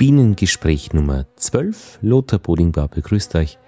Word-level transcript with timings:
Bienengespräch 0.00 0.94
Nummer 0.94 1.26
12. 1.36 1.98
Lothar 2.00 2.38
Bodingbauer 2.38 2.88
begrüßt 2.88 3.34
euch 3.34 3.58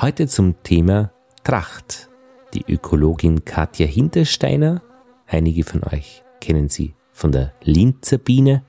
heute 0.00 0.26
zum 0.26 0.62
Thema 0.62 1.12
Tracht. 1.42 2.08
Die 2.54 2.64
Ökologin 2.66 3.44
Katja 3.44 3.86
Hintersteiner, 3.86 4.80
einige 5.26 5.62
von 5.62 5.84
euch 5.84 6.24
kennen 6.40 6.70
sie 6.70 6.94
von 7.12 7.32
der 7.32 7.52
Linzer 7.62 8.16
Biene, 8.16 8.64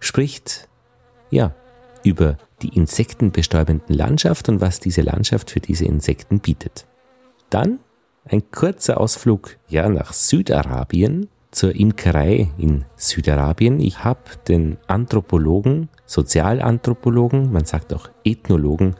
spricht 0.00 0.70
ja 1.28 1.54
über 2.02 2.38
die 2.62 2.74
insektenbestäubenden 2.74 3.94
Landschaft 3.94 4.48
und 4.48 4.62
was 4.62 4.80
diese 4.80 5.02
Landschaft 5.02 5.50
für 5.50 5.60
diese 5.60 5.84
Insekten 5.84 6.40
bietet. 6.40 6.86
Dann 7.50 7.78
ein 8.24 8.50
kurzer 8.50 8.98
Ausflug 8.98 9.58
ja 9.68 9.86
nach 9.90 10.14
Südarabien 10.14 11.28
zur 11.50 11.74
Imkerei 11.74 12.50
in 12.58 12.84
Südarabien. 12.96 13.80
Ich 13.80 14.04
habe 14.04 14.20
den 14.46 14.76
Anthropologen 14.86 15.88
Sozialanthropologen, 16.08 17.52
man 17.52 17.64
sagt 17.64 17.92
auch 17.92 18.08
Ethnologen, 18.24 18.94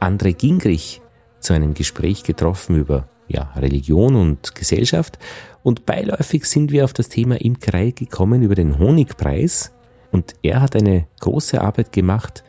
André 0.00 0.34
Gingrich 0.34 1.02
zu 1.38 1.52
einem 1.52 1.74
Gespräch 1.74 2.22
getroffen 2.22 2.76
über 2.76 3.08
ja, 3.28 3.52
Religion 3.56 4.16
und 4.16 4.54
Gesellschaft. 4.54 5.18
Und 5.62 5.84
beiläufig 5.84 6.44
sind 6.46 6.72
wir 6.72 6.84
auf 6.84 6.92
das 6.92 7.08
Thema 7.08 7.40
Imkerei 7.40 7.90
gekommen 7.90 8.42
über 8.42 8.54
den 8.54 8.78
Honigpreis. 8.78 9.72
Und 10.12 10.34
er 10.42 10.62
hat 10.62 10.76
eine 10.76 11.06
große 11.20 11.60
Arbeit 11.60 11.92
gemacht 11.92 12.42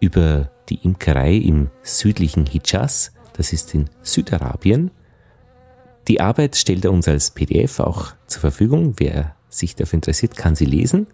über 0.00 0.50
die 0.68 0.80
Imkerei 0.82 1.34
im 1.34 1.70
südlichen 1.82 2.46
Hijaz, 2.46 3.12
das 3.34 3.52
ist 3.52 3.74
in 3.74 3.88
Südarabien. 4.02 4.90
Die 6.08 6.20
Arbeit 6.20 6.56
stellt 6.56 6.84
er 6.84 6.92
uns 6.92 7.08
als 7.08 7.30
PDF 7.30 7.80
auch 7.80 8.12
zur 8.26 8.40
Verfügung. 8.40 8.94
Wer 8.98 9.34
sich 9.48 9.74
dafür 9.74 9.96
interessiert, 9.96 10.36
kann 10.36 10.54
sie 10.54 10.66
lesen. 10.66 11.06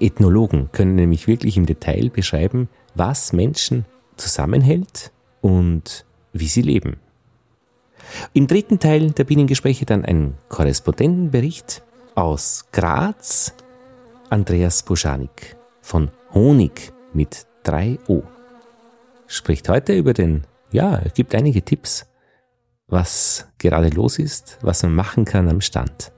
Ethnologen 0.00 0.70
können 0.72 0.94
nämlich 0.94 1.26
wirklich 1.26 1.56
im 1.56 1.66
Detail 1.66 2.10
beschreiben, 2.10 2.68
was 2.94 3.32
Menschen 3.32 3.84
zusammenhält 4.16 5.12
und 5.40 6.04
wie 6.32 6.48
sie 6.48 6.62
leben. 6.62 6.96
Im 8.32 8.46
dritten 8.46 8.78
Teil 8.78 9.12
der 9.12 9.24
Bienengespräche 9.24 9.86
dann 9.86 10.04
ein 10.04 10.34
Korrespondentenbericht 10.48 11.82
aus 12.14 12.66
Graz, 12.72 13.54
Andreas 14.30 14.82
Boschanik 14.82 15.56
von 15.80 16.10
Honig 16.32 16.92
mit 17.12 17.46
3O. 17.64 18.22
Spricht 19.26 19.68
heute 19.68 19.94
über 19.94 20.12
den, 20.12 20.44
ja, 20.70 21.02
gibt 21.14 21.34
einige 21.34 21.62
Tipps, 21.62 22.06
was 22.94 23.48
gerade 23.58 23.88
los 23.88 24.18
ist, 24.20 24.56
was 24.62 24.84
man 24.84 24.94
machen 24.94 25.24
kann 25.24 25.48
am 25.48 25.60
Stand. 25.60 26.12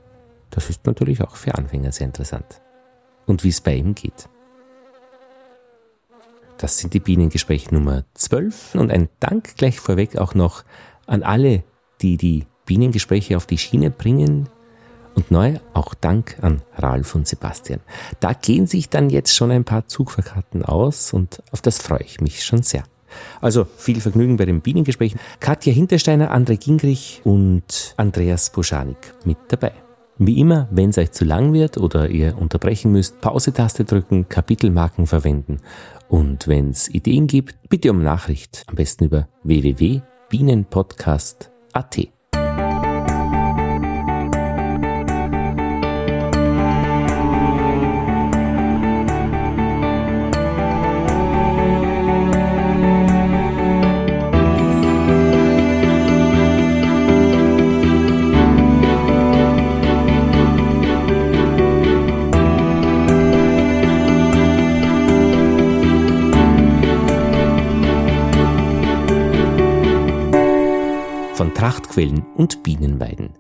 Das 0.50 0.68
ist 0.68 0.86
natürlich 0.86 1.22
auch 1.22 1.34
für 1.34 1.54
Anfänger 1.54 1.90
sehr 1.90 2.06
interessant 2.06 2.60
und 3.24 3.42
wie 3.44 3.48
es 3.48 3.62
bei 3.62 3.74
ihm 3.74 3.94
geht. 3.94 4.28
Das 6.58 6.78
sind 6.78 6.94
die 6.94 7.00
Bienengespräche 7.00 7.74
Nummer 7.74 8.04
12 8.14 8.74
und 8.74 8.90
ein 8.90 9.08
Dank 9.20 9.56
gleich 9.56 9.80
vorweg 9.80 10.18
auch 10.18 10.34
noch 10.34 10.64
an 11.06 11.22
alle, 11.22 11.64
die 12.02 12.18
die 12.18 12.46
Bienengespräche 12.66 13.36
auf 13.36 13.46
die 13.46 13.58
Schiene 13.58 13.90
bringen. 13.90 14.48
Und 15.14 15.30
neu 15.30 15.58
auch 15.72 15.94
Dank 15.94 16.36
an 16.42 16.60
Ralf 16.76 17.14
und 17.14 17.26
Sebastian. 17.26 17.80
Da 18.20 18.34
gehen 18.34 18.66
sich 18.66 18.90
dann 18.90 19.08
jetzt 19.08 19.34
schon 19.34 19.50
ein 19.50 19.64
paar 19.64 19.86
Zugfahrkarten 19.86 20.62
aus 20.62 21.14
und 21.14 21.42
auf 21.52 21.62
das 21.62 21.78
freue 21.78 22.02
ich 22.02 22.20
mich 22.20 22.44
schon 22.44 22.62
sehr. 22.62 22.84
Also 23.40 23.66
viel 23.76 24.00
Vergnügen 24.00 24.36
bei 24.36 24.44
den 24.44 24.60
Bienengesprächen. 24.60 25.18
Katja 25.40 25.72
Hintersteiner, 25.72 26.34
André 26.34 26.56
Gingrich 26.56 27.20
und 27.24 27.94
Andreas 27.96 28.50
Boschanik 28.50 29.14
mit 29.24 29.38
dabei. 29.48 29.72
Wie 30.18 30.40
immer, 30.40 30.66
wenn 30.70 30.90
es 30.90 30.98
euch 30.98 31.12
zu 31.12 31.24
lang 31.26 31.52
wird 31.52 31.76
oder 31.76 32.08
ihr 32.08 32.38
unterbrechen 32.38 32.90
müsst, 32.90 33.20
Pause-Taste 33.20 33.84
drücken, 33.84 34.30
Kapitelmarken 34.30 35.06
verwenden 35.06 35.58
und 36.08 36.48
wenn 36.48 36.70
es 36.70 36.88
Ideen 36.88 37.26
gibt, 37.26 37.56
bitte 37.68 37.90
um 37.90 38.02
Nachricht, 38.02 38.64
am 38.66 38.76
besten 38.76 39.04
über 39.04 39.28
www.bienenpodcast.at. 39.42 42.15
Prachtquellen 71.96 72.26
und 72.36 72.62
Bienenweiden. 72.62 73.30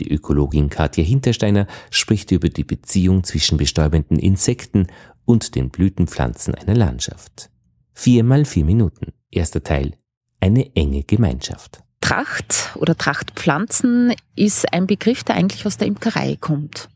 Die 0.00 0.12
Ökologin 0.12 0.68
Katja 0.68 1.04
Hintersteiner 1.04 1.68
spricht 1.92 2.32
über 2.32 2.48
die 2.48 2.64
Beziehung 2.64 3.22
zwischen 3.22 3.56
bestäubenden 3.56 4.18
Insekten 4.18 4.88
und 5.24 5.54
den 5.54 5.70
Blütenpflanzen 5.70 6.56
einer 6.56 6.74
Landschaft. 6.74 7.50
Vier 7.94 8.24
mal 8.24 8.44
vier 8.44 8.64
Minuten. 8.64 9.12
Erster 9.30 9.62
Teil. 9.62 9.92
Eine 10.40 10.74
enge 10.74 11.04
Gemeinschaft. 11.04 11.84
Tracht 12.00 12.72
oder 12.74 12.96
Trachtpflanzen 12.96 14.12
ist 14.34 14.72
ein 14.72 14.88
Begriff, 14.88 15.22
der 15.22 15.36
eigentlich 15.36 15.64
aus 15.64 15.76
der 15.76 15.86
Imkerei 15.86 16.36
kommt. 16.40 16.88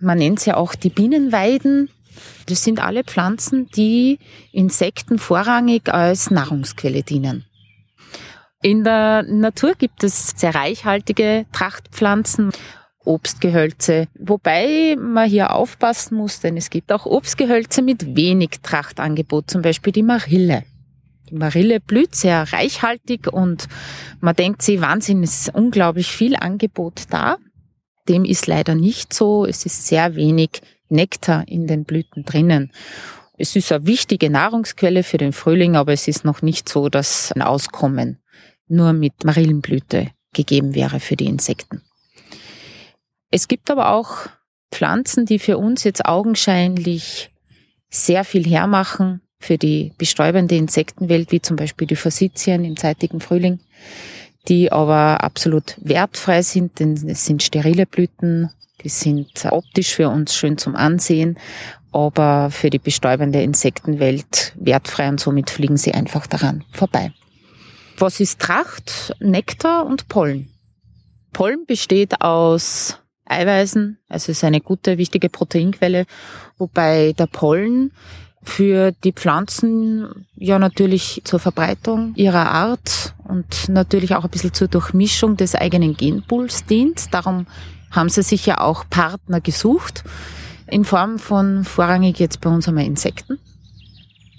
Man 0.00 0.18
nennt 0.18 0.40
es 0.40 0.44
ja 0.44 0.58
auch 0.58 0.74
die 0.74 0.90
Bienenweiden. 0.90 1.88
Das 2.44 2.62
sind 2.62 2.78
alle 2.78 3.04
Pflanzen, 3.04 3.68
die 3.74 4.18
Insekten 4.52 5.18
vorrangig 5.18 5.88
als 5.88 6.30
Nahrungsquelle 6.30 7.04
dienen. 7.04 7.46
In 8.62 8.84
der 8.84 9.24
Natur 9.24 9.74
gibt 9.74 10.04
es 10.04 10.34
sehr 10.36 10.54
reichhaltige 10.54 11.46
Trachtpflanzen, 11.50 12.52
Obstgehölze, 13.04 14.06
wobei 14.16 14.96
man 14.96 15.28
hier 15.28 15.52
aufpassen 15.52 16.16
muss, 16.16 16.38
denn 16.38 16.56
es 16.56 16.70
gibt 16.70 16.92
auch 16.92 17.04
Obstgehölze 17.04 17.82
mit 17.82 18.14
wenig 18.14 18.60
Trachtangebot, 18.62 19.50
zum 19.50 19.62
Beispiel 19.62 19.92
die 19.92 20.04
Marille. 20.04 20.62
Die 21.28 21.34
Marille 21.34 21.80
blüht 21.80 22.14
sehr 22.14 22.52
reichhaltig 22.52 23.32
und 23.32 23.66
man 24.20 24.36
denkt 24.36 24.62
sich, 24.62 24.80
Wahnsinn, 24.80 25.24
es 25.24 25.48
ist 25.48 25.54
unglaublich 25.56 26.06
viel 26.06 26.36
Angebot 26.36 27.06
da. 27.10 27.38
Dem 28.08 28.24
ist 28.24 28.46
leider 28.46 28.76
nicht 28.76 29.12
so. 29.12 29.44
Es 29.44 29.66
ist 29.66 29.88
sehr 29.88 30.14
wenig 30.14 30.60
Nektar 30.88 31.48
in 31.48 31.66
den 31.66 31.84
Blüten 31.84 32.24
drinnen. 32.24 32.70
Es 33.36 33.56
ist 33.56 33.72
eine 33.72 33.86
wichtige 33.86 34.30
Nahrungsquelle 34.30 35.02
für 35.02 35.18
den 35.18 35.32
Frühling, 35.32 35.74
aber 35.74 35.92
es 35.92 36.06
ist 36.06 36.24
noch 36.24 36.42
nicht 36.42 36.68
so, 36.68 36.88
dass 36.88 37.32
ein 37.32 37.42
Auskommen 37.42 38.21
nur 38.72 38.92
mit 38.92 39.24
Marillenblüte 39.24 40.10
gegeben 40.34 40.74
wäre 40.74 40.98
für 40.98 41.16
die 41.16 41.26
Insekten. 41.26 41.82
Es 43.30 43.48
gibt 43.48 43.70
aber 43.70 43.92
auch 43.92 44.28
Pflanzen, 44.70 45.26
die 45.26 45.38
für 45.38 45.58
uns 45.58 45.84
jetzt 45.84 46.04
augenscheinlich 46.06 47.30
sehr 47.90 48.24
viel 48.24 48.44
hermachen 48.44 49.20
für 49.38 49.58
die 49.58 49.92
bestäubende 49.98 50.56
Insektenwelt, 50.56 51.32
wie 51.32 51.42
zum 51.42 51.56
Beispiel 51.56 51.86
die 51.86 51.96
Forsythien 51.96 52.64
im 52.64 52.76
zeitigen 52.76 53.20
Frühling, 53.20 53.60
die 54.48 54.72
aber 54.72 55.22
absolut 55.22 55.76
wertfrei 55.78 56.42
sind, 56.42 56.78
denn 56.80 56.94
es 57.08 57.26
sind 57.26 57.42
sterile 57.42 57.86
Blüten, 57.86 58.50
die 58.82 58.88
sind 58.88 59.30
optisch 59.50 59.94
für 59.94 60.08
uns 60.08 60.34
schön 60.34 60.58
zum 60.58 60.74
Ansehen, 60.74 61.38
aber 61.92 62.50
für 62.50 62.70
die 62.70 62.78
bestäubende 62.78 63.42
Insektenwelt 63.42 64.54
wertfrei 64.56 65.08
und 65.08 65.20
somit 65.20 65.50
fliegen 65.50 65.76
sie 65.76 65.92
einfach 65.92 66.26
daran 66.26 66.64
vorbei. 66.72 67.12
Was 67.98 68.20
ist 68.20 68.40
Tracht? 68.40 69.14
Nektar 69.20 69.86
und 69.86 70.08
Pollen. 70.08 70.48
Pollen 71.32 71.64
besteht 71.66 72.20
aus 72.20 72.98
Eiweißen, 73.24 73.98
also 74.08 74.32
ist 74.32 74.44
eine 74.44 74.60
gute, 74.60 74.98
wichtige 74.98 75.28
Proteinquelle, 75.28 76.06
wobei 76.58 77.14
der 77.18 77.26
Pollen 77.26 77.92
für 78.42 78.92
die 79.04 79.12
Pflanzen 79.12 80.26
ja 80.34 80.58
natürlich 80.58 81.22
zur 81.24 81.38
Verbreitung 81.38 82.12
ihrer 82.16 82.50
Art 82.50 83.14
und 83.24 83.68
natürlich 83.68 84.14
auch 84.14 84.24
ein 84.24 84.30
bisschen 84.30 84.52
zur 84.52 84.68
Durchmischung 84.68 85.36
des 85.36 85.54
eigenen 85.54 85.96
Genpools 85.96 86.64
dient. 86.64 87.14
Darum 87.14 87.46
haben 87.90 88.08
sie 88.08 88.22
sich 88.22 88.44
ja 88.46 88.60
auch 88.60 88.84
Partner 88.90 89.40
gesucht, 89.40 90.02
in 90.66 90.84
Form 90.84 91.18
von 91.18 91.64
vorrangig 91.64 92.18
jetzt 92.18 92.40
bei 92.40 92.50
uns 92.50 92.66
einmal 92.66 92.84
Insekten. 92.84 93.38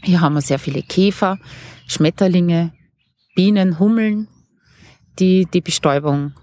Hier 0.04 0.20
haben 0.20 0.34
wir 0.34 0.42
sehr 0.42 0.60
viele 0.60 0.82
Käfer, 0.82 1.38
Schmetterlinge, 1.88 2.74
Bienen, 3.36 3.80
Hummeln, 3.80 4.28
die 5.20 5.46
die 5.46 5.62
Bestäubung 5.62 6.34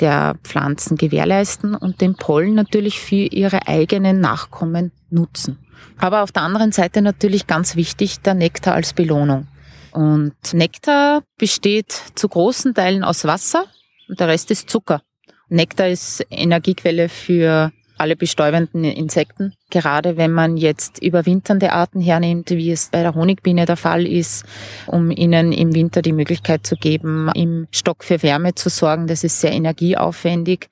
der 0.00 0.36
Pflanzen 0.44 0.96
gewährleisten 0.96 1.74
und 1.74 2.00
den 2.00 2.14
Pollen 2.14 2.54
natürlich 2.54 3.00
für 3.00 3.16
ihre 3.16 3.66
eigenen 3.66 4.20
Nachkommen 4.20 4.92
nutzen. 5.10 5.58
Aber 5.98 6.22
auf 6.22 6.32
der 6.32 6.42
anderen 6.42 6.72
Seite 6.72 7.02
natürlich 7.02 7.46
ganz 7.46 7.76
wichtig 7.76 8.20
der 8.20 8.34
Nektar 8.34 8.74
als 8.74 8.92
Belohnung. 8.92 9.48
Und 9.92 10.34
Nektar 10.52 11.22
besteht 11.38 11.92
zu 12.14 12.28
großen 12.28 12.74
Teilen 12.74 13.02
aus 13.04 13.24
Wasser 13.24 13.64
und 14.08 14.20
der 14.20 14.28
Rest 14.28 14.50
ist 14.50 14.70
Zucker. 14.70 15.02
Nektar 15.48 15.88
ist 15.88 16.24
Energiequelle 16.30 17.08
für 17.08 17.72
alle 17.98 18.16
bestäubenden 18.16 18.84
Insekten. 18.84 19.52
Gerade 19.70 20.16
wenn 20.16 20.32
man 20.32 20.56
jetzt 20.56 21.02
überwinternde 21.02 21.72
Arten 21.72 22.00
hernimmt, 22.00 22.50
wie 22.50 22.70
es 22.70 22.88
bei 22.90 23.02
der 23.02 23.14
Honigbiene 23.14 23.66
der 23.66 23.76
Fall 23.76 24.06
ist, 24.06 24.44
um 24.86 25.10
ihnen 25.10 25.52
im 25.52 25.74
Winter 25.74 26.02
die 26.02 26.12
Möglichkeit 26.12 26.66
zu 26.66 26.76
geben, 26.76 27.30
im 27.34 27.66
Stock 27.70 28.04
für 28.04 28.22
Wärme 28.22 28.54
zu 28.54 28.68
sorgen. 28.68 29.06
Das 29.06 29.24
ist 29.24 29.40
sehr 29.40 29.52
energieaufwendig. 29.52 30.68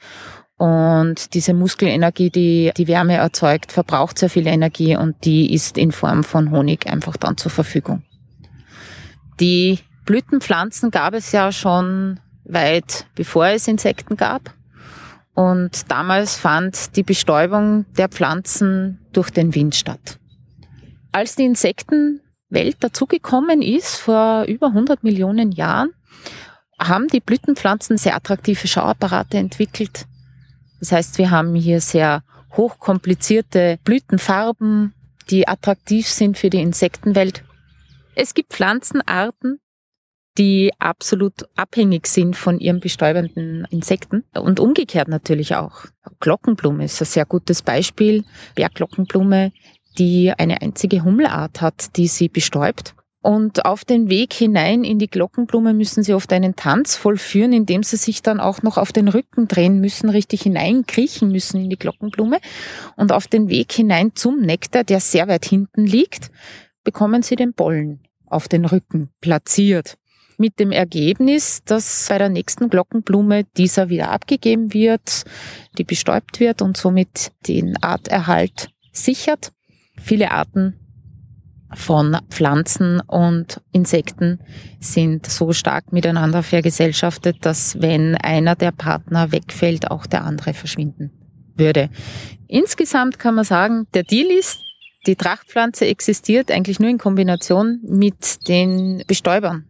Und 0.59 1.35
diese 1.35 1.53
Muskelenergie, 1.53 2.31
die 2.31 2.73
die 2.77 2.89
Wärme 2.89 3.17
erzeugt, 3.17 3.73
verbraucht 3.73 4.19
sehr 4.19 4.31
viel 4.31 4.47
Energie 4.47 4.97
und 4.97 5.25
die 5.25 5.53
ist 5.53 5.77
in 5.77 5.93
Form 5.93 6.25
von 6.25 6.51
Honig 6.51 6.87
einfach 6.87 7.19
dann 7.19 7.37
zur 7.37 7.51
Verfügung. 7.51 8.03
Die 9.39 9.81
Blütenpflanzen 10.07 10.91
gab 10.91 11.13
es 11.13 11.33
ja 11.33 11.53
schon 11.53 12.21
weit 12.45 13.07
bevor 13.15 13.49
es 13.49 13.69
Insekten 13.69 14.17
gab. 14.17 14.55
Und 15.37 15.91
damals 15.91 16.37
fand 16.37 16.97
die 16.97 17.03
Bestäubung 17.03 17.85
der 17.99 18.09
Pflanzen 18.09 19.07
durch 19.13 19.31
den 19.31 19.55
Wind 19.55 19.75
statt. 19.75 20.19
Als 21.13 21.37
die 21.37 21.45
Insektenwelt 21.45 22.77
dazugekommen 22.81 23.61
ist, 23.61 23.97
vor 23.97 24.45
über 24.45 24.69
100 24.69 25.05
Millionen 25.05 25.53
Jahren, 25.53 25.91
haben 26.79 27.09
die 27.09 27.21
Blütenpflanzen 27.21 27.99
sehr 27.99 28.17
attraktive 28.17 28.67
Schauapparate 28.67 29.37
entwickelt. 29.37 30.07
Das 30.81 30.93
heißt, 30.93 31.19
wir 31.19 31.31
haben 31.31 31.55
hier 31.55 31.83
sehr 31.83 32.23
hochkomplizierte 32.57 33.79
Blütenfarben, 33.85 34.95
die 35.29 35.47
attraktiv 35.47 36.09
sind 36.09 36.39
für 36.39 36.49
die 36.49 36.63
Insektenwelt. 36.63 37.45
Es 38.15 38.33
gibt 38.33 38.55
Pflanzenarten, 38.55 39.61
die 40.39 40.71
absolut 40.79 41.49
abhängig 41.57 42.07
sind 42.07 42.37
von 42.37 42.59
ihren 42.61 42.81
bestäubenden 42.81 43.67
Insekten 43.71 44.25
und 44.35 44.61
umgekehrt 44.61 45.09
natürlich 45.09 45.55
auch. 45.57 45.87
Glockenblume 46.21 46.85
ist 46.85 47.01
ein 47.01 47.07
sehr 47.07 47.25
gutes 47.25 47.63
Beispiel. 47.63 48.25
Bergglockenblume, 48.55 49.53
die 49.99 50.33
eine 50.37 50.61
einzige 50.61 51.05
Hummelart 51.05 51.61
hat, 51.61 51.97
die 51.97 52.07
sie 52.07 52.29
bestäubt. 52.29 52.95
Und 53.23 53.65
auf 53.65 53.85
den 53.85 54.09
Weg 54.09 54.35
hinein 54.35 54.85
in 54.85 55.01
die 55.01 55.09
Glockenblume 55.09 55.75
müssen 55.75 56.05
sie 56.05 56.15
oft 56.15 56.33
einen 56.33 56.55
Tanz 56.55 56.95
vollführen, 56.95 57.53
indem 57.53 57.83
sie 57.83 57.97
sich 57.97 58.23
dann 58.23 58.39
auch 58.39 58.63
noch 58.63 58.79
auf 58.79 58.93
den 58.93 59.09
Rücken 59.09 59.49
drehen 59.49 59.81
müssen, 59.81 60.11
richtig 60.11 60.43
hineinkriechen 60.43 61.33
müssen 61.33 61.61
in 61.61 61.71
die 61.71 61.79
Glockenblume. 61.79 62.39
Und 62.97 63.11
auf 63.11 63.27
den 63.27 63.49
Weg 63.49 63.73
hinein 63.73 64.13
zum 64.15 64.43
Nektar, 64.43 64.85
der 64.85 65.01
sehr 65.01 65.27
weit 65.27 65.45
hinten 65.45 65.87
liegt, 65.87 66.31
bekommen 66.85 67.23
sie 67.23 67.35
den 67.35 67.53
Pollen 67.53 68.01
auf 68.29 68.47
den 68.47 68.65
Rücken 68.65 69.11
platziert 69.21 69.97
mit 70.39 70.59
dem 70.59 70.73
Ergebnis, 70.73 71.63
dass 71.65 72.07
bei 72.09 72.19
der 72.19 72.29
nächsten 72.29 72.69
Glockenblume 72.69 73.45
dieser 73.57 73.89
wieder 73.89 74.11
abgegeben 74.11 74.73
wird, 74.73 75.25
die 75.79 75.85
bestäubt 75.85 76.41
wird 76.41 76.63
und 76.63 76.77
somit 76.77 77.33
den 77.47 77.77
Arterhalt 77.83 78.69
sichert. 78.93 79.53
Viele 80.01 80.31
Arten 80.31 80.75
von 81.75 82.17
Pflanzen 82.31 83.01
und 83.01 83.61
Insekten 83.73 84.41
sind 84.81 85.27
so 85.27 85.53
stark 85.53 85.93
miteinander 85.93 86.43
vergesellschaftet, 86.43 87.39
dass 87.41 87.81
wenn 87.81 88.15
einer 88.15 88.55
der 88.55 88.73
Partner 88.73 89.33
wegfällt, 89.33 89.91
auch 89.91 90.07
der 90.07 90.25
andere 90.25 90.55
verschwinden 90.55 91.11
würde. 91.57 91.91
Insgesamt 92.47 93.19
kann 93.19 93.35
man 93.35 93.45
sagen, 93.45 93.87
der 93.95 94.05
Deal 94.05 94.31
ist, 94.31 94.61
die 95.07 95.17
Trachtpflanze 95.17 95.87
existiert 95.87 96.51
eigentlich 96.51 96.81
nur 96.81 96.91
in 96.91 96.99
Kombination 96.99 97.81
mit 97.83 98.49
den 98.49 99.03
Bestäubern. 99.07 99.67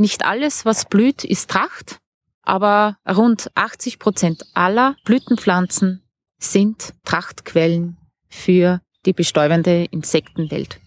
Nicht 0.00 0.24
alles, 0.24 0.64
was 0.64 0.86
blüht, 0.86 1.24
ist 1.24 1.50
Tracht, 1.50 1.98
aber 2.40 2.96
rund 3.06 3.50
80 3.54 3.98
Prozent 3.98 4.46
aller 4.54 4.96
Blütenpflanzen 5.04 6.02
sind 6.38 6.94
Trachtquellen 7.04 7.98
für 8.26 8.80
die 9.04 9.12
bestäubende 9.12 9.84
Insektenwelt. 9.90 10.80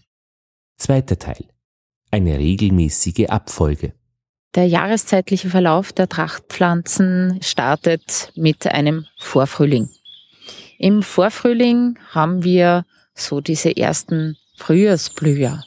Zweiter 0.78 1.16
Teil. 1.16 1.44
Eine 2.10 2.40
regelmäßige 2.40 3.28
Abfolge. 3.28 3.92
Der 4.56 4.66
jahreszeitliche 4.66 5.48
Verlauf 5.48 5.92
der 5.92 6.08
Trachtpflanzen 6.08 7.38
startet 7.40 8.32
mit 8.34 8.66
einem 8.66 9.06
Vorfrühling. 9.20 9.90
Im 10.76 11.04
Vorfrühling 11.04 12.00
haben 12.10 12.42
wir 12.42 12.84
so 13.14 13.40
diese 13.40 13.76
ersten 13.76 14.36
Frühjahrsblüher, 14.56 15.62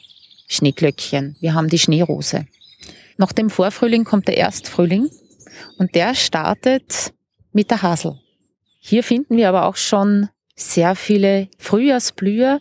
Schneeglöckchen. 0.48 1.38
Wir 1.40 1.54
haben 1.54 1.70
die 1.70 1.78
Schneerose. 1.78 2.46
Nach 3.18 3.32
dem 3.32 3.50
Vorfrühling 3.50 4.04
kommt 4.04 4.28
der 4.28 4.36
Erstfrühling 4.36 5.10
und 5.76 5.94
der 5.96 6.14
startet 6.14 7.12
mit 7.52 7.70
der 7.70 7.82
Hasel. 7.82 8.20
Hier 8.78 9.02
finden 9.02 9.36
wir 9.36 9.48
aber 9.48 9.66
auch 9.66 9.76
schon 9.76 10.28
sehr 10.54 10.94
viele 10.94 11.48
Frühjahrsblüher, 11.58 12.60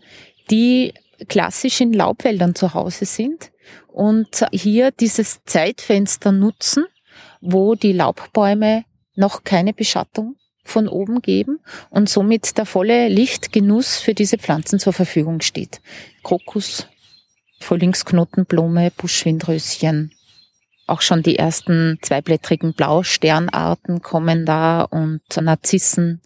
die 0.50 0.94
klassisch 1.30 1.80
in 1.80 1.94
Laubwäldern 1.94 2.56
zu 2.56 2.74
Hause 2.74 3.06
sind 3.06 3.51
und 3.88 4.45
hier 4.51 4.89
dieses 4.92 5.44
Zeitfenster 5.45 6.31
nutzen, 6.31 6.86
wo 7.39 7.75
die 7.75 7.94
Laubbäume 7.94 8.83
noch 9.15 9.44
keine 9.44 9.74
Beschattung 9.74 10.38
von 10.63 10.88
oben 10.88 11.21
geben 11.21 11.60
und 11.92 12.10
somit 12.10 12.57
der 12.57 12.65
volle 12.65 13.10
Lichtgenuss 13.10 13.98
für 13.98 14.15
diese 14.15 14.39
Pflanzen 14.39 14.80
zur 14.80 14.94
Verfügung 14.94 15.42
steht. 15.42 15.81
Krokus, 16.24 16.88
Frühlingsknotenblume, 17.60 18.92
Buschwindröschen, 18.92 20.12
auch 20.88 21.01
schon 21.01 21.22
die 21.22 21.38
ersten 21.38 22.00
zweiblättrigen 22.01 22.74
Blausternarten 22.74 24.01
kommen 24.01 24.45
da 24.45 24.81
und 24.81 25.22
Narzissen. 25.39 26.22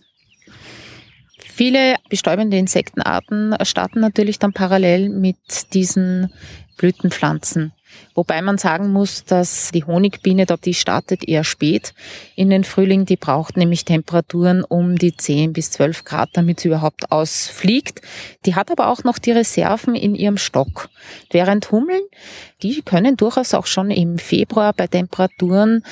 Viele 1.40 1.96
bestäubende 2.10 2.58
Insektenarten 2.58 3.56
starten 3.63 4.00
natürlich 4.00 4.40
dann 4.40 4.54
parallel 4.54 5.10
mit 5.10 5.74
diesen 5.74 6.31
Blütenpflanzen. 6.78 7.74
Wobei 8.13 8.42
man 8.42 8.58
sagen 8.58 8.92
muss, 8.92 9.24
dass 9.24 9.72
die 9.72 9.84
Honigbiene, 9.84 10.46
die 10.46 10.74
startet 10.74 11.28
eher 11.28 11.44
spät 11.44 11.94
in 12.36 12.50
den 12.50 12.63
Frühling, 12.63 13.06
die 13.06 13.16
braucht 13.16 13.58
nämlich 13.58 13.86
Temperaturen 13.86 14.63
um 14.63 14.98
die 14.98 15.16
10 15.16 15.54
bis 15.54 15.72
12 15.72 16.04
Grad, 16.04 16.30
damit 16.34 16.60
sie 16.60 16.68
überhaupt 16.68 17.12
ausfliegt. 17.12 18.02
Die 18.46 18.56
hat 18.56 18.72
aber 18.72 18.88
auch 18.88 19.04
noch 19.04 19.18
die 19.18 19.31
Reserven 19.31 19.96
in 19.96 20.16
ihrem 20.16 20.38
Stock. 20.38 20.90
Während 21.30 21.72
Hummeln, 21.72 22.02
die 22.62 22.81
können 22.81 23.18
durchaus 23.18 23.54
auch 23.54 23.66
schon 23.66 23.92
im 23.92 24.18
Februar 24.18 24.74
bei 24.74 24.88
Temperaturen 24.88 25.84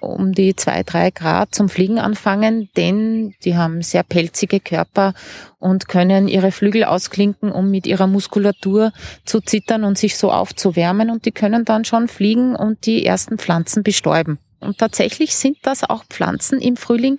um 0.00 0.32
die 0.32 0.54
2, 0.54 0.82
3 0.82 1.10
Grad 1.10 1.54
zum 1.54 1.68
Fliegen 1.68 1.98
anfangen, 1.98 2.68
denn 2.76 3.34
die 3.44 3.56
haben 3.56 3.82
sehr 3.82 4.02
pelzige 4.02 4.60
Körper 4.60 5.14
und 5.58 5.88
können 5.88 6.28
ihre 6.28 6.52
Flügel 6.52 6.84
ausklinken, 6.84 7.50
um 7.50 7.70
mit 7.70 7.86
ihrer 7.86 8.06
Muskulatur 8.06 8.92
zu 9.24 9.40
zittern 9.40 9.84
und 9.84 9.98
sich 9.98 10.16
so 10.16 10.30
aufzuwärmen 10.30 11.10
und 11.10 11.24
die 11.24 11.32
können 11.32 11.64
dann 11.68 11.84
schon 11.84 12.08
fliegen 12.08 12.56
und 12.56 12.86
die 12.86 13.04
ersten 13.04 13.38
Pflanzen 13.38 13.82
bestäuben. 13.82 14.38
Und 14.60 14.78
tatsächlich 14.78 15.34
sind 15.34 15.58
das 15.62 15.84
auch 15.84 16.04
Pflanzen 16.04 16.60
im 16.60 16.76
Frühling, 16.76 17.18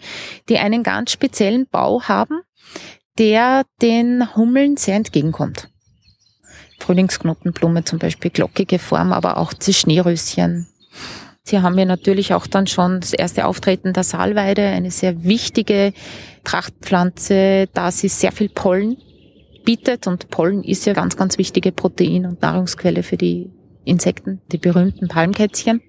die 0.49 0.57
einen 0.57 0.83
ganz 0.83 1.11
speziellen 1.11 1.67
Bau 1.67 2.01
haben, 2.03 2.41
der 3.17 3.63
den 3.81 4.35
Hummeln 4.35 4.77
sehr 4.77 4.95
entgegenkommt. 4.95 5.69
Frühlingsknotenblume 6.79 7.83
zum 7.83 7.99
Beispiel, 7.99 8.31
glockige 8.31 8.79
Form, 8.79 9.13
aber 9.13 9.37
auch 9.37 9.53
die 9.53 9.73
Schneeröschen. 9.73 10.67
Hier 11.47 11.61
haben 11.61 11.77
wir 11.77 11.85
natürlich 11.85 12.33
auch 12.33 12.47
dann 12.47 12.67
schon 12.67 12.99
das 12.99 13.13
erste 13.13 13.45
Auftreten 13.45 13.93
der 13.93 14.03
Salweide, 14.03 14.63
eine 14.67 14.91
sehr 14.91 15.23
wichtige 15.23 15.93
Trachtpflanze, 16.43 17.67
da 17.73 17.91
sie 17.91 18.07
sehr 18.07 18.31
viel 18.31 18.49
Pollen 18.49 18.97
bietet 19.65 20.07
und 20.07 20.29
Pollen 20.29 20.63
ist 20.63 20.85
ja 20.85 20.93
ganz, 20.93 21.15
ganz 21.17 21.37
wichtige 21.37 21.71
Protein- 21.71 22.25
und 22.25 22.41
Nahrungsquelle 22.41 23.03
für 23.03 23.17
die 23.17 23.51
Insekten, 23.85 24.41
die 24.51 24.57
berühmten 24.57 25.07
Palmkätzchen. 25.07 25.81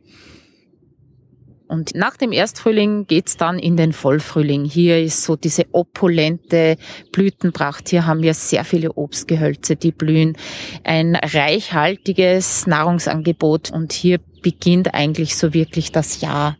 Und 1.70 1.94
nach 1.94 2.16
dem 2.16 2.32
Erstfrühling 2.32 3.06
geht's 3.06 3.36
dann 3.36 3.60
in 3.60 3.76
den 3.76 3.92
Vollfrühling. 3.92 4.64
Hier 4.64 5.00
ist 5.00 5.22
so 5.22 5.36
diese 5.36 5.66
opulente 5.70 6.76
Blütenpracht. 7.12 7.88
Hier 7.88 8.06
haben 8.06 8.22
wir 8.22 8.34
sehr 8.34 8.64
viele 8.64 8.92
Obstgehölze, 8.94 9.76
die 9.76 9.92
blühen. 9.92 10.36
Ein 10.82 11.14
reichhaltiges 11.14 12.66
Nahrungsangebot. 12.66 13.70
Und 13.70 13.92
hier 13.92 14.18
beginnt 14.42 14.94
eigentlich 14.94 15.36
so 15.36 15.54
wirklich 15.54 15.92
das 15.92 16.20
Jahr. 16.20 16.56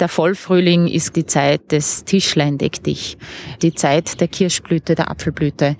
Der 0.00 0.08
Vollfrühling 0.08 0.88
ist 0.88 1.14
die 1.14 1.26
Zeit 1.26 1.70
des 1.70 2.04
Tischlein 2.04 2.58
deck 2.58 2.82
dich. 2.82 3.18
Die 3.62 3.72
Zeit 3.72 4.20
der 4.20 4.26
Kirschblüte, 4.26 4.96
der 4.96 5.12
Apfelblüte. 5.12 5.76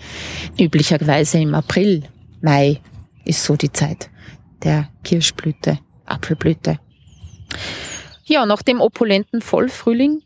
Üblicherweise 0.56 1.38
im 1.38 1.56
April, 1.56 2.04
Mai 2.40 2.80
ist 3.24 3.42
so 3.42 3.56
die 3.56 3.72
Zeit 3.72 4.10
der 4.62 4.88
Kirschblüte, 5.04 5.78
Apfelblüte. 6.04 6.78
Ja, 8.24 8.44
nach 8.46 8.62
dem 8.62 8.80
opulenten 8.80 9.40
Vollfrühling 9.40 10.22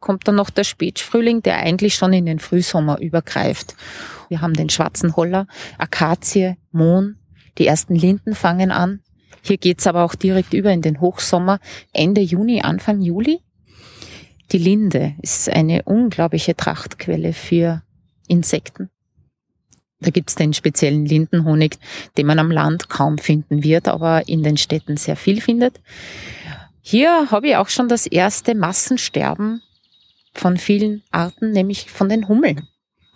kommt 0.00 0.28
dann 0.28 0.36
noch 0.36 0.50
der 0.50 0.64
Spätfrühling, 0.64 1.42
der 1.42 1.58
eigentlich 1.58 1.94
schon 1.94 2.12
in 2.12 2.26
den 2.26 2.38
Frühsommer 2.38 2.98
übergreift. 3.00 3.74
Wir 4.28 4.40
haben 4.40 4.54
den 4.54 4.70
schwarzen 4.70 5.16
Holler, 5.16 5.46
Akazie, 5.76 6.56
Mohn, 6.70 7.16
die 7.58 7.66
ersten 7.66 7.94
Linden 7.94 8.34
fangen 8.34 8.70
an. 8.70 9.00
Hier 9.42 9.56
geht's 9.56 9.86
aber 9.86 10.04
auch 10.04 10.14
direkt 10.14 10.52
über 10.54 10.72
in 10.72 10.82
den 10.82 11.00
Hochsommer, 11.00 11.58
Ende 11.92 12.20
Juni, 12.20 12.62
Anfang 12.62 13.00
Juli. 13.00 13.40
Die 14.52 14.58
Linde 14.58 15.14
ist 15.20 15.50
eine 15.50 15.82
unglaubliche 15.82 16.56
Trachtquelle 16.56 17.32
für 17.32 17.82
Insekten. 18.28 18.90
Da 20.00 20.10
gibt's 20.10 20.36
den 20.36 20.52
speziellen 20.52 21.06
Lindenhonig, 21.06 21.78
den 22.16 22.26
man 22.26 22.38
am 22.38 22.50
Land 22.50 22.88
kaum 22.88 23.18
finden 23.18 23.64
wird, 23.64 23.88
aber 23.88 24.28
in 24.28 24.42
den 24.42 24.56
Städten 24.56 24.96
sehr 24.96 25.16
viel 25.16 25.40
findet. 25.40 25.80
Hier 26.80 27.30
habe 27.30 27.48
ich 27.48 27.56
auch 27.56 27.68
schon 27.68 27.88
das 27.88 28.06
erste 28.06 28.54
Massensterben 28.54 29.60
von 30.32 30.56
vielen 30.56 31.02
Arten, 31.10 31.50
nämlich 31.50 31.90
von 31.90 32.08
den 32.08 32.28
Hummeln. 32.28 32.68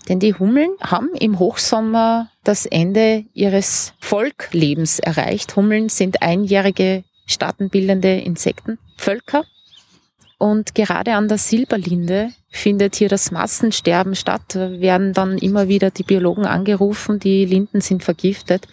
Denn 0.08 0.18
die 0.18 0.34
Hummeln 0.34 0.72
haben 0.80 1.10
im 1.14 1.38
Hochsommer 1.38 2.28
das 2.42 2.66
Ende 2.66 3.24
ihres 3.32 3.94
Volklebens 4.00 4.98
erreicht. 4.98 5.54
Hummeln 5.54 5.88
sind 5.88 6.22
einjährige 6.22 7.04
staatenbildende 7.26 8.18
Insektenvölker 8.20 9.44
und 10.38 10.74
gerade 10.74 11.14
an 11.14 11.28
der 11.28 11.38
Silberlinde 11.38 12.32
findet 12.52 12.96
hier 12.96 13.08
das 13.08 13.30
Massensterben 13.30 14.14
statt. 14.14 14.54
Werden 14.54 15.14
dann 15.14 15.38
immer 15.38 15.68
wieder 15.68 15.90
die 15.90 16.02
Biologen 16.02 16.44
angerufen, 16.44 17.18
die 17.18 17.46
Linden 17.46 17.80
sind 17.80 18.04
vergiftet. 18.04 18.68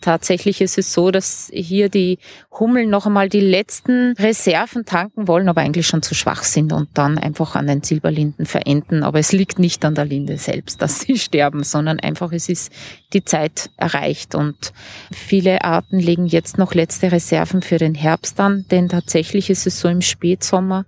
Tatsächlich 0.00 0.60
ist 0.60 0.78
es 0.78 0.92
so, 0.92 1.10
dass 1.10 1.50
hier 1.52 1.88
die 1.88 2.18
Hummeln 2.52 2.90
noch 2.90 3.06
einmal 3.06 3.28
die 3.28 3.40
letzten 3.40 4.12
Reserven 4.12 4.84
tanken 4.84 5.26
wollen, 5.26 5.48
aber 5.48 5.62
eigentlich 5.62 5.86
schon 5.86 6.02
zu 6.02 6.14
schwach 6.14 6.44
sind 6.44 6.72
und 6.72 6.90
dann 6.94 7.18
einfach 7.18 7.56
an 7.56 7.66
den 7.66 7.82
Silberlinden 7.82 8.46
verenden. 8.46 9.02
Aber 9.02 9.18
es 9.18 9.32
liegt 9.32 9.58
nicht 9.58 9.84
an 9.84 9.96
der 9.96 10.04
Linde 10.04 10.38
selbst, 10.38 10.80
dass 10.80 11.00
sie 11.00 11.18
sterben, 11.18 11.64
sondern 11.64 11.98
einfach 11.98 12.32
es 12.32 12.48
ist 12.48 12.70
die 13.14 13.24
Zeit 13.24 13.70
erreicht. 13.76 14.36
Und 14.36 14.72
viele 15.10 15.64
Arten 15.64 15.98
legen 15.98 16.26
jetzt 16.26 16.56
noch 16.56 16.74
letzte 16.74 17.10
Reserven 17.10 17.62
für 17.62 17.78
den 17.78 17.96
Herbst 17.96 18.38
an, 18.38 18.64
denn 18.70 18.88
tatsächlich 18.88 19.50
ist 19.50 19.66
es 19.66 19.80
so 19.80 19.88
im 19.88 20.02
Spätsommer, 20.02 20.84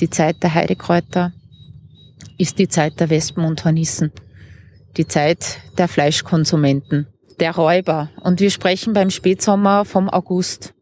die 0.00 0.10
Zeit 0.10 0.42
der 0.42 0.54
Heidekräuter 0.54 1.32
ist 2.38 2.58
die 2.58 2.68
Zeit 2.68 3.00
der 3.00 3.10
Wespen 3.10 3.44
und 3.44 3.64
Hornissen, 3.64 4.12
die 4.96 5.06
Zeit 5.06 5.58
der 5.78 5.88
Fleischkonsumenten, 5.88 7.06
der 7.40 7.54
Räuber. 7.54 8.10
Und 8.22 8.40
wir 8.40 8.50
sprechen 8.50 8.92
beim 8.92 9.10
Spätsommer 9.10 9.84
vom 9.84 10.08
August. 10.08 10.74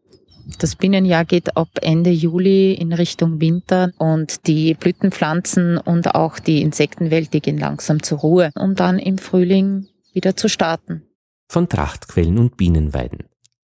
Das 0.59 0.75
Bienenjahr 0.75 1.25
geht 1.25 1.57
ab 1.57 1.69
Ende 1.81 2.11
Juli 2.11 2.73
in 2.73 2.93
Richtung 2.93 3.41
Winter 3.41 3.91
und 3.97 4.45
die 4.47 4.75
Blütenpflanzen 4.75 5.77
und 5.77 6.13
auch 6.13 6.37
die 6.37 6.61
Insektenwelt, 6.61 7.33
die 7.33 7.41
gehen 7.41 7.57
langsam 7.57 8.03
zur 8.03 8.19
Ruhe, 8.19 8.51
um 8.55 8.75
dann 8.75 8.99
im 8.99 9.17
Frühling 9.17 9.87
wieder 10.13 10.35
zu 10.35 10.47
starten. 10.47 11.03
Von 11.47 11.67
Trachtquellen 11.67 12.37
und 12.37 12.57
Bienenweiden. 12.57 13.23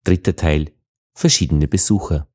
Dritter 0.04 0.34
Teil. 0.34 0.70
Verschiedene 1.14 1.68
Besucher. 1.68 2.26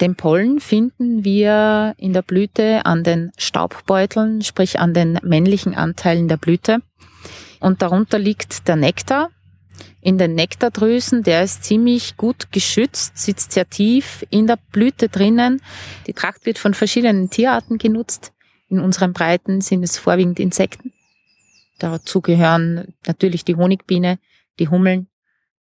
Den 0.00 0.14
Pollen 0.14 0.60
finden 0.60 1.24
wir 1.24 1.94
in 1.98 2.12
der 2.12 2.22
Blüte 2.22 2.86
an 2.86 3.02
den 3.02 3.32
Staubbeuteln, 3.36 4.42
sprich 4.42 4.78
an 4.78 4.94
den 4.94 5.18
männlichen 5.22 5.74
Anteilen 5.74 6.28
der 6.28 6.36
Blüte. 6.36 6.82
Und 7.58 7.82
darunter 7.82 8.18
liegt 8.18 8.68
der 8.68 8.76
Nektar. 8.76 9.30
In 10.00 10.16
den 10.16 10.36
Nektardrüsen, 10.36 11.24
der 11.24 11.42
ist 11.42 11.64
ziemlich 11.64 12.16
gut 12.16 12.52
geschützt, 12.52 13.18
sitzt 13.18 13.50
sehr 13.50 13.68
tief 13.68 14.24
in 14.30 14.46
der 14.46 14.58
Blüte 14.70 15.08
drinnen. 15.08 15.60
Die 16.06 16.12
Tracht 16.12 16.46
wird 16.46 16.58
von 16.58 16.74
verschiedenen 16.74 17.30
Tierarten 17.30 17.78
genutzt. 17.78 18.32
In 18.68 18.78
unseren 18.78 19.12
Breiten 19.12 19.60
sind 19.60 19.82
es 19.82 19.98
vorwiegend 19.98 20.38
Insekten. 20.38 20.92
Dazu 21.80 22.20
gehören 22.20 22.94
natürlich 23.06 23.44
die 23.44 23.56
Honigbiene, 23.56 24.18
die 24.60 24.68
Hummeln, 24.68 25.08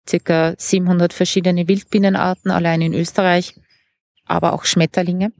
circa 0.08 0.54
700 0.58 1.12
verschiedene 1.12 1.68
Wildbienenarten 1.68 2.52
allein 2.52 2.82
in 2.82 2.94
Österreich 2.94 3.56
aber 4.32 4.54
auch 4.54 4.66
Schmetterlinge, 4.66 5.32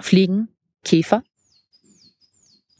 Fliegen, 0.00 0.48
Käfer. 0.84 1.22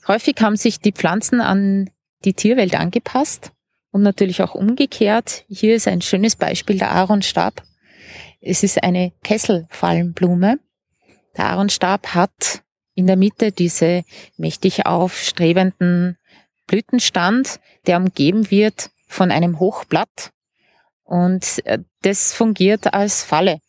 Häufig 0.08 0.36
haben 0.40 0.56
sich 0.56 0.80
die 0.80 0.92
Pflanzen 0.92 1.40
an 1.40 1.90
die 2.24 2.34
Tierwelt 2.34 2.74
angepasst 2.74 3.52
und 3.90 4.02
natürlich 4.02 4.42
auch 4.42 4.54
umgekehrt. 4.54 5.44
Hier 5.48 5.74
ist 5.74 5.88
ein 5.88 6.00
schönes 6.00 6.36
Beispiel 6.36 6.78
der 6.78 6.92
Aaronstab. 6.92 7.62
Es 8.40 8.62
ist 8.62 8.82
eine 8.82 9.12
Kesselfallenblume. 9.22 10.58
Der 11.36 11.46
Aaronstab 11.46 12.14
hat 12.14 12.62
in 12.94 13.06
der 13.06 13.16
Mitte 13.16 13.52
diese 13.52 14.04
mächtig 14.36 14.86
aufstrebenden 14.86 16.16
Blütenstand, 16.66 17.60
der 17.86 17.98
umgeben 17.98 18.50
wird 18.50 18.90
von 19.06 19.30
einem 19.30 19.60
Hochblatt 19.60 20.32
und 21.06 21.64
äh, 21.66 21.78
das 22.02 22.32
fungiert 22.32 22.92
als 22.92 23.22
Falle 23.22 23.60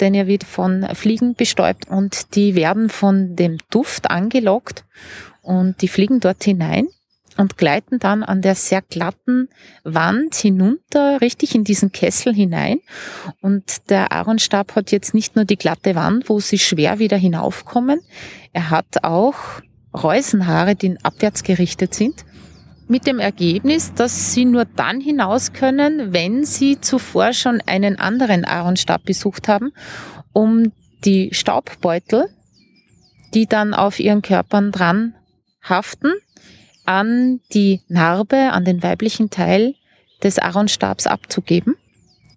denn 0.00 0.14
er 0.14 0.26
wird 0.26 0.44
von 0.44 0.86
Fliegen 0.94 1.34
bestäubt 1.34 1.88
und 1.88 2.34
die 2.34 2.54
werden 2.54 2.88
von 2.88 3.36
dem 3.36 3.58
Duft 3.70 4.10
angelockt 4.10 4.84
und 5.42 5.80
die 5.82 5.88
fliegen 5.88 6.20
dort 6.20 6.42
hinein 6.44 6.88
und 7.36 7.56
gleiten 7.56 7.98
dann 7.98 8.22
an 8.22 8.42
der 8.42 8.54
sehr 8.54 8.82
glatten 8.82 9.48
Wand 9.84 10.34
hinunter, 10.34 11.20
richtig 11.20 11.54
in 11.54 11.64
diesen 11.64 11.92
Kessel 11.92 12.34
hinein. 12.34 12.80
Und 13.40 13.90
der 13.90 14.12
Aaronstab 14.12 14.74
hat 14.74 14.90
jetzt 14.90 15.14
nicht 15.14 15.36
nur 15.36 15.44
die 15.44 15.56
glatte 15.56 15.94
Wand, 15.94 16.28
wo 16.28 16.40
sie 16.40 16.58
schwer 16.58 16.98
wieder 16.98 17.16
hinaufkommen, 17.16 18.00
er 18.52 18.70
hat 18.70 19.04
auch 19.04 19.36
Reusenhaare, 19.94 20.74
die 20.74 20.96
abwärts 21.02 21.42
gerichtet 21.42 21.94
sind 21.94 22.24
mit 22.88 23.06
dem 23.06 23.18
Ergebnis, 23.18 23.92
dass 23.94 24.32
sie 24.32 24.44
nur 24.44 24.64
dann 24.64 25.00
hinaus 25.00 25.52
können, 25.52 26.12
wenn 26.12 26.44
sie 26.44 26.80
zuvor 26.80 27.32
schon 27.32 27.60
einen 27.66 27.98
anderen 27.98 28.44
Aaronstab 28.44 29.04
besucht 29.04 29.48
haben, 29.48 29.72
um 30.32 30.72
die 31.04 31.28
Staubbeutel, 31.32 32.28
die 33.34 33.46
dann 33.46 33.74
auf 33.74 34.00
ihren 34.00 34.22
Körpern 34.22 34.72
dran 34.72 35.14
haften, 35.62 36.12
an 36.84 37.40
die 37.52 37.82
Narbe, 37.88 38.52
an 38.52 38.64
den 38.64 38.82
weiblichen 38.82 39.30
Teil 39.30 39.74
des 40.22 40.38
Aaronstabs 40.38 41.06
abzugeben. 41.06 41.76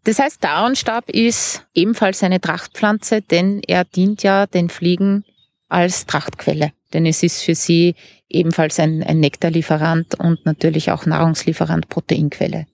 Das 0.03 0.19
heißt, 0.19 0.43
der 0.43 0.51
Aaronstab 0.51 1.09
ist 1.09 1.65
ebenfalls 1.73 2.23
eine 2.23 2.41
Trachtpflanze, 2.41 3.21
denn 3.21 3.61
er 3.67 3.85
dient 3.85 4.23
ja 4.23 4.47
den 4.47 4.69
Fliegen 4.69 5.23
als 5.71 6.05
Trachtquelle. 6.05 6.73
Denn 6.93 7.05
es 7.05 7.23
ist 7.23 7.41
für 7.41 7.55
sie 7.55 7.95
ebenfalls 8.27 8.79
ein, 8.79 9.03
ein 9.03 9.19
Nektarlieferant 9.19 10.19
und 10.19 10.45
natürlich 10.45 10.91
auch 10.91 11.05
Nahrungslieferant, 11.05 11.89
Proteinquelle. 11.89 12.67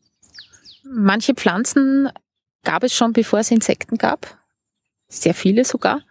Manche 0.84 1.34
Pflanzen 1.34 2.10
gab 2.64 2.84
es 2.84 2.96
schon, 2.96 3.14
bevor 3.14 3.40
es 3.40 3.52
Insekten 3.52 3.98
gab. 3.98 4.38
Sehr 5.08 5.34
viele 5.34 5.64
sogar. 5.64 6.02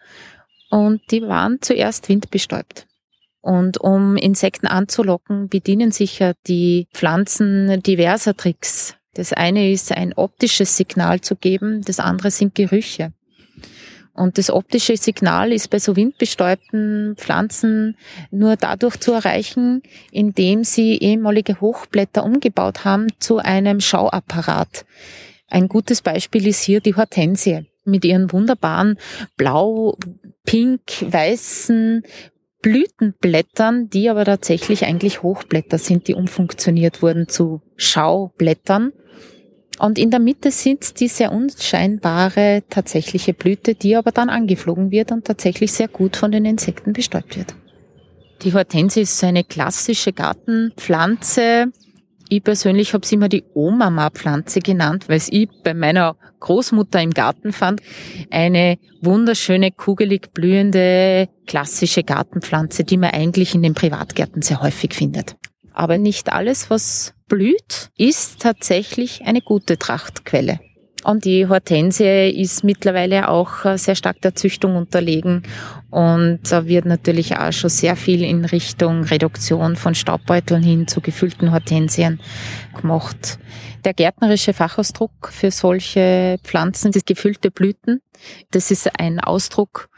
Und 0.71 1.01
die 1.11 1.23
waren 1.23 1.61
zuerst 1.61 2.09
windbestäubt. 2.09 2.87
Und 3.41 3.79
um 3.79 4.17
Insekten 4.17 4.67
anzulocken, 4.67 5.49
bedienen 5.49 5.93
sich 5.93 6.19
ja 6.19 6.33
die 6.47 6.89
Pflanzen 6.93 7.83
diverser 7.83 8.37
Tricks. 8.37 8.97
Das 9.15 9.33
eine 9.33 9.71
ist, 9.71 9.93
ein 9.93 10.13
optisches 10.13 10.77
Signal 10.77 11.21
zu 11.21 11.37
geben, 11.37 11.83
das 11.85 12.01
andere 12.01 12.31
sind 12.31 12.55
Gerüche. 12.55 13.13
Und 14.17 14.39
das 14.39 14.51
optische 14.51 14.97
Signal 14.97 15.53
ist 15.53 15.69
bei 15.69 15.79
so 15.79 15.95
windbestäubten 15.95 17.15
Pflanzen 17.17 17.97
nur 18.31 18.57
dadurch 18.57 18.99
zu 18.99 19.13
erreichen, 19.13 19.83
indem 20.11 20.65
sie 20.65 20.97
ehemalige 20.97 21.61
Hochblätter 21.61 22.25
umgebaut 22.25 22.85
haben 22.85 23.09
zu 23.19 23.39
einem 23.39 23.81
Schauapparat. 23.81 24.87
Ein 25.49 25.69
gutes 25.69 26.01
Beispiel 26.01 26.47
ist 26.47 26.63
hier 26.63 26.81
die 26.81 26.97
Hortensie 26.97 27.67
mit 27.85 28.05
ihren 28.05 28.33
wunderbaren 28.33 28.99
blau, 29.37 29.97
pink, 30.45 30.81
weißen 31.03 32.03
Blütenblättern, 32.63 33.91
die 33.91 34.09
aber 34.09 34.25
tatsächlich 34.25 34.87
eigentlich 34.87 35.23
Hochblätter 35.23 35.79
sind, 35.79 36.09
die 36.09 36.15
umfunktioniert 36.15 37.03
wurden 37.03 37.29
zu 37.29 37.61
Schaublättern. 37.77 38.93
Und 39.79 39.99
in 39.99 40.11
der 40.11 40.21
Mitte 40.21 40.51
sitzt 40.51 41.01
die 41.01 41.09
sehr 41.09 41.33
unscheinbare 41.33 42.63
tatsächliche 42.71 43.35
Blüte, 43.35 43.75
die 43.75 43.97
aber 43.97 44.11
dann 44.11 44.31
angeflogen 44.31 44.91
wird 44.91 45.13
und 45.13 45.27
tatsächlich 45.27 45.73
sehr 45.73 45.89
gut 45.89 46.17
von 46.17 46.33
den 46.33 46.45
Insekten 46.45 46.93
bestäubt 46.93 47.37
wird. 47.37 47.55
Die 48.43 48.53
Hortensie 48.53 49.03
ist 49.03 49.23
eine 49.25 49.45
klassische 49.45 50.13
Gartenpflanze. 50.13 51.73
Ich 52.29 52.43
persönlich 52.43 52.93
habe 52.93 53.07
sie 53.07 53.15
immer 53.15 53.29
die 53.29 53.45
Oma-Pflanze 53.55 54.61
genannt, 54.61 55.09
weil 55.09 55.21
ich 55.31 55.49
bei 55.63 55.75
meiner 55.75 56.17
Großmutter 56.41 57.01
im 57.01 57.13
Garten 57.13 57.53
fand. 57.53 57.81
Eine 58.31 58.79
wunderschöne, 59.01 59.71
kugelig 59.71 60.33
blühende, 60.35 61.29
klassische 61.47 62.03
Gartenpflanze, 62.03 62.85
die 62.85 62.97
man 62.97 63.11
eigentlich 63.11 63.55
in 63.55 63.63
den 63.63 63.75
Privatgärten 63.75 64.43
sehr 64.43 64.61
häufig 64.61 64.93
findet. 64.93 65.37
Aber 65.73 65.99
nicht 65.99 66.33
alles, 66.33 66.69
was 66.69 67.16
blüht, 67.29 67.91
ist 67.97 68.41
tatsächlich 68.41 69.23
eine 69.25 69.41
gute 69.41 69.79
Trachtquelle. 69.79 70.61
Und 71.05 71.25
die 71.25 71.47
Hortensie 71.47 72.31
ist 72.31 72.65
mittlerweile 72.65 73.29
auch 73.29 73.65
äh, 73.65 73.79
sehr 73.79 73.95
stark 73.95 74.21
der 74.23 74.35
Züchtung 74.35 74.75
unterlegen 74.75 75.45
und 75.91 76.41
da 76.51 76.67
wird 76.67 76.85
natürlich 76.85 77.37
auch 77.37 77.53
schon 77.53 77.71
sehr 77.71 77.95
viel 77.95 78.25
in 78.25 78.45
Richtung 78.45 79.05
Reduktion 79.05 79.77
von 79.77 79.95
Staubbeuteln 79.95 80.65
hin 80.65 80.89
zu 80.89 81.01
gefüllten 81.01 81.53
Hortensien 81.53 82.21
gemacht. 82.75 83.39
Der 83.85 83.95
gärtnerische 83.95 84.53
Fachausdruck 84.53 85.29
für 85.31 85.53
solche 85.53 86.39
Pflanzen 86.43 86.93
ist 86.93 87.07
gefüllte 87.07 87.53
Blüten. 87.53 88.03
Das 88.51 88.73
ist 88.73 88.99
ein 88.99 89.21
Ausdruck, 89.21 89.89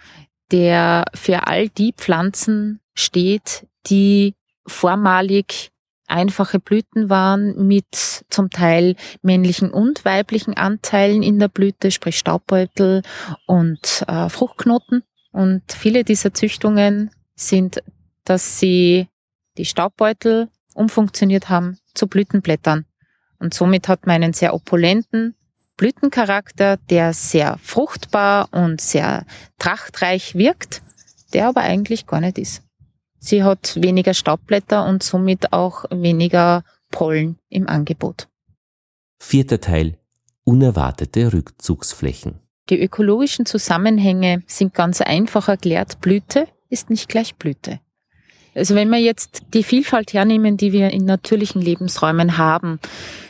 der 0.53 1.05
für 1.15 1.47
all 1.47 1.71
die 1.71 1.95
Pflanzen 1.97 2.81
steht, 2.95 3.67
die 3.87 4.35
vormalig 4.67 5.71
einfache 6.09 6.59
Blüten 6.59 7.11
waren 7.11 7.67
mit 7.67 8.25
zum 8.29 8.51
Teil 8.51 8.97
männlichen 9.23 9.71
und 9.71 10.05
weiblichen 10.05 10.57
Anteilen 10.57 11.23
in 11.23 11.39
der 11.39 11.49
Blüte, 11.49 11.91
sprich 11.91 12.19
Staubbeutel 12.19 13.03
und 13.47 14.05
äh, 14.09 14.29
Fruchtknoten. 14.29 15.03
Und 15.33 15.63
viele 15.73 16.05
dieser 16.05 16.35
Züchtungen 16.35 17.11
sind, 17.35 17.83
dass 18.25 18.59
sie 18.59 19.09
die 19.57 19.65
Staubbeutel 19.65 20.49
umfunktioniert 20.75 21.49
haben 21.49 21.79
zu 21.95 22.07
Blütenblättern. 22.07 22.87
Und 23.39 23.55
somit 23.55 23.89
hat 23.89 24.07
man 24.07 24.23
einen 24.23 24.33
sehr 24.33 24.55
opulenten 24.55 25.35
Blütencharakter, 25.77 26.77
der 26.91 27.13
sehr 27.13 27.57
fruchtbar 27.63 28.49
und 28.53 28.81
sehr 28.81 29.25
trachtreich 29.59 30.35
wirkt, 30.35 30.83
der 31.33 31.49
aber 31.49 31.61
eigentlich 31.61 32.07
gar 32.07 32.21
nicht 32.21 32.39
ist. 32.39 32.68
Sie 33.19 33.43
hat 33.43 33.77
weniger 33.81 34.15
Staubblätter 34.15 34.87
und 34.87 35.03
somit 35.03 35.53
auch 35.53 35.85
weniger 35.91 36.65
Pollen 36.91 37.39
im 37.49 37.69
Angebot. 37.69 38.29
Vierter 39.19 39.61
Teil. 39.61 39.99
Unerwartete 40.45 41.33
Rückzugsflächen. 41.33 42.41
Die 42.71 42.81
ökologischen 42.81 43.47
Zusammenhänge 43.47 44.43
sind 44.47 44.75
ganz 44.75 45.01
einfach 45.01 45.49
erklärt. 45.49 46.01
Blüte 46.01 46.47
ist 46.69 46.91
nicht 46.91 47.09
gleich 47.09 47.35
Blüte. 47.35 47.81
Also 48.55 48.75
wenn 48.75 48.91
wir 48.91 48.99
jetzt 48.99 49.43
die 49.55 49.63
Vielfalt 49.63 50.13
hernehmen, 50.13 50.57
die 50.57 50.73
wir 50.73 50.91
in 50.91 51.05
natürlichen 51.05 51.63
Lebensräumen 51.63 52.39
haben, 52.39 52.81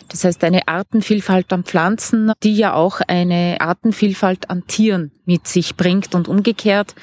das 0.09 0.25
heißt 0.25 0.43
eine 0.45 0.67
Artenvielfalt 0.69 1.53
an 1.53 1.65
Pflanzen, 1.65 2.33
die 2.43 2.57
ja 2.57 2.73
auch 2.75 3.01
eine 3.07 3.59
Artenvielfalt 3.61 4.49
an 4.49 4.67
Tieren 4.67 5.13
mit 5.27 5.47
sich 5.47 5.77
bringt 5.77 6.15
und 6.15 6.29
umgekehrt, 6.29 6.95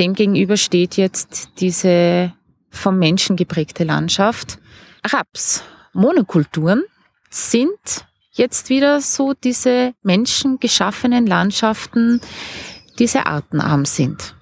Demgegenüber 0.00 0.56
steht 0.56 0.96
jetzt 0.96 1.50
diese 1.60 2.32
vom 2.70 2.98
Menschen 2.98 3.36
geprägte 3.36 3.84
Landschaft. 3.84 4.58
Raps, 5.04 5.62
Monokulturen 5.92 6.84
sind 7.28 8.06
jetzt 8.32 8.70
wieder 8.70 9.02
so 9.02 9.34
diese 9.34 9.92
menschengeschaffenen 10.02 11.26
Landschaften, 11.26 12.22
die 12.98 13.06
sehr 13.06 13.26
artenarm 13.26 13.84
sind. 13.84 14.36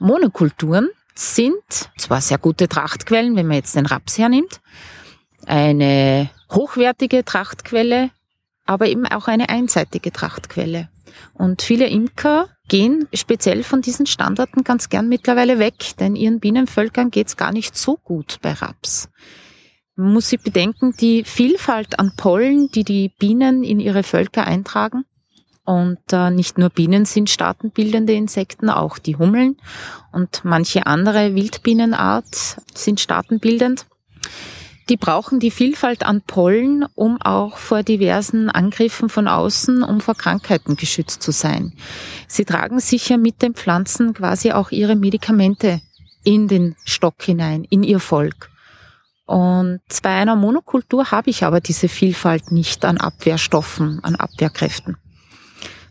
Monokulturen 0.00 0.88
sind 1.14 1.62
zwar 1.96 2.20
sehr 2.20 2.38
gute 2.38 2.68
Trachtquellen, 2.68 3.36
wenn 3.36 3.46
man 3.46 3.58
jetzt 3.58 3.76
den 3.76 3.86
Raps 3.86 4.18
hernimmt, 4.18 4.60
eine 5.46 6.28
hochwertige 6.50 7.24
Trachtquelle, 7.24 8.10
aber 8.66 8.88
eben 8.88 9.06
auch 9.06 9.28
eine 9.28 9.48
einseitige 9.48 10.10
Trachtquelle. 10.10 10.88
Und 11.34 11.62
viele 11.62 11.88
Imker 11.88 12.48
gehen 12.68 13.08
speziell 13.12 13.62
von 13.62 13.82
diesen 13.82 14.06
Standorten 14.06 14.64
ganz 14.64 14.88
gern 14.88 15.08
mittlerweile 15.08 15.58
weg, 15.58 15.96
denn 15.98 16.16
ihren 16.16 16.40
Bienenvölkern 16.40 17.10
geht's 17.10 17.36
gar 17.36 17.52
nicht 17.52 17.76
so 17.76 17.96
gut 17.96 18.38
bei 18.42 18.52
Raps. 18.52 19.08
Man 19.96 20.12
muss 20.12 20.30
sich 20.30 20.40
bedenken, 20.40 20.94
die 20.98 21.24
Vielfalt 21.24 21.98
an 21.98 22.12
Pollen, 22.16 22.68
die 22.70 22.84
die 22.84 23.10
Bienen 23.18 23.62
in 23.62 23.78
ihre 23.80 24.02
Völker 24.02 24.44
eintragen, 24.44 25.04
und 25.64 25.98
äh, 26.12 26.30
nicht 26.30 26.58
nur 26.58 26.68
Bienen 26.68 27.06
sind 27.06 27.30
staatenbildende 27.30 28.12
Insekten, 28.12 28.68
auch 28.68 28.98
die 28.98 29.16
Hummeln 29.16 29.56
und 30.12 30.42
manche 30.44 30.86
andere 30.86 31.34
Wildbienenart 31.34 32.58
sind 32.74 33.00
staatenbildend. 33.00 33.86
Die 34.88 34.96
brauchen 34.98 35.40
die 35.40 35.50
Vielfalt 35.50 36.04
an 36.04 36.20
Pollen, 36.20 36.84
um 36.94 37.20
auch 37.20 37.56
vor 37.56 37.82
diversen 37.82 38.50
Angriffen 38.50 39.08
von 39.08 39.28
außen, 39.28 39.82
um 39.82 40.00
vor 40.00 40.14
Krankheiten 40.14 40.76
geschützt 40.76 41.22
zu 41.22 41.30
sein. 41.32 41.72
Sie 42.28 42.44
tragen 42.44 42.80
sicher 42.80 43.16
mit 43.16 43.40
den 43.40 43.54
Pflanzen 43.54 44.12
quasi 44.12 44.52
auch 44.52 44.70
ihre 44.70 44.94
Medikamente 44.94 45.80
in 46.22 46.48
den 46.48 46.76
Stock 46.84 47.22
hinein, 47.22 47.64
in 47.64 47.82
ihr 47.82 48.00
Volk. 48.00 48.50
Und 49.26 49.80
bei 50.02 50.10
einer 50.10 50.36
Monokultur 50.36 51.10
habe 51.10 51.30
ich 51.30 51.44
aber 51.44 51.60
diese 51.60 51.88
Vielfalt 51.88 52.52
nicht 52.52 52.84
an 52.84 52.98
Abwehrstoffen, 52.98 54.00
an 54.04 54.16
Abwehrkräften. 54.16 54.98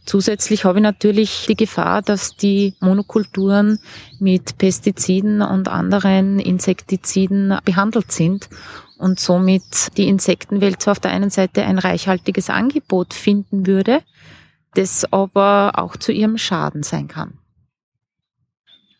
Zusätzlich 0.05 0.65
habe 0.65 0.79
ich 0.79 0.83
natürlich 0.83 1.45
die 1.47 1.55
Gefahr, 1.55 2.01
dass 2.01 2.35
die 2.35 2.75
Monokulturen 2.81 3.79
mit 4.19 4.57
Pestiziden 4.57 5.41
und 5.41 5.69
anderen 5.69 6.39
Insektiziden 6.39 7.57
behandelt 7.63 8.11
sind 8.11 8.49
und 8.97 9.19
somit 9.19 9.97
die 9.97 10.09
Insektenwelt 10.09 10.81
zwar 10.81 10.93
auf 10.93 10.99
der 10.99 11.11
einen 11.11 11.29
Seite 11.29 11.63
ein 11.63 11.79
reichhaltiges 11.79 12.49
Angebot 12.49 13.13
finden 13.13 13.65
würde, 13.65 14.01
das 14.75 15.05
aber 15.11 15.73
auch 15.75 15.95
zu 15.95 16.11
ihrem 16.11 16.37
Schaden 16.37 16.83
sein 16.83 17.07
kann. 17.07 17.37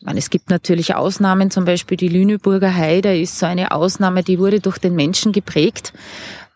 Meine, 0.00 0.18
es 0.18 0.30
gibt 0.30 0.50
natürlich 0.50 0.94
Ausnahmen, 0.94 1.50
zum 1.50 1.64
Beispiel 1.64 1.96
die 1.96 2.08
Lüneburger 2.08 2.74
Heide 2.74 3.18
ist 3.18 3.38
so 3.38 3.46
eine 3.46 3.72
Ausnahme, 3.72 4.22
die 4.22 4.38
wurde 4.38 4.60
durch 4.60 4.78
den 4.78 4.94
Menschen 4.94 5.32
geprägt 5.32 5.94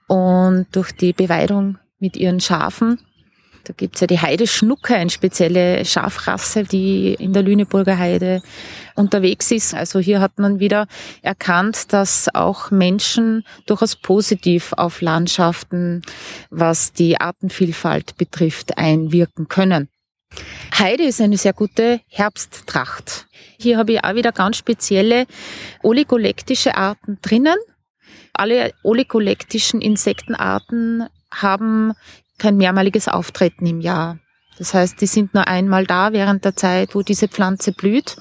und 0.07 0.67
durch 0.73 0.93
die 0.93 1.13
Beweidung 1.13 1.79
mit 1.99 2.17
ihren 2.17 2.41
Schafen 2.41 3.01
da 3.69 3.75
gibt's 3.77 4.01
ja 4.01 4.07
die 4.07 4.19
Heideschnucke, 4.19 4.97
eine 4.97 5.11
spezielle 5.11 5.85
Schafrasse, 5.85 6.65
die 6.65 7.13
in 7.13 7.35
der 7.35 7.43
Lüneburger 7.43 7.99
Heide 7.99 8.41
unterwegs 8.95 9.51
ist. 9.51 9.75
Also 9.75 9.99
hier 9.99 10.23
hat 10.23 10.39
man 10.39 10.59
wieder 10.59 10.87
erkannt, 11.21 11.93
dass 11.93 12.35
auch 12.35 12.71
Menschen 12.71 13.45
durchaus 13.67 13.95
positiv 13.95 14.73
auf 14.73 15.03
Landschaften, 15.03 16.01
was 16.49 16.95
die 16.95 17.21
Artenvielfalt 17.21 18.17
betrifft, 18.17 18.79
einwirken 18.79 19.49
können. 19.49 19.91
Heide 20.79 21.03
ist 21.03 21.21
eine 21.21 21.37
sehr 21.37 21.53
gute 21.53 22.01
Herbsttracht. 22.09 23.27
Hier 23.61 23.77
habe 23.77 23.93
ich 23.93 24.05
auch 24.05 24.15
wieder 24.15 24.33
ganz 24.33 24.57
spezielle 24.57 25.27
oligolektische 25.83 26.75
Arten 26.75 27.19
drinnen. 27.21 27.57
Alle 28.33 28.73
oligolektischen 28.83 29.83
Insektenarten 29.83 31.07
haben 31.31 31.93
kein 32.39 32.57
mehrmaliges 32.57 33.09
Auftreten 33.09 33.67
im 33.67 33.81
Jahr. 33.81 34.19
Das 34.59 34.75
heißt, 34.75 35.01
die 35.01 35.07
sind 35.07 35.35
nur 35.35 35.47
einmal 35.47 35.87
da 35.87 36.13
während 36.13 36.45
der 36.45 36.57
Zeit, 36.57 36.95
wo 36.95 37.03
diese 37.03 37.29
Pflanze 37.29 37.73
blüht 37.73 38.17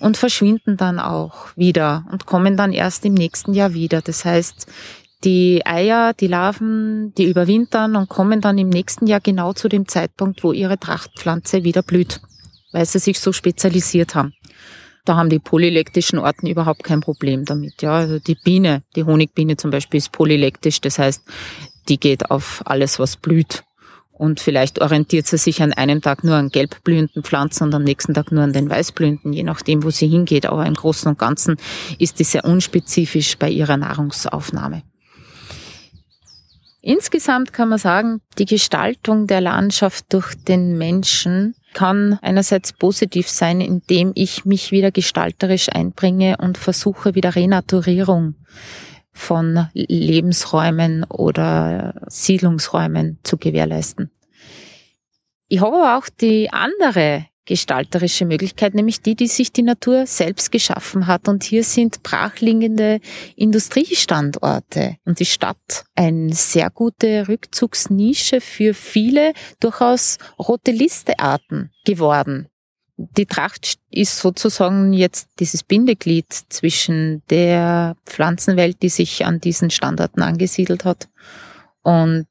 und 0.00 0.18
verschwinden 0.18 0.76
dann 0.76 1.00
auch 1.00 1.56
wieder 1.56 2.04
und 2.12 2.26
kommen 2.26 2.56
dann 2.56 2.72
erst 2.72 3.06
im 3.06 3.14
nächsten 3.14 3.54
Jahr 3.54 3.72
wieder. 3.72 4.02
Das 4.02 4.24
heißt, 4.24 4.66
die 5.24 5.64
Eier, 5.64 6.12
die 6.12 6.26
Larven, 6.26 7.12
die 7.16 7.24
überwintern 7.24 7.96
und 7.96 8.08
kommen 8.08 8.40
dann 8.40 8.58
im 8.58 8.68
nächsten 8.68 9.06
Jahr 9.06 9.20
genau 9.20 9.52
zu 9.54 9.68
dem 9.68 9.88
Zeitpunkt, 9.88 10.44
wo 10.44 10.52
ihre 10.52 10.78
Trachtpflanze 10.78 11.64
wieder 11.64 11.82
blüht, 11.82 12.20
weil 12.72 12.84
sie 12.84 12.98
sich 12.98 13.18
so 13.18 13.32
spezialisiert 13.32 14.14
haben. 14.14 14.34
Da 15.06 15.16
haben 15.16 15.30
die 15.30 15.38
polylektischen 15.38 16.18
Orten 16.18 16.46
überhaupt 16.46 16.84
kein 16.84 17.00
Problem 17.00 17.46
damit. 17.46 17.80
Ja, 17.80 17.92
also 17.92 18.18
die 18.18 18.34
Biene, 18.34 18.82
die 18.94 19.04
Honigbiene 19.04 19.56
zum 19.56 19.70
Beispiel 19.70 19.98
ist 19.98 20.12
polylektisch. 20.12 20.82
Das 20.82 20.98
heißt, 20.98 21.22
die 21.88 21.98
geht 21.98 22.30
auf 22.30 22.62
alles, 22.64 22.98
was 22.98 23.16
blüht. 23.16 23.64
Und 24.12 24.40
vielleicht 24.40 24.80
orientiert 24.80 25.26
sie 25.26 25.38
sich 25.38 25.62
an 25.62 25.72
einem 25.72 26.02
Tag 26.02 26.24
nur 26.24 26.34
an 26.34 26.48
gelbblühenden 26.48 27.22
Pflanzen 27.22 27.64
und 27.64 27.74
am 27.74 27.84
nächsten 27.84 28.14
Tag 28.14 28.32
nur 28.32 28.42
an 28.42 28.52
den 28.52 28.68
weißblühenden, 28.68 29.32
je 29.32 29.44
nachdem, 29.44 29.84
wo 29.84 29.90
sie 29.90 30.08
hingeht. 30.08 30.46
Aber 30.46 30.66
im 30.66 30.74
Großen 30.74 31.08
und 31.08 31.18
Ganzen 31.18 31.56
ist 32.00 32.18
die 32.18 32.24
sehr 32.24 32.44
unspezifisch 32.44 33.38
bei 33.38 33.48
ihrer 33.48 33.76
Nahrungsaufnahme. 33.76 34.82
Insgesamt 36.80 37.52
kann 37.52 37.68
man 37.68 37.78
sagen, 37.78 38.20
die 38.38 38.44
Gestaltung 38.44 39.26
der 39.28 39.40
Landschaft 39.40 40.12
durch 40.12 40.34
den 40.34 40.78
Menschen 40.78 41.54
kann 41.74 42.18
einerseits 42.22 42.72
positiv 42.72 43.28
sein, 43.28 43.60
indem 43.60 44.12
ich 44.14 44.44
mich 44.44 44.72
wieder 44.72 44.90
gestalterisch 44.90 45.68
einbringe 45.68 46.38
und 46.38 46.58
versuche 46.58 47.14
wieder 47.14 47.36
Renaturierung 47.36 48.34
von 49.18 49.68
Lebensräumen 49.74 51.04
oder 51.04 51.94
Siedlungsräumen 52.06 53.18
zu 53.22 53.36
gewährleisten. 53.36 54.10
Ich 55.48 55.60
habe 55.60 55.76
aber 55.76 55.98
auch 55.98 56.08
die 56.08 56.50
andere 56.52 57.26
gestalterische 57.48 58.26
Möglichkeit, 58.26 58.74
nämlich 58.74 59.00
die, 59.00 59.14
die 59.14 59.26
sich 59.26 59.50
die 59.52 59.62
Natur 59.62 60.06
selbst 60.06 60.52
geschaffen 60.52 61.06
hat. 61.06 61.28
Und 61.28 61.44
hier 61.44 61.64
sind 61.64 62.02
brachliegende 62.02 63.00
Industriestandorte 63.36 64.96
und 65.06 65.18
die 65.18 65.24
Stadt 65.24 65.84
eine 65.94 66.34
sehr 66.34 66.68
gute 66.68 67.26
Rückzugsnische 67.26 68.42
für 68.42 68.74
viele 68.74 69.32
durchaus 69.60 70.18
rote 70.38 70.72
Listearten 70.72 71.70
geworden. 71.86 72.48
Die 73.00 73.26
Tracht 73.26 73.78
ist 73.90 74.18
sozusagen 74.18 74.92
jetzt 74.92 75.28
dieses 75.38 75.62
Bindeglied 75.62 76.32
zwischen 76.48 77.22
der 77.30 77.96
Pflanzenwelt, 78.04 78.82
die 78.82 78.88
sich 78.88 79.24
an 79.24 79.40
diesen 79.40 79.70
Standorten 79.70 80.20
angesiedelt 80.20 80.84
hat, 80.84 81.08
und 81.82 82.26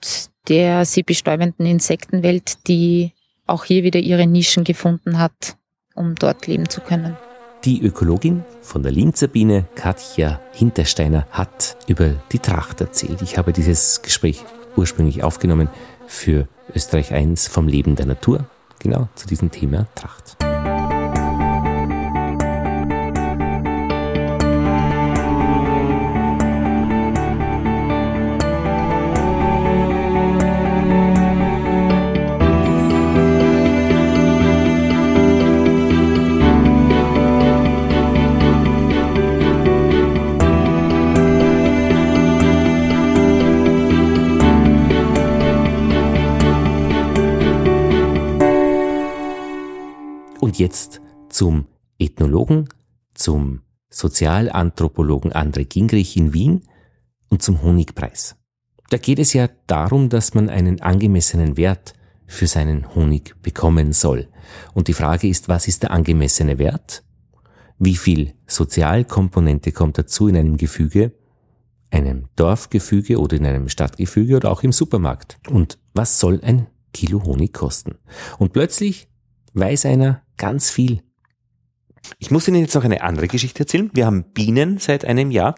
der 0.50 0.84
sie 0.86 1.04
bestäubenden 1.04 1.66
Insektenwelt, 1.66 2.68
die 2.68 3.14
auch 3.46 3.64
hier 3.64 3.84
wieder 3.84 4.02
ihre 4.02 4.28
Nischen 4.28 4.66
gefunden 4.66 5.20
hat, 5.20 5.56
um 5.96 6.16
dort 6.16 6.48
leben 6.48 6.70
zu 6.70 6.82
können. 6.82 7.16
Die 7.64 7.82
Ökologin 7.82 8.44
von 8.62 8.84
der 8.84 8.92
Linzer 8.92 9.28
Biene, 9.28 9.68
Katja 9.76 10.42
Hintersteiner, 10.52 11.26
hat 11.32 11.78
über 11.88 12.10
die 12.32 12.40
Tracht 12.40 12.82
erzählt. 12.82 13.22
Ich 13.22 13.38
habe 13.38 13.54
dieses 13.54 14.02
Gespräch 14.02 14.44
ursprünglich 14.76 15.24
aufgenommen 15.24 15.70
für 16.08 16.48
Österreich 16.76 17.14
1 17.14 17.48
vom 17.48 17.68
Leben 17.68 17.96
der 17.96 18.06
Natur, 18.06 18.50
genau 18.88 19.10
zu 19.16 19.28
diesem 19.28 19.52
Thema 19.52 19.86
Tracht. 19.96 20.38
Und 50.58 50.62
jetzt 50.62 51.02
zum 51.30 51.68
Ethnologen, 52.00 52.68
zum 53.14 53.62
Sozialanthropologen 53.92 55.32
André 55.32 55.66
Gingrich 55.66 56.18
in 56.18 56.34
Wien 56.34 56.64
und 57.30 57.44
zum 57.44 57.62
Honigpreis. 57.62 58.36
Da 58.90 58.98
geht 58.98 59.20
es 59.20 59.34
ja 59.34 59.50
darum, 59.68 60.10
dass 60.10 60.34
man 60.34 60.50
einen 60.50 60.82
angemessenen 60.82 61.58
Wert 61.58 61.94
für 62.26 62.48
seinen 62.48 62.96
Honig 62.96 63.36
bekommen 63.44 63.94
soll. 63.94 64.30
Und 64.74 64.88
die 64.88 64.94
Frage 64.94 65.28
ist, 65.28 65.48
was 65.48 65.68
ist 65.68 65.84
der 65.84 65.92
angemessene 65.92 66.58
Wert? 66.58 67.04
Wie 67.78 67.96
viel 67.96 68.34
Sozialkomponente 68.48 69.72
kommt 69.72 70.00
dazu 70.00 70.28
in 70.28 70.38
einem 70.38 70.58
Gefüge, 70.58 71.12
einem 71.92 72.30
Dorfgefüge 72.36 73.20
oder 73.20 73.38
in 73.38 73.46
einem 73.46 73.70
Stadtgefüge 73.70 74.38
oder 74.38 74.52
auch 74.52 74.64
im 74.64 74.72
Supermarkt? 74.72 75.38
Und 75.52 75.78
was 75.94 76.20
soll 76.20 76.42
ein 76.42 76.66
Kilo 76.94 77.24
Honig 77.26 77.54
kosten? 77.54 78.00
Und 78.40 78.54
plötzlich 78.54 79.08
weiß 79.54 79.86
einer 79.86 80.24
ganz 80.38 80.70
viel. 80.70 81.02
Ich 82.20 82.32
muss 82.32 82.48
Ihnen 82.48 82.62
jetzt 82.62 82.76
noch 82.76 82.84
eine 82.84 83.02
andere 83.02 83.28
Geschichte 83.28 83.60
erzählen. 83.60 83.90
Wir 83.94 84.06
haben 84.06 84.24
Bienen 84.24 84.78
seit 84.78 85.06
einem 85.06 85.32
Jahr 85.32 85.56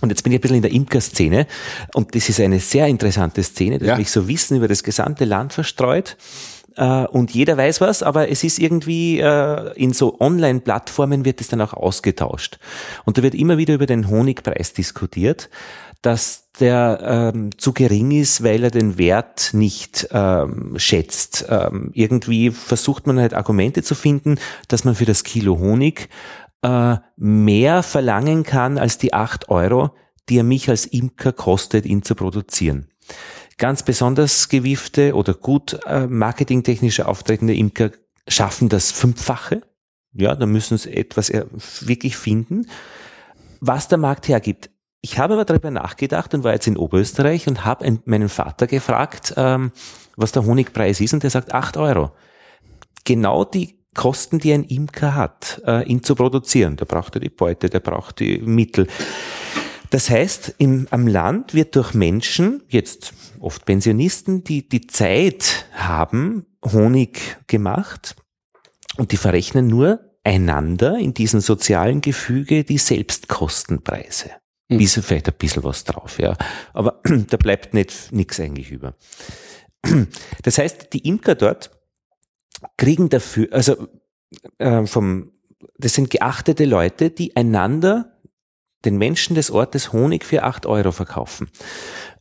und 0.00 0.10
jetzt 0.10 0.22
bin 0.22 0.32
ich 0.32 0.38
ein 0.38 0.40
bisschen 0.42 0.56
in 0.56 0.62
der 0.62 0.72
Imkerszene 0.72 1.46
und 1.94 2.14
das 2.14 2.28
ist 2.28 2.40
eine 2.40 2.60
sehr 2.60 2.86
interessante 2.86 3.42
Szene, 3.42 3.78
dass 3.78 3.88
ja. 3.88 3.96
mich 3.96 4.10
so 4.10 4.28
Wissen 4.28 4.56
über 4.56 4.68
das 4.68 4.82
gesamte 4.82 5.24
Land 5.24 5.52
verstreut 5.52 6.16
äh, 6.76 7.06
und 7.06 7.32
jeder 7.32 7.56
weiß 7.56 7.80
was, 7.80 8.02
aber 8.02 8.28
es 8.30 8.44
ist 8.44 8.58
irgendwie 8.58 9.20
äh, 9.20 9.72
in 9.74 9.92
so 9.92 10.20
Online-Plattformen 10.20 11.24
wird 11.24 11.40
es 11.40 11.48
dann 11.48 11.62
auch 11.62 11.72
ausgetauscht 11.72 12.58
und 13.04 13.16
da 13.16 13.22
wird 13.22 13.34
immer 13.34 13.56
wieder 13.56 13.74
über 13.74 13.86
den 13.86 14.08
Honigpreis 14.08 14.74
diskutiert, 14.74 15.48
dass 16.02 16.52
der 16.60 17.32
ähm, 17.34 17.58
zu 17.58 17.72
gering 17.72 18.10
ist, 18.10 18.42
weil 18.42 18.64
er 18.64 18.70
den 18.70 18.98
Wert 18.98 19.50
nicht 19.52 20.08
ähm, 20.10 20.74
schätzt. 20.76 21.46
Ähm, 21.48 21.90
irgendwie 21.92 22.50
versucht 22.50 23.06
man 23.06 23.18
halt 23.18 23.34
Argumente 23.34 23.82
zu 23.82 23.94
finden, 23.94 24.38
dass 24.68 24.84
man 24.84 24.94
für 24.94 25.04
das 25.04 25.24
Kilo 25.24 25.58
Honig 25.58 26.08
äh, 26.62 26.96
mehr 27.16 27.82
verlangen 27.82 28.42
kann 28.42 28.78
als 28.78 28.98
die 28.98 29.12
acht 29.12 29.48
Euro, 29.48 29.90
die 30.28 30.38
er 30.38 30.44
mich 30.44 30.68
als 30.68 30.86
Imker 30.86 31.32
kostet, 31.32 31.86
ihn 31.86 32.02
zu 32.02 32.14
produzieren. 32.14 32.88
Ganz 33.58 33.82
besonders 33.82 34.48
gewiefte 34.48 35.14
oder 35.14 35.34
gut 35.34 35.78
äh, 35.86 36.06
marketingtechnisch 36.06 37.00
auftretende 37.00 37.54
Imker 37.54 37.90
schaffen 38.28 38.68
das 38.68 38.90
Fünffache. 38.90 39.62
Ja, 40.12 40.34
da 40.34 40.46
müssen 40.46 40.78
sie 40.78 40.94
etwas 40.94 41.30
wirklich 41.30 42.16
finden, 42.16 42.66
was 43.60 43.88
der 43.88 43.98
Markt 43.98 44.28
hergibt. 44.28 44.70
Ich 45.08 45.20
habe 45.20 45.34
aber 45.34 45.44
darüber 45.44 45.70
nachgedacht 45.70 46.34
und 46.34 46.42
war 46.42 46.52
jetzt 46.52 46.66
in 46.66 46.76
Oberösterreich 46.76 47.46
und 47.46 47.64
habe 47.64 48.00
meinen 48.06 48.28
Vater 48.28 48.66
gefragt, 48.66 49.34
ähm, 49.36 49.70
was 50.16 50.32
der 50.32 50.44
Honigpreis 50.44 51.00
ist 51.00 51.14
und 51.14 51.22
der 51.22 51.30
sagt 51.30 51.54
acht 51.54 51.76
Euro. 51.76 52.10
Genau 53.04 53.44
die 53.44 53.78
Kosten, 53.94 54.40
die 54.40 54.52
ein 54.52 54.64
Imker 54.64 55.14
hat, 55.14 55.62
äh, 55.64 55.84
ihn 55.84 56.02
zu 56.02 56.16
produzieren. 56.16 56.76
Der 56.76 56.86
braucht 56.86 57.14
ja 57.14 57.20
die 57.20 57.28
Beute, 57.28 57.70
der 57.70 57.78
braucht 57.78 58.18
die 58.18 58.38
Mittel. 58.38 58.88
Das 59.90 60.10
heißt, 60.10 60.56
im, 60.58 60.88
am 60.90 61.06
Land 61.06 61.54
wird 61.54 61.76
durch 61.76 61.94
Menschen, 61.94 62.64
jetzt 62.66 63.14
oft 63.38 63.64
Pensionisten, 63.64 64.42
die 64.42 64.68
die 64.68 64.88
Zeit 64.88 65.66
haben, 65.72 66.46
Honig 66.64 67.36
gemacht 67.46 68.16
und 68.96 69.12
die 69.12 69.18
verrechnen 69.18 69.68
nur 69.68 70.00
einander 70.24 70.98
in 70.98 71.14
diesem 71.14 71.38
sozialen 71.38 72.00
Gefüge 72.00 72.64
die 72.64 72.78
Selbstkostenpreise. 72.78 74.32
Mhm. 74.68 74.78
Bisschen, 74.78 75.02
vielleicht 75.02 75.28
ein 75.28 75.34
bisschen 75.38 75.64
was 75.64 75.84
drauf, 75.84 76.18
ja. 76.18 76.36
Aber 76.72 77.00
da 77.28 77.36
bleibt 77.36 77.74
nicht 77.74 78.12
nichts 78.12 78.40
eigentlich 78.40 78.70
über. 78.70 78.94
Das 80.42 80.58
heißt, 80.58 80.92
die 80.92 81.06
Imker 81.06 81.34
dort 81.34 81.70
kriegen 82.76 83.08
dafür, 83.08 83.48
also 83.52 83.88
äh, 84.58 84.86
vom, 84.86 85.32
das 85.78 85.94
sind 85.94 86.10
geachtete 86.10 86.64
Leute, 86.64 87.10
die 87.10 87.36
einander, 87.36 88.16
den 88.84 88.98
Menschen 88.98 89.34
des 89.34 89.50
Ortes 89.50 89.92
Honig 89.92 90.24
für 90.24 90.42
acht 90.42 90.66
Euro 90.66 90.92
verkaufen. 90.92 91.50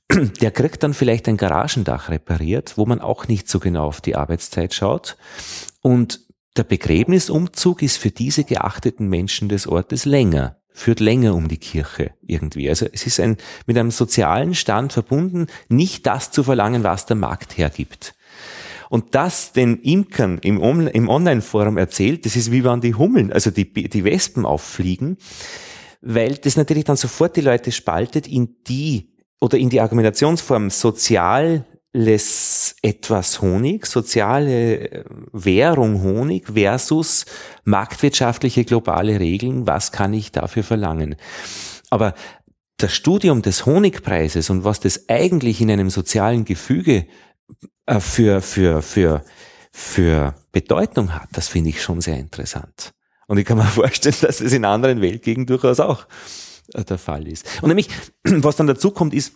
Der 0.42 0.52
kriegt 0.52 0.84
dann 0.84 0.94
vielleicht 0.94 1.28
ein 1.28 1.38
Garagendach 1.38 2.10
repariert, 2.10 2.78
wo 2.78 2.86
man 2.86 3.00
auch 3.00 3.28
nicht 3.28 3.50
so 3.50 3.60
genau 3.60 3.88
auf 3.88 4.02
die 4.02 4.16
Arbeitszeit 4.16 4.74
schaut. 4.74 5.18
Und 5.82 6.22
der 6.58 6.64
Begräbnisumzug 6.64 7.82
ist 7.82 7.98
für 7.98 8.12
diese 8.12 8.44
geachteten 8.44 9.08
Menschen 9.08 9.50
des 9.50 9.68
Ortes 9.68 10.06
länger, 10.06 10.58
führt 10.76 11.00
länger 11.00 11.34
um 11.36 11.48
die 11.48 11.58
Kirche 11.58 12.12
irgendwie. 12.28 12.70
Also 12.70 12.86
es 12.92 13.08
ist 13.08 13.22
ein, 13.22 13.38
mit 13.66 13.78
einem 13.78 13.92
sozialen 13.92 14.54
Stand 14.54 14.92
verbunden, 14.92 15.48
nicht 15.70 16.06
das 16.06 16.32
zu 16.32 16.44
verlangen, 16.44 16.84
was 16.84 17.06
der 17.06 17.16
Markt 17.16 17.58
hergibt. 17.58 18.14
Und 18.90 19.16
das 19.16 19.54
den 19.54 19.82
Imkern 19.82 20.38
im, 20.40 20.60
im 20.88 21.10
Online-Forum 21.10 21.78
erzählt, 21.78 22.26
das 22.26 22.36
ist 22.36 22.52
wie 22.52 22.66
wenn 22.66 22.82
die 22.82 22.94
Hummeln, 22.94 23.32
also 23.32 23.52
die, 23.52 23.72
die 23.72 24.04
Wespen 24.04 24.46
auffliegen, 24.46 25.18
weil 26.02 26.36
das 26.36 26.58
natürlich 26.58 26.84
dann 26.84 26.98
sofort 26.98 27.38
die 27.38 27.42
Leute 27.42 27.72
spaltet 27.72 28.28
in 28.28 28.58
die 28.68 29.14
oder 29.40 29.58
in 29.58 29.70
die 29.70 29.80
Argumentationsform 29.80 30.70
soziales 31.96 32.76
etwas 32.82 33.42
Honig, 33.42 33.86
soziale 33.86 34.92
äh, 34.92 35.04
Währung 35.32 36.04
Honig 36.04 36.48
versus 36.54 37.26
marktwirtschaftliche 37.64 38.66
globale 38.66 39.20
Regeln, 39.20 39.66
was 39.66 39.94
kann 39.94 40.14
ich 40.14 40.32
dafür 40.32 40.64
verlangen? 40.64 41.16
Aber 41.90 42.14
das 42.78 42.94
Studium 42.94 43.42
des 43.42 43.66
Honigpreises 43.66 44.50
und 44.50 44.66
was 44.66 44.82
das 44.82 45.08
eigentlich 45.08 45.62
in 45.62 45.72
einem 45.72 45.90
sozialen 45.90 46.44
Gefüge 46.44 47.08
äh, 47.86 48.00
für, 48.02 48.42
für, 48.42 48.82
für, 48.82 49.24
für 49.72 50.36
Bedeutung 50.52 51.16
hat, 51.16 51.30
das 51.32 51.48
finde 51.48 51.70
ich 51.70 51.82
schon 51.82 52.02
sehr 52.02 52.18
interessant. 52.18 52.92
Und 53.28 53.38
ich 53.38 53.46
kann 53.46 53.58
mir 53.58 53.64
vorstellen, 53.66 54.16
dass 54.20 54.40
das 54.40 54.52
in 54.52 54.66
anderen 54.66 55.00
Weltgegenden 55.00 55.48
durchaus 55.48 55.80
auch 55.80 56.08
äh, 56.74 56.84
der 56.84 56.98
Fall 56.98 57.26
ist. 57.26 57.46
Und 57.62 57.70
nämlich, 57.70 57.88
was 58.24 58.58
dann 58.58 58.68
dazu 58.68 58.92
kommt, 58.92 59.14
ist, 59.14 59.34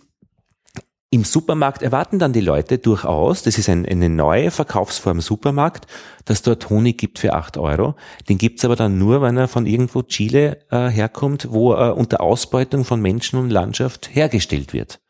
im 1.12 1.24
Supermarkt 1.24 1.82
erwarten 1.82 2.20
dann 2.20 2.32
die 2.32 2.40
Leute 2.40 2.78
durchaus, 2.78 3.42
das 3.42 3.58
ist 3.58 3.68
ein, 3.68 3.84
eine 3.84 4.08
neue 4.08 4.52
Verkaufsform 4.52 5.20
Supermarkt, 5.20 5.88
dass 6.24 6.42
dort 6.42 6.70
Honig 6.70 6.98
gibt 6.98 7.18
für 7.18 7.34
acht 7.34 7.58
Euro. 7.58 7.96
Den 8.28 8.38
gibt's 8.38 8.64
aber 8.64 8.76
dann 8.76 8.96
nur, 8.96 9.20
wenn 9.20 9.36
er 9.36 9.48
von 9.48 9.66
irgendwo 9.66 10.02
Chile 10.02 10.64
äh, 10.70 10.88
herkommt, 10.88 11.48
wo 11.50 11.72
er 11.72 11.96
unter 11.96 12.20
Ausbeutung 12.20 12.84
von 12.84 13.00
Menschen 13.00 13.40
und 13.40 13.50
Landschaft 13.50 14.14
hergestellt 14.14 14.72
wird. 14.72 15.00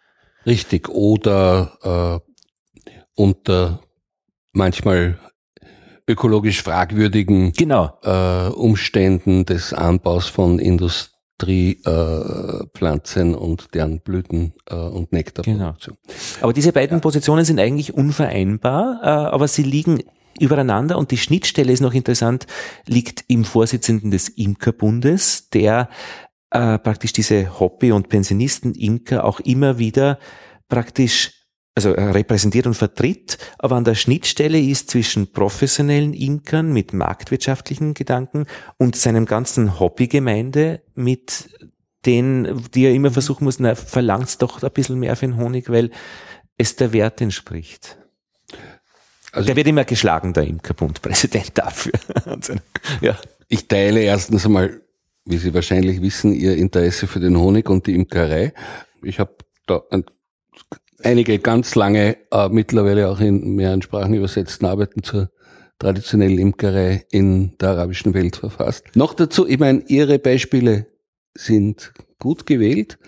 Richtig. 0.46 0.88
Oder 0.88 2.22
äh, 2.24 2.90
unter 3.14 3.80
manchmal 4.52 5.18
ökologisch 6.08 6.62
fragwürdigen 6.62 7.52
genau. 7.52 7.98
äh, 8.02 8.48
Umständen 8.48 9.44
des 9.44 9.74
Anbaus 9.74 10.28
von 10.28 10.58
Industriepflanzen 11.40 13.34
äh, 13.34 13.36
und 13.36 13.74
deren 13.74 14.00
Blüten 14.00 14.54
äh, 14.66 14.74
und 14.74 15.12
Nektarproduktion. 15.12 15.96
Genau. 16.06 16.18
Aber 16.42 16.52
diese 16.52 16.72
beiden 16.72 16.98
ja. 16.98 17.00
Positionen 17.00 17.44
sind 17.44 17.58
eigentlich 17.60 17.94
unvereinbar, 17.94 19.00
äh, 19.02 19.06
aber 19.06 19.48
sie 19.48 19.62
liegen 19.62 20.02
übereinander 20.38 20.96
und 20.96 21.10
die 21.10 21.18
Schnittstelle 21.18 21.72
ist 21.72 21.80
noch 21.80 21.94
interessant, 21.94 22.46
liegt 22.86 23.24
im 23.28 23.44
Vorsitzenden 23.44 24.10
des 24.10 24.28
Imkerbundes, 24.28 25.50
der 25.50 25.88
äh, 26.50 26.78
praktisch 26.78 27.12
diese 27.12 27.60
Hobby- 27.60 27.92
und 27.92 28.08
Pensionisten-Imker 28.08 29.24
auch 29.24 29.40
immer 29.40 29.78
wieder 29.78 30.18
praktisch 30.68 31.39
also 31.74 31.92
repräsentiert 31.92 32.66
und 32.66 32.74
vertritt, 32.74 33.38
aber 33.58 33.76
an 33.76 33.84
der 33.84 33.94
Schnittstelle 33.94 34.60
ist 34.60 34.90
zwischen 34.90 35.32
professionellen 35.32 36.14
Imkern 36.14 36.72
mit 36.72 36.92
marktwirtschaftlichen 36.92 37.94
Gedanken 37.94 38.46
und 38.76 38.96
seinem 38.96 39.24
ganzen 39.24 39.78
Hobbygemeinde 39.78 40.82
mit 40.94 41.48
den, 42.06 42.62
die 42.74 42.84
er 42.84 42.92
immer 42.92 43.10
versuchen 43.10 43.44
muss, 43.44 43.60
na, 43.60 43.74
verlangt's 43.74 44.38
doch 44.38 44.62
ein 44.62 44.70
bisschen 44.72 44.98
mehr 44.98 45.16
für 45.16 45.26
den 45.26 45.36
Honig, 45.36 45.68
weil 45.70 45.90
es 46.56 46.76
der 46.76 46.92
Wert 46.92 47.20
entspricht. 47.20 47.98
Also 49.32 49.46
der 49.46 49.56
wird 49.56 49.68
immer 49.68 49.84
geschlagen, 49.84 50.32
der 50.32 50.46
Imkerbundpräsident 50.46 51.52
dafür. 51.54 51.92
ja. 53.00 53.16
Ich 53.48 53.68
teile 53.68 54.00
erstens 54.00 54.44
einmal, 54.44 54.80
wie 55.24 55.38
Sie 55.38 55.54
wahrscheinlich 55.54 56.00
wissen, 56.02 56.32
Ihr 56.32 56.56
Interesse 56.56 57.06
für 57.06 57.20
den 57.20 57.36
Honig 57.36 57.68
und 57.68 57.86
die 57.86 57.94
Imkerei. 57.94 58.54
Ich 59.02 59.18
habe 59.20 59.36
da 59.66 59.82
ein 59.90 60.04
einige 61.04 61.38
ganz 61.38 61.74
lange, 61.74 62.16
äh, 62.30 62.48
mittlerweile 62.48 63.08
auch 63.08 63.20
in 63.20 63.54
mehreren 63.54 63.82
Sprachen 63.82 64.14
übersetzten 64.14 64.66
Arbeiten 64.66 65.02
zur 65.02 65.30
traditionellen 65.78 66.38
Imkerei 66.38 67.06
in 67.10 67.56
der 67.58 67.70
arabischen 67.70 68.14
Welt 68.14 68.36
verfasst. 68.36 68.84
Noch 68.94 69.14
dazu, 69.14 69.46
ich 69.46 69.58
meine, 69.58 69.82
Ihre 69.88 70.18
Beispiele 70.18 70.86
sind 71.34 71.92
gut 72.18 72.46
gewählt, 72.46 72.98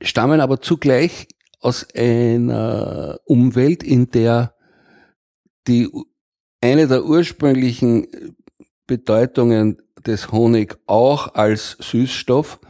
stammen 0.00 0.40
aber 0.40 0.60
zugleich 0.60 1.26
aus 1.60 1.86
einer 1.94 3.18
Umwelt, 3.24 3.82
in 3.82 4.10
der 4.10 4.54
die 5.66 5.88
eine 6.60 6.86
der 6.88 7.04
ursprünglichen 7.04 8.08
Bedeutungen 8.86 9.80
des 10.06 10.32
Honig 10.32 10.76
auch 10.86 11.34
als 11.34 11.76
Süßstoff 11.80 12.60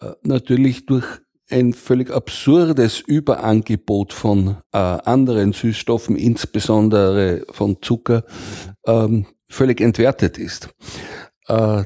äh, 0.00 0.12
natürlich 0.22 0.86
durch 0.86 1.19
ein 1.50 1.72
völlig 1.72 2.10
absurdes 2.10 3.00
Überangebot 3.00 4.12
von 4.12 4.56
äh, 4.72 4.78
anderen 4.78 5.52
Süßstoffen, 5.52 6.16
insbesondere 6.16 7.44
von 7.50 7.78
Zucker, 7.82 8.24
ähm, 8.86 9.26
völlig 9.48 9.80
entwertet 9.80 10.38
ist. 10.38 10.70
Äh, 11.48 11.84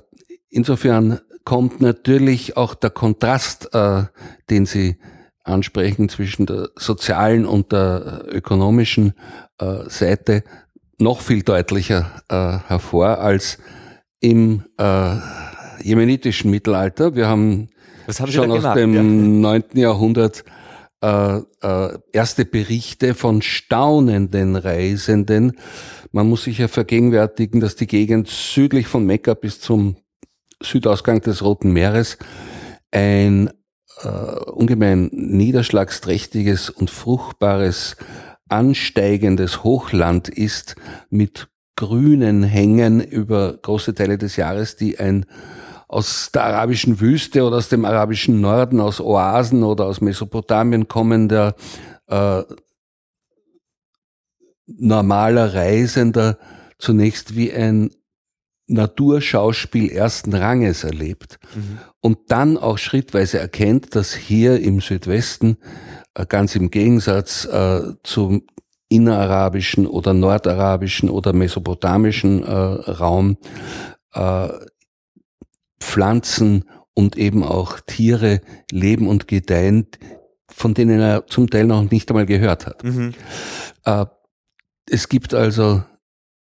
insofern 0.48 1.20
kommt 1.44 1.80
natürlich 1.80 2.56
auch 2.56 2.74
der 2.74 2.90
Kontrast, 2.90 3.74
äh, 3.74 4.04
den 4.50 4.66
Sie 4.66 4.96
ansprechen 5.42 6.08
zwischen 6.08 6.46
der 6.46 6.70
sozialen 6.76 7.44
und 7.46 7.72
der 7.72 8.24
ökonomischen 8.28 9.14
äh, 9.58 9.88
Seite 9.88 10.42
noch 10.98 11.20
viel 11.20 11.42
deutlicher 11.42 12.22
äh, 12.28 12.68
hervor 12.68 13.18
als 13.18 13.58
im 14.20 14.64
äh, 14.78 15.16
jemenitischen 15.82 16.50
Mittelalter. 16.50 17.14
Wir 17.14 17.28
haben 17.28 17.68
schon 18.32 18.50
aus 18.50 18.58
gemacht? 18.58 18.76
dem 18.76 18.94
ja. 18.94 19.02
9. 19.02 19.64
Jahrhundert 19.74 20.44
äh, 21.02 21.38
äh, 21.62 21.98
erste 22.12 22.44
Berichte 22.44 23.14
von 23.14 23.42
staunenden 23.42 24.56
Reisenden. 24.56 25.52
Man 26.12 26.28
muss 26.28 26.44
sich 26.44 26.58
ja 26.58 26.68
vergegenwärtigen, 26.68 27.60
dass 27.60 27.76
die 27.76 27.86
Gegend 27.86 28.28
südlich 28.28 28.86
von 28.86 29.04
Mekka 29.04 29.34
bis 29.34 29.60
zum 29.60 29.96
Südausgang 30.62 31.20
des 31.20 31.42
Roten 31.42 31.72
Meeres 31.72 32.16
ein 32.90 33.50
äh, 34.02 34.08
ungemein 34.08 35.10
niederschlagsträchtiges 35.12 36.70
und 36.70 36.90
fruchtbares 36.90 37.96
ansteigendes 38.48 39.64
Hochland 39.64 40.28
ist 40.28 40.76
mit 41.10 41.48
grünen 41.76 42.44
Hängen 42.44 43.00
über 43.00 43.56
große 43.60 43.94
Teile 43.94 44.16
des 44.16 44.36
Jahres, 44.36 44.76
die 44.76 44.98
ein 44.98 45.26
aus 45.94 46.32
der 46.32 46.44
arabischen 46.44 46.98
Wüste 46.98 47.44
oder 47.44 47.58
aus 47.58 47.68
dem 47.68 47.84
arabischen 47.84 48.40
Norden, 48.40 48.80
aus 48.80 49.00
Oasen 49.00 49.62
oder 49.62 49.86
aus 49.86 50.00
Mesopotamien 50.00 50.88
kommender 50.88 51.54
äh, 52.08 52.42
normaler 54.66 55.54
Reisender 55.54 56.38
zunächst 56.78 57.36
wie 57.36 57.52
ein 57.52 57.90
Naturschauspiel 58.66 59.88
ersten 59.90 60.34
Ranges 60.34 60.82
erlebt 60.82 61.38
mhm. 61.54 61.78
und 62.00 62.18
dann 62.28 62.58
auch 62.58 62.78
schrittweise 62.78 63.38
erkennt, 63.38 63.94
dass 63.94 64.14
hier 64.14 64.60
im 64.60 64.80
Südwesten 64.80 65.58
äh, 66.14 66.26
ganz 66.26 66.56
im 66.56 66.72
Gegensatz 66.72 67.44
äh, 67.44 67.92
zum 68.02 68.42
innerarabischen 68.88 69.86
oder 69.86 70.12
nordarabischen 70.12 71.08
oder 71.08 71.32
mesopotamischen 71.32 72.42
äh, 72.42 72.50
Raum 72.50 73.36
äh, 74.12 74.48
Pflanzen 75.80 76.64
und 76.94 77.16
eben 77.16 77.42
auch 77.42 77.80
Tiere 77.80 78.40
leben 78.70 79.08
und 79.08 79.28
gedeihen, 79.28 79.86
von 80.48 80.74
denen 80.74 81.00
er 81.00 81.26
zum 81.26 81.50
Teil 81.50 81.66
noch 81.66 81.90
nicht 81.90 82.10
einmal 82.10 82.26
gehört 82.26 82.66
hat. 82.66 82.84
Mhm. 82.84 83.14
Äh, 83.84 84.06
es 84.88 85.08
gibt 85.08 85.34
also 85.34 85.82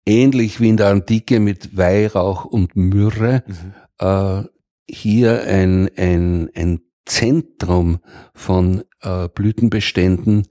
ähnlich 0.05 0.59
wie 0.59 0.69
in 0.69 0.77
der 0.77 0.87
Antike 0.87 1.39
mit 1.39 1.77
Weihrauch 1.77 2.45
und 2.45 2.75
Myrrhe, 2.75 3.43
mhm. 3.47 3.73
äh, 3.99 4.43
hier 4.89 5.43
ein, 5.43 5.89
ein, 5.95 6.49
ein 6.55 6.81
Zentrum 7.05 7.99
von 8.33 8.83
äh, 9.01 9.29
Blütenbeständen, 9.29 10.47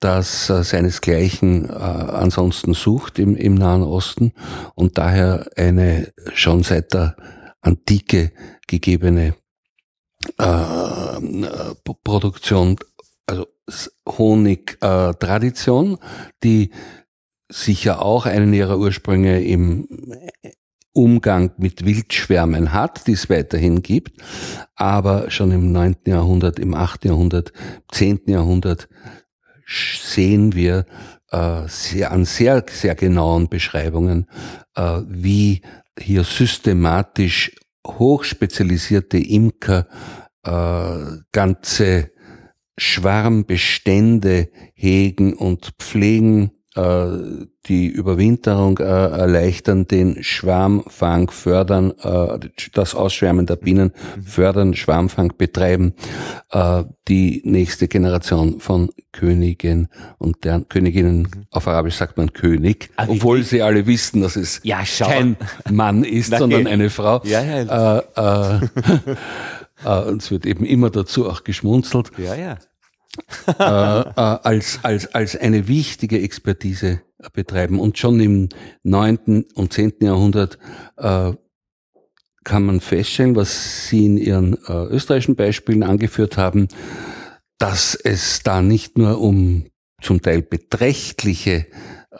das 0.00 0.48
äh, 0.50 0.62
seinesgleichen 0.62 1.68
äh, 1.68 1.72
ansonsten 1.72 2.74
sucht 2.74 3.18
im, 3.18 3.34
im 3.34 3.54
Nahen 3.54 3.82
Osten 3.82 4.32
und 4.74 4.98
daher 4.98 5.50
eine 5.56 6.12
schon 6.34 6.62
seit 6.62 6.94
der 6.94 7.16
Antike 7.60 8.32
gegebene 8.66 9.34
äh, 10.38 11.20
Produktion, 12.04 12.76
also 13.26 13.46
Honig-Tradition, 14.06 15.94
äh, 15.94 15.98
die 16.42 16.70
sicher 17.50 18.02
auch 18.02 18.26
einen 18.26 18.52
ihrer 18.52 18.78
Ursprünge 18.78 19.42
im 19.42 19.88
Umgang 20.92 21.52
mit 21.58 21.84
Wildschwärmen 21.84 22.72
hat, 22.72 23.06
die 23.06 23.12
es 23.12 23.30
weiterhin 23.30 23.82
gibt, 23.82 24.20
aber 24.74 25.30
schon 25.30 25.52
im 25.52 25.70
9. 25.72 25.96
Jahrhundert, 26.06 26.58
im 26.58 26.74
8. 26.74 27.04
Jahrhundert, 27.04 27.52
10. 27.92 28.22
Jahrhundert 28.26 28.88
sehen 29.66 30.54
wir 30.54 30.86
äh, 31.30 31.68
sehr, 31.68 32.10
an 32.10 32.24
sehr, 32.24 32.64
sehr 32.68 32.94
genauen 32.94 33.48
Beschreibungen, 33.48 34.28
äh, 34.74 35.00
wie 35.06 35.62
hier 36.00 36.24
systematisch 36.24 37.52
hochspezialisierte 37.86 39.18
Imker 39.18 39.86
äh, 40.44 41.18
ganze 41.32 42.10
Schwarmbestände 42.76 44.50
hegen 44.74 45.34
und 45.34 45.72
pflegen 45.78 46.52
die 47.68 47.86
Überwinterung 47.86 48.78
äh, 48.78 48.82
erleichtern, 48.82 49.86
den 49.86 50.22
Schwarmfang 50.22 51.30
fördern, 51.30 51.92
äh, 52.02 52.38
das 52.72 52.94
Ausschwärmen 52.94 53.46
der 53.46 53.56
Bienen 53.56 53.92
fördern, 54.24 54.74
Schwarmfang 54.74 55.34
betreiben, 55.36 55.94
äh, 56.50 56.84
die 57.08 57.42
nächste 57.44 57.88
Generation 57.88 58.60
von 58.60 58.90
Königen 59.12 59.88
und 60.18 60.44
deren 60.44 60.68
Königinnen, 60.68 61.22
mhm. 61.22 61.46
auf 61.50 61.68
Arabisch 61.68 61.96
sagt 61.96 62.16
man 62.16 62.32
König, 62.32 62.90
ah, 62.96 63.06
obwohl 63.08 63.42
sie 63.42 63.60
alle 63.62 63.86
wissen, 63.86 64.22
dass 64.22 64.36
es 64.36 64.60
ja, 64.62 64.82
kein 64.98 65.36
Mann 65.70 66.04
ist, 66.04 66.34
sondern 66.38 66.66
eine 66.66 66.90
Frau. 66.90 67.20
Ja, 67.24 67.42
ja. 67.42 67.98
Äh, 67.98 68.02
äh, 68.16 68.60
äh, 69.84 70.08
und 70.08 70.22
es 70.22 70.30
wird 70.30 70.46
eben 70.46 70.64
immer 70.64 70.90
dazu 70.90 71.28
auch 71.28 71.44
geschmunzelt. 71.44 72.12
Ja, 72.16 72.34
ja 72.34 72.58
äh, 73.46 74.00
äh, 74.00 74.12
als, 74.14 74.80
als, 74.82 75.14
als 75.14 75.36
eine 75.36 75.68
wichtige 75.68 76.20
Expertise 76.20 77.02
betreiben. 77.32 77.80
Und 77.80 77.98
schon 77.98 78.20
im 78.20 78.48
neunten 78.82 79.44
und 79.54 79.72
zehnten 79.72 80.06
Jahrhundert 80.06 80.58
äh, 80.96 81.32
kann 82.44 82.64
man 82.64 82.80
feststellen, 82.80 83.36
was 83.36 83.88
Sie 83.88 84.06
in 84.06 84.16
Ihren 84.16 84.54
äh, 84.66 84.84
österreichischen 84.86 85.36
Beispielen 85.36 85.82
angeführt 85.82 86.36
haben, 86.36 86.68
dass 87.58 87.94
es 87.94 88.42
da 88.42 88.62
nicht 88.62 88.96
nur 88.96 89.20
um 89.20 89.66
zum 90.00 90.22
Teil 90.22 90.42
beträchtliche 90.42 91.66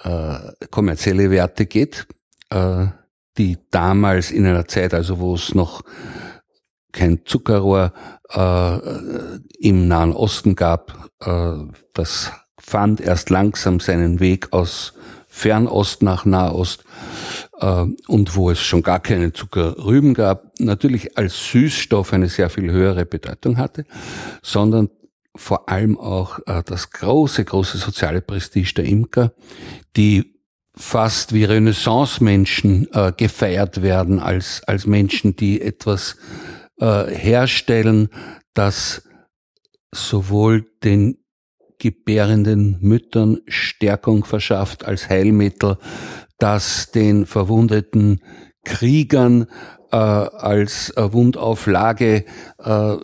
äh, 0.02 0.38
kommerzielle 0.70 1.30
Werte 1.30 1.66
geht, 1.66 2.06
äh, 2.50 2.86
die 3.38 3.56
damals 3.70 4.30
in 4.30 4.44
einer 4.46 4.66
Zeit, 4.66 4.94
also 4.94 5.20
wo 5.20 5.34
es 5.34 5.54
noch 5.54 5.82
kein 6.92 7.24
Zuckerrohr 7.24 7.92
äh, 8.30 8.78
im 9.58 9.88
Nahen 9.88 10.12
Osten 10.12 10.56
gab. 10.56 11.10
Äh, 11.20 11.72
das 11.94 12.32
fand 12.58 13.00
erst 13.00 13.30
langsam 13.30 13.80
seinen 13.80 14.20
Weg 14.20 14.52
aus 14.52 14.94
Fernost 15.28 16.02
nach 16.02 16.24
Nahost 16.24 16.84
äh, 17.60 17.84
und 18.08 18.34
wo 18.34 18.50
es 18.50 18.60
schon 18.60 18.82
gar 18.82 19.00
keine 19.00 19.32
Zuckerrüben 19.32 20.14
gab, 20.14 20.58
natürlich 20.58 21.16
als 21.16 21.50
Süßstoff 21.50 22.12
eine 22.12 22.28
sehr 22.28 22.50
viel 22.50 22.70
höhere 22.70 23.06
Bedeutung 23.06 23.56
hatte, 23.56 23.84
sondern 24.42 24.90
vor 25.36 25.68
allem 25.68 25.98
auch 25.98 26.40
äh, 26.46 26.62
das 26.64 26.90
große, 26.90 27.44
große 27.44 27.78
soziale 27.78 28.20
Prestige 28.20 28.74
der 28.74 28.84
Imker, 28.86 29.32
die 29.96 30.34
fast 30.74 31.32
wie 31.32 31.44
Renaissance-Menschen 31.44 32.88
äh, 32.92 33.12
gefeiert 33.16 33.82
werden 33.82 34.20
als, 34.20 34.62
als 34.66 34.86
Menschen, 34.86 35.36
die 35.36 35.60
etwas 35.60 36.16
äh, 36.80 37.04
herstellen, 37.06 38.08
das 38.54 39.08
sowohl 39.92 40.66
den 40.84 41.18
gebärenden 41.78 42.78
Müttern 42.80 43.38
Stärkung 43.46 44.24
verschafft 44.24 44.84
als 44.84 45.08
Heilmittel, 45.08 45.78
das 46.38 46.90
den 46.90 47.26
verwundeten 47.26 48.20
Kriegern 48.64 49.46
äh, 49.90 49.96
als 49.96 50.92
Wundauflage 50.96 52.24
äh, 52.58 52.96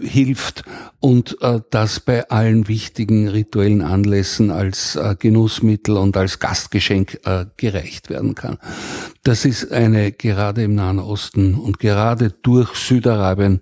hilft 0.00 0.64
und 1.00 1.36
äh, 1.40 1.60
das 1.70 2.00
bei 2.00 2.28
allen 2.28 2.68
wichtigen 2.68 3.28
rituellen 3.28 3.82
Anlässen 3.82 4.50
als 4.50 4.96
äh, 4.96 5.16
Genussmittel 5.18 5.96
und 5.96 6.16
als 6.16 6.38
Gastgeschenk 6.38 7.20
äh, 7.24 7.46
gereicht 7.56 8.10
werden 8.10 8.34
kann. 8.34 8.58
Das 9.22 9.44
ist 9.44 9.72
eine 9.72 10.12
gerade 10.12 10.62
im 10.62 10.74
Nahen 10.74 10.98
Osten 10.98 11.54
und 11.54 11.78
gerade 11.78 12.30
durch 12.42 12.74
Südarabien 12.74 13.60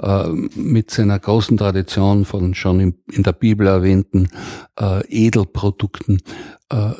äh, 0.00 0.28
mit 0.28 0.90
seiner 0.90 1.18
großen 1.18 1.56
Tradition 1.56 2.24
von 2.24 2.54
schon 2.54 2.80
in, 2.80 2.94
in 3.10 3.22
der 3.22 3.32
Bibel 3.32 3.66
erwähnten 3.66 4.28
äh, 4.78 5.06
Edelprodukten 5.06 6.22
äh, 6.70 6.92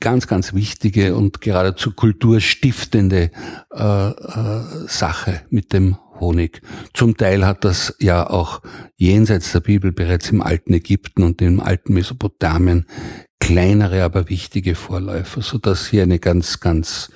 ganz, 0.00 0.26
ganz 0.26 0.54
wichtige 0.54 1.16
und 1.16 1.40
geradezu 1.40 1.92
kulturstiftende 1.92 3.30
äh, 3.74 4.08
äh, 4.10 4.62
Sache 4.86 5.42
mit 5.50 5.72
dem 5.72 5.96
Honig. 6.20 6.62
Zum 6.94 7.16
Teil 7.16 7.46
hat 7.46 7.64
das 7.64 7.94
ja 7.98 8.28
auch 8.28 8.62
jenseits 8.96 9.52
der 9.52 9.60
Bibel 9.60 9.92
bereits 9.92 10.30
im 10.30 10.42
alten 10.42 10.72
Ägypten 10.72 11.22
und 11.22 11.40
im 11.42 11.60
alten 11.60 11.94
Mesopotamien 11.94 12.86
kleinere, 13.40 14.02
aber 14.02 14.28
wichtige 14.28 14.74
Vorläufer, 14.74 15.42
so 15.42 15.58
dass 15.58 15.86
hier 15.86 16.02
eine 16.02 16.18
ganz, 16.18 16.60
ganz 16.60 17.10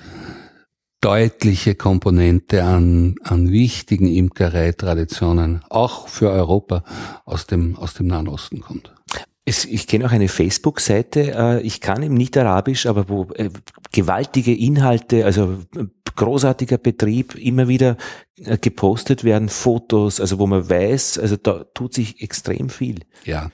deutliche 1.01 1.73
Komponente 1.75 2.63
an, 2.63 3.15
an 3.23 3.51
wichtigen 3.51 4.07
Imkereitraditionen 4.07 5.61
auch 5.69 6.07
für 6.07 6.29
Europa 6.29 6.83
aus 7.25 7.47
dem, 7.47 7.75
aus 7.75 7.95
dem 7.95 8.07
Nahen 8.07 8.27
Osten 8.27 8.61
kommt. 8.61 8.93
Es, 9.43 9.65
ich 9.65 9.87
kenne 9.87 10.05
auch 10.05 10.11
eine 10.11 10.27
Facebook-Seite, 10.27 11.33
äh, 11.35 11.61
ich 11.61 11.81
kann 11.81 12.03
eben 12.03 12.13
nicht 12.13 12.37
Arabisch, 12.37 12.85
aber 12.85 13.09
wo 13.09 13.31
äh, 13.33 13.49
gewaltige 13.91 14.55
Inhalte, 14.55 15.25
also 15.25 15.57
äh, 15.75 15.85
großartiger 16.15 16.77
Betrieb, 16.77 17.35
immer 17.35 17.67
wieder 17.67 17.97
äh, 18.37 18.57
gepostet 18.59 19.23
werden, 19.23 19.49
Fotos, 19.49 20.21
also 20.21 20.37
wo 20.37 20.45
man 20.45 20.69
weiß, 20.69 21.17
also 21.17 21.37
da 21.37 21.63
tut 21.73 21.93
sich 21.93 22.21
extrem 22.21 22.69
viel. 22.69 22.99
Ja, 23.25 23.49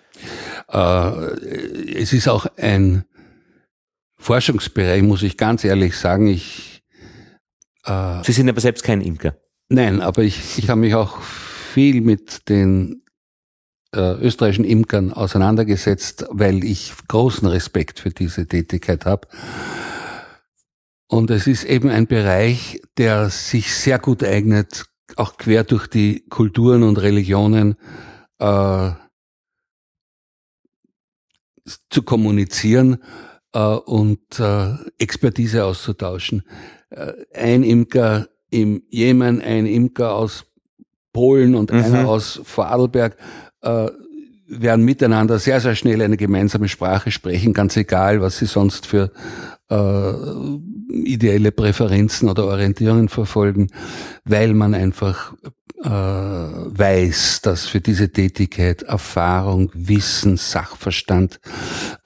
äh, 0.70 1.96
es 1.96 2.12
ist 2.12 2.28
auch 2.28 2.48
ein 2.58 3.06
Forschungsbereich, 4.18 5.04
muss 5.04 5.24
ich 5.24 5.38
ganz 5.38 5.64
ehrlich 5.64 5.96
sagen. 5.96 6.28
Ich, 6.28 6.84
Sie 8.24 8.34
sind 8.34 8.50
aber 8.50 8.60
selbst 8.60 8.84
kein 8.84 9.00
Imker. 9.00 9.38
Nein, 9.70 10.02
aber 10.02 10.24
ich, 10.24 10.58
ich 10.58 10.70
habe 10.70 10.82
mich 10.82 10.94
auch 10.94 11.22
viel 11.22 12.02
mit 12.02 12.50
den 12.50 13.04
äh, 13.96 14.14
österreichischen 14.22 14.66
Imkern 14.66 15.14
auseinandergesetzt, 15.14 16.26
weil 16.30 16.64
ich 16.64 16.94
großen 17.08 17.48
Respekt 17.48 18.00
für 18.00 18.10
diese 18.10 18.48
Tätigkeit 18.48 19.06
habe. 19.06 19.28
Und 21.08 21.32
es 21.32 21.48
ist 21.48 21.64
eben 21.64 21.90
ein 21.90 22.08
Bereich, 22.08 22.82
der 22.98 23.30
sich 23.30 23.74
sehr 23.74 23.98
gut 23.98 24.24
eignet, 24.24 24.86
auch 25.16 25.38
quer 25.38 25.64
durch 25.64 25.88
die 25.88 26.26
Kulturen 26.28 26.84
und 26.84 26.98
Religionen 26.98 27.76
äh, 28.40 28.92
zu 31.90 32.04
kommunizieren 32.04 32.98
äh, 33.54 33.60
und 33.60 34.40
äh, 34.40 34.74
Expertise 34.98 35.64
auszutauschen. 35.66 36.44
Äh, 36.90 37.14
ein 37.34 37.64
Imker 37.64 38.28
im 38.50 38.84
Jemen, 38.90 39.42
ein 39.42 39.66
Imker 39.66 40.14
aus 40.14 40.46
Polen 41.14 41.56
und 41.56 41.72
mhm. 41.72 41.80
einer 41.80 42.08
aus 42.08 42.40
Vorarlberg 42.44 43.18
äh, 43.62 43.88
werden 44.48 44.86
miteinander 44.86 45.40
sehr, 45.40 45.60
sehr 45.60 45.76
schnell 45.76 46.02
eine 46.02 46.18
gemeinsame 46.18 46.70
Sprache 46.70 47.12
sprechen, 47.12 47.54
ganz 47.54 47.76
egal, 47.76 48.22
was 48.22 48.38
sie 48.38 48.46
sonst 48.46 48.86
für 48.86 49.12
äh, 49.70 50.14
ideelle 50.90 51.52
Präferenzen 51.52 52.30
oder 52.30 52.46
Orientierungen 52.46 53.10
verfolgen, 53.10 53.68
weil 54.24 54.54
man 54.54 54.74
einfach 54.74 55.34
äh, 55.84 55.90
weiß, 55.90 57.42
dass 57.42 57.68
für 57.68 57.82
diese 57.82 58.12
Tätigkeit 58.12 58.84
Erfahrung, 58.84 59.70
Wissen, 59.74 60.38
Sachverstand, 60.38 61.40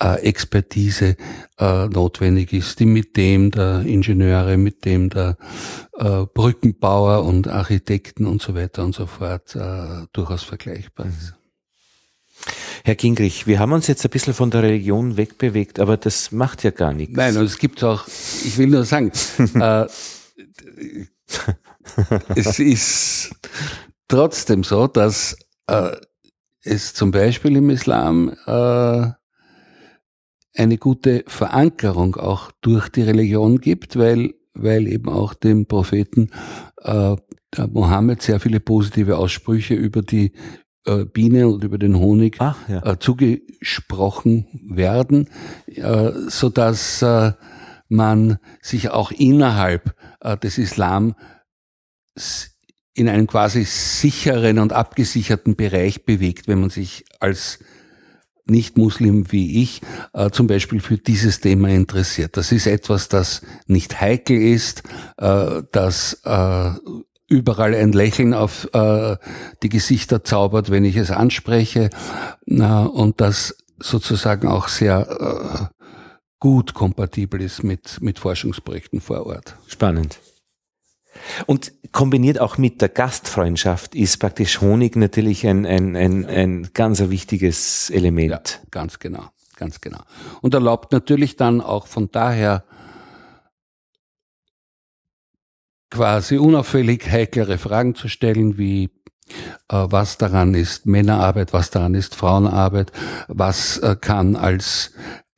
äh, 0.01 0.21
Expertise 0.23 1.15
äh, 1.57 1.87
notwendig 1.87 2.53
ist, 2.53 2.79
die 2.79 2.85
mit 2.85 3.15
dem 3.15 3.51
der 3.51 3.81
Ingenieure, 3.81 4.57
mit 4.57 4.83
dem 4.83 5.09
der 5.09 5.37
äh, 5.93 6.25
Brückenbauer 6.33 7.23
und 7.23 7.47
Architekten 7.47 8.25
und 8.25 8.41
so 8.41 8.55
weiter 8.55 8.83
und 8.83 8.93
so 8.93 9.05
fort 9.05 9.55
äh, 9.55 10.05
durchaus 10.11 10.43
vergleichbar 10.43 11.05
ist. 11.05 11.40
Herr 12.83 12.95
Gingrich, 12.95 13.45
wir 13.47 13.59
haben 13.59 13.73
uns 13.73 13.87
jetzt 13.87 14.03
ein 14.05 14.09
bisschen 14.09 14.33
von 14.33 14.49
der 14.49 14.63
Religion 14.63 15.17
wegbewegt, 15.17 15.79
aber 15.79 15.97
das 15.97 16.31
macht 16.31 16.63
ja 16.63 16.71
gar 16.71 16.93
nichts. 16.93 17.15
Nein, 17.15 17.37
und 17.37 17.45
es 17.45 17.57
gibt 17.57 17.83
auch, 17.83 18.07
ich 18.07 18.57
will 18.57 18.67
nur 18.67 18.85
sagen, 18.85 19.11
äh, 19.55 19.85
es 22.35 22.59
ist 22.59 23.35
trotzdem 24.07 24.63
so, 24.63 24.87
dass 24.87 25.37
äh, 25.67 25.95
es 26.63 26.93
zum 26.93 27.11
Beispiel 27.11 27.55
im 27.55 27.69
Islam 27.69 28.35
äh, 28.45 29.07
eine 30.55 30.77
gute 30.77 31.23
Verankerung 31.27 32.15
auch 32.15 32.51
durch 32.61 32.89
die 32.89 33.03
Religion 33.03 33.59
gibt, 33.59 33.97
weil, 33.97 34.33
weil 34.53 34.87
eben 34.87 35.09
auch 35.09 35.33
dem 35.33 35.65
Propheten 35.65 36.29
äh, 36.83 37.15
Mohammed 37.69 38.21
sehr 38.21 38.39
viele 38.39 38.59
positive 38.59 39.17
Aussprüche 39.17 39.75
über 39.75 40.01
die 40.01 40.31
äh, 40.85 41.05
Biene 41.05 41.47
und 41.47 41.63
über 41.63 41.77
den 41.77 41.97
Honig 41.97 42.37
Ach, 42.39 42.57
ja. 42.67 42.85
äh, 42.85 42.99
zugesprochen 42.99 44.47
werden, 44.69 45.29
äh, 45.67 46.11
so 46.27 46.49
dass 46.49 47.01
äh, 47.01 47.33
man 47.89 48.37
sich 48.61 48.89
auch 48.89 49.11
innerhalb 49.11 49.95
äh, 50.21 50.37
des 50.37 50.57
Islam 50.57 51.15
in 52.93 53.09
einem 53.09 53.27
quasi 53.27 53.63
sicheren 53.63 54.59
und 54.59 54.73
abgesicherten 54.73 55.55
Bereich 55.55 56.05
bewegt, 56.05 56.47
wenn 56.47 56.61
man 56.61 56.69
sich 56.69 57.05
als 57.19 57.59
nicht-Muslim 58.45 59.31
wie 59.31 59.61
ich 59.61 59.81
äh, 60.13 60.29
zum 60.29 60.47
Beispiel 60.47 60.79
für 60.79 60.97
dieses 60.97 61.39
Thema 61.39 61.69
interessiert. 61.69 62.37
Das 62.37 62.51
ist 62.51 62.67
etwas, 62.67 63.07
das 63.07 63.41
nicht 63.67 64.01
heikel 64.01 64.41
ist, 64.41 64.83
äh, 65.17 65.61
das 65.71 66.21
äh, 66.25 66.71
überall 67.31 67.73
ein 67.73 67.93
Lächeln 67.93 68.33
auf 68.33 68.67
äh, 68.73 69.15
die 69.63 69.69
Gesichter 69.69 70.23
zaubert, 70.23 70.69
wenn 70.69 70.83
ich 70.83 70.97
es 70.97 71.11
anspreche 71.11 71.89
na, 72.45 72.83
und 72.83 73.21
das 73.21 73.55
sozusagen 73.79 74.47
auch 74.47 74.67
sehr 74.67 75.71
äh, 75.71 75.81
gut 76.39 76.73
kompatibel 76.73 77.41
ist 77.41 77.63
mit, 77.63 78.01
mit 78.01 78.19
Forschungsprojekten 78.19 78.99
vor 78.99 79.25
Ort. 79.25 79.55
Spannend. 79.67 80.19
Und 81.45 81.71
kombiniert 81.91 82.39
auch 82.39 82.57
mit 82.57 82.81
der 82.81 82.89
Gastfreundschaft 82.89 83.95
ist 83.95 84.17
praktisch 84.17 84.59
Honig 84.59 84.95
natürlich 84.95 85.47
ein, 85.47 85.65
ein, 85.65 85.95
ein, 85.95 86.25
ein 86.25 86.69
ganz 86.73 86.99
ein 86.99 87.11
wichtiges 87.11 87.89
Element. 87.89 88.59
Ja, 88.61 88.67
ganz 88.71 88.99
genau, 88.99 89.25
ganz 89.55 89.79
genau. 89.79 89.99
Und 90.41 90.53
erlaubt 90.53 90.91
natürlich 90.91 91.37
dann 91.37 91.61
auch 91.61 91.87
von 91.87 92.11
daher 92.11 92.63
quasi 95.91 96.37
unauffällig 96.37 97.07
heiklere 97.11 97.59
Fragen 97.59 97.93
zu 97.93 98.07
stellen, 98.07 98.57
wie 98.57 98.85
äh, 99.69 99.85
was 99.89 100.17
daran 100.17 100.55
ist 100.55 100.87
Männerarbeit, 100.87 101.53
was 101.53 101.69
daran 101.69 101.93
ist 101.93 102.15
Frauenarbeit, 102.15 102.91
was 103.27 103.77
äh, 103.77 103.95
kann 103.99 104.35
als 104.35 104.93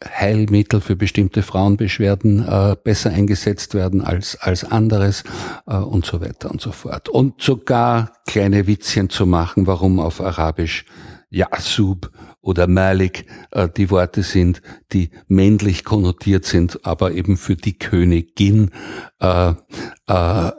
Heilmittel 0.05 0.81
für 0.81 0.95
bestimmte 0.95 1.43
Frauenbeschwerden 1.43 2.47
äh, 2.47 2.75
besser 2.81 3.11
eingesetzt 3.11 3.73
werden 3.73 4.01
als, 4.01 4.35
als 4.35 4.63
anderes 4.63 5.23
äh, 5.67 5.75
und 5.75 6.05
so 6.05 6.21
weiter 6.21 6.51
und 6.51 6.61
so 6.61 6.71
fort. 6.71 7.09
Und 7.09 7.41
sogar 7.41 8.13
kleine 8.27 8.67
Witzchen 8.67 9.09
zu 9.09 9.25
machen, 9.25 9.67
warum 9.67 9.99
auf 9.99 10.21
Arabisch 10.21 10.85
Yasub 11.33 12.11
oder 12.41 12.67
Malik 12.67 13.25
äh, 13.51 13.67
die 13.67 13.89
Worte 13.89 14.23
sind, 14.23 14.61
die 14.91 15.09
männlich 15.27 15.83
konnotiert 15.83 16.45
sind, 16.45 16.85
aber 16.85 17.11
eben 17.11 17.37
für 17.37 17.55
die 17.55 17.77
Königin 17.77 18.71
äh, 19.19 19.53
äh, 20.07 20.51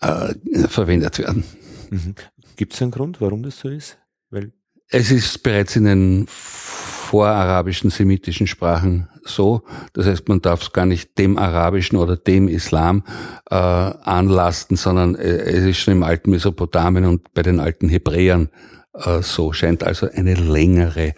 äh, 0.00 0.34
verwendet 0.68 1.18
werden. 1.18 1.44
Mhm. 1.90 2.14
Gibt 2.56 2.74
es 2.74 2.82
einen 2.82 2.90
Grund, 2.92 3.20
warum 3.20 3.42
das 3.42 3.58
so 3.58 3.68
ist? 3.68 3.98
Weil 4.30 4.52
es 4.88 5.10
ist 5.10 5.42
bereits 5.42 5.74
in 5.76 5.84
den 5.84 6.26
vorarabischen 6.28 7.90
semitischen 7.90 8.46
Sprachen 8.46 9.08
so. 9.24 9.62
Das 9.92 10.06
heißt, 10.06 10.28
man 10.28 10.40
darf 10.40 10.62
es 10.62 10.72
gar 10.72 10.86
nicht 10.86 11.18
dem 11.18 11.38
arabischen 11.38 11.98
oder 11.98 12.16
dem 12.16 12.48
Islam 12.48 13.04
äh, 13.50 13.54
anlasten, 13.54 14.76
sondern 14.76 15.14
äh, 15.16 15.38
es 15.38 15.64
ist 15.64 15.78
schon 15.78 15.94
im 15.94 16.02
alten 16.02 16.30
Mesopotamien 16.30 17.04
und 17.04 17.32
bei 17.34 17.42
den 17.42 17.60
alten 17.60 17.88
Hebräern 17.88 18.48
äh, 19.04 19.22
so. 19.22 19.52
Scheint 19.52 19.84
also 19.84 20.08
eine 20.10 20.34
längere 20.34 21.14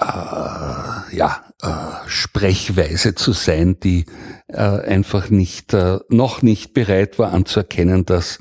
äh, 0.00 1.16
ja, 1.16 1.44
äh, 1.62 1.68
Sprechweise 2.06 3.14
zu 3.14 3.32
sein, 3.32 3.78
die 3.80 4.06
äh, 4.48 4.56
einfach 4.56 5.30
nicht, 5.30 5.74
äh, 5.74 5.98
noch 6.08 6.42
nicht 6.42 6.74
bereit 6.74 7.18
war 7.18 7.32
anzuerkennen, 7.32 8.06
dass 8.06 8.38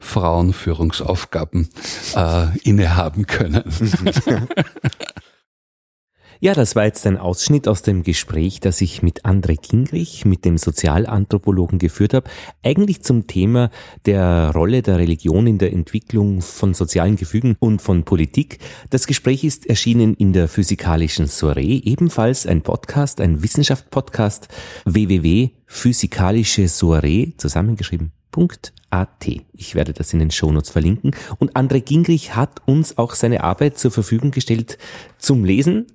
Frauen 0.00 0.52
Führungsaufgaben 0.52 1.68
äh, 2.14 2.58
innehaben 2.62 3.26
können. 3.26 3.64
Ja, 6.40 6.54
das 6.54 6.76
war 6.76 6.84
jetzt 6.84 7.04
ein 7.04 7.16
Ausschnitt 7.16 7.66
aus 7.66 7.82
dem 7.82 8.04
Gespräch, 8.04 8.60
das 8.60 8.80
ich 8.80 9.02
mit 9.02 9.24
André 9.24 9.60
Gingrich, 9.60 10.24
mit 10.24 10.44
dem 10.44 10.56
Sozialanthropologen 10.56 11.80
geführt 11.80 12.14
habe, 12.14 12.30
eigentlich 12.62 13.02
zum 13.02 13.26
Thema 13.26 13.70
der 14.06 14.52
Rolle 14.54 14.82
der 14.82 14.98
Religion 14.98 15.48
in 15.48 15.58
der 15.58 15.72
Entwicklung 15.72 16.40
von 16.40 16.74
sozialen 16.74 17.16
Gefügen 17.16 17.56
und 17.58 17.82
von 17.82 18.04
Politik. 18.04 18.60
Das 18.90 19.08
Gespräch 19.08 19.42
ist 19.42 19.66
erschienen 19.66 20.14
in 20.14 20.32
der 20.32 20.46
physikalischen 20.46 21.26
Soiree, 21.26 21.82
ebenfalls 21.84 22.46
ein 22.46 22.62
Podcast, 22.62 23.20
ein 23.20 23.42
Wissenschaft-Podcast, 23.42 24.46
www.physikalische 24.84 26.68
Soiree, 26.68 27.32
zusammengeschrieben, 27.36 28.12
.at. 28.90 29.26
Ich 29.52 29.74
werde 29.74 29.92
das 29.92 30.12
in 30.12 30.20
den 30.20 30.30
Shownotes 30.30 30.70
verlinken. 30.70 31.16
Und 31.38 31.56
André 31.56 31.80
Gingrich 31.80 32.36
hat 32.36 32.62
uns 32.64 32.96
auch 32.96 33.16
seine 33.16 33.42
Arbeit 33.42 33.76
zur 33.76 33.90
Verfügung 33.90 34.30
gestellt 34.30 34.78
zum 35.18 35.44
Lesen 35.44 35.86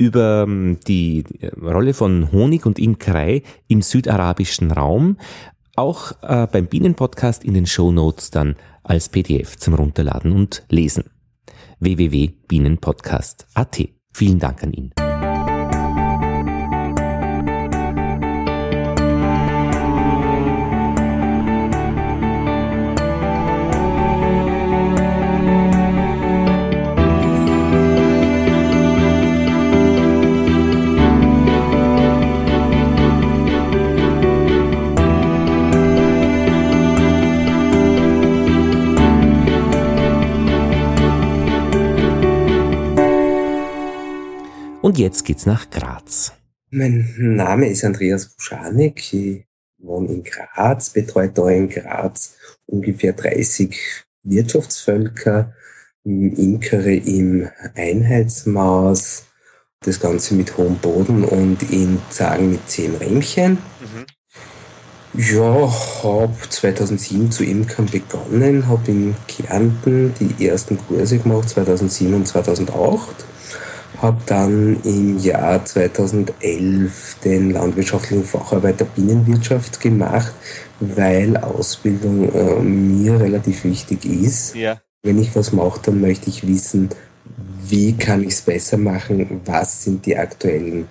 über 0.00 0.46
ähm, 0.48 0.78
die 0.88 1.24
Rolle 1.62 1.92
von 1.92 2.32
Honig 2.32 2.64
und 2.64 2.78
Imkerei 2.78 3.42
im 3.68 3.82
südarabischen 3.82 4.70
Raum, 4.70 5.18
auch 5.76 6.12
äh, 6.22 6.46
beim 6.50 6.66
Bienenpodcast 6.66 7.44
in 7.44 7.52
den 7.52 7.66
Show 7.66 7.92
Notes 7.92 8.30
dann 8.30 8.56
als 8.82 9.10
PDF 9.10 9.58
zum 9.58 9.74
Runterladen 9.74 10.32
und 10.32 10.64
Lesen. 10.70 11.10
www.bienenpodcast.at. 11.80 13.88
Vielen 14.12 14.38
Dank 14.38 14.62
an 14.62 14.72
ihn. 14.72 14.94
Jetzt 45.00 45.24
geht's 45.24 45.46
nach 45.46 45.70
Graz. 45.70 46.32
Mein 46.70 47.14
Name 47.18 47.68
ist 47.68 47.84
Andreas 47.84 48.26
Buschanik. 48.26 49.12
Ich 49.12 49.44
wohne 49.78 50.08
in 50.08 50.22
Graz, 50.22 50.90
betreue 50.90 51.30
da 51.30 51.48
in 51.48 51.68
Graz 51.68 52.36
ungefähr 52.66 53.14
30 53.14 53.76
Wirtschaftsvölker, 54.22 55.54
Imkere 56.04 56.94
im 56.94 57.48
Einheitsmaß, 57.74 59.24
das 59.80 60.00
Ganze 60.00 60.34
mit 60.34 60.56
hohem 60.56 60.76
Boden 60.76 61.24
und 61.24 61.62
in 61.70 61.98
Zagen 62.10 62.52
mit 62.52 62.68
zehn 62.68 62.94
Rämchen. 62.94 63.52
Mhm. 63.52 64.06
Ja, 65.14 65.74
habe 66.04 66.36
2007 66.48 67.32
zu 67.32 67.44
Imkern 67.44 67.86
begonnen, 67.86 68.68
habe 68.68 68.90
in 68.90 69.16
Kärnten 69.26 70.14
die 70.20 70.46
ersten 70.46 70.78
Kurse 70.78 71.18
gemacht, 71.18 71.48
2007 71.48 72.14
und 72.14 72.28
2008 72.28 73.29
habe 74.02 74.20
dann 74.26 74.82
im 74.82 75.18
Jahr 75.18 75.64
2011 75.64 77.16
den 77.24 77.50
landwirtschaftlichen 77.50 78.24
Facharbeiter 78.24 78.84
Bienenwirtschaft 78.84 79.80
gemacht, 79.80 80.34
weil 80.80 81.36
Ausbildung 81.36 82.32
äh, 82.32 82.60
mir 82.60 83.20
relativ 83.20 83.64
wichtig 83.64 84.04
ist. 84.04 84.54
Ja. 84.54 84.80
Wenn 85.02 85.18
ich 85.18 85.34
was 85.34 85.52
mache, 85.52 85.80
dann 85.84 86.00
möchte 86.00 86.30
ich 86.30 86.46
wissen, 86.46 86.90
wie 87.62 87.92
kann 87.94 88.22
ich 88.22 88.30
es 88.30 88.42
besser 88.42 88.76
machen, 88.76 89.40
was 89.44 89.84
sind 89.84 90.06
die 90.06 90.16
aktuellen 90.16 90.88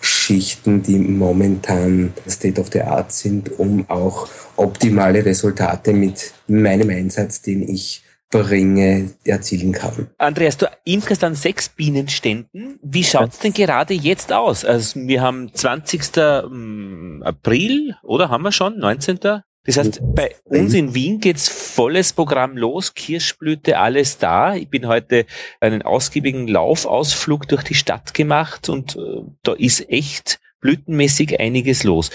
Geschichten, 0.00 0.82
die 0.82 0.98
momentan 0.98 2.12
State 2.28 2.60
of 2.60 2.68
the 2.72 2.82
Art 2.82 3.12
sind, 3.12 3.58
um 3.58 3.84
auch 3.88 4.28
optimale 4.56 5.24
Resultate 5.24 5.92
mit 5.92 6.32
meinem 6.46 6.90
Einsatz, 6.90 7.42
den 7.42 7.68
ich 7.68 8.02
bringe, 8.30 9.10
erzielen 9.24 9.72
kann. 9.72 10.08
Andreas, 10.18 10.56
du 10.56 10.66
imkerst 10.84 11.24
an 11.24 11.34
sechs 11.34 11.68
Bienenständen. 11.68 12.78
Wie 12.82 13.04
schaut's 13.04 13.40
denn 13.40 13.52
gerade 13.52 13.92
jetzt 13.92 14.32
aus? 14.32 14.64
Also 14.64 15.00
wir 15.00 15.20
haben 15.20 15.52
20. 15.52 16.02
Hm, 16.16 17.22
April, 17.24 17.96
oder 18.02 18.30
haben 18.30 18.42
wir 18.42 18.52
schon? 18.52 18.78
19. 18.78 19.18
Das 19.64 19.76
heißt, 19.76 20.00
bei 20.14 20.34
uns 20.44 20.72
in 20.72 20.94
Wien 20.94 21.20
geht's 21.20 21.48
volles 21.48 22.14
Programm 22.14 22.56
los, 22.56 22.94
Kirschblüte, 22.94 23.78
alles 23.78 24.16
da. 24.16 24.54
Ich 24.54 24.70
bin 24.70 24.86
heute 24.86 25.26
einen 25.60 25.82
ausgiebigen 25.82 26.48
Laufausflug 26.48 27.46
durch 27.46 27.62
die 27.64 27.74
Stadt 27.74 28.14
gemacht 28.14 28.68
und 28.70 28.96
äh, 28.96 29.22
da 29.42 29.52
ist 29.52 29.90
echt 29.90 30.40
blütenmäßig 30.60 31.40
einiges 31.40 31.84
los. 31.84 32.10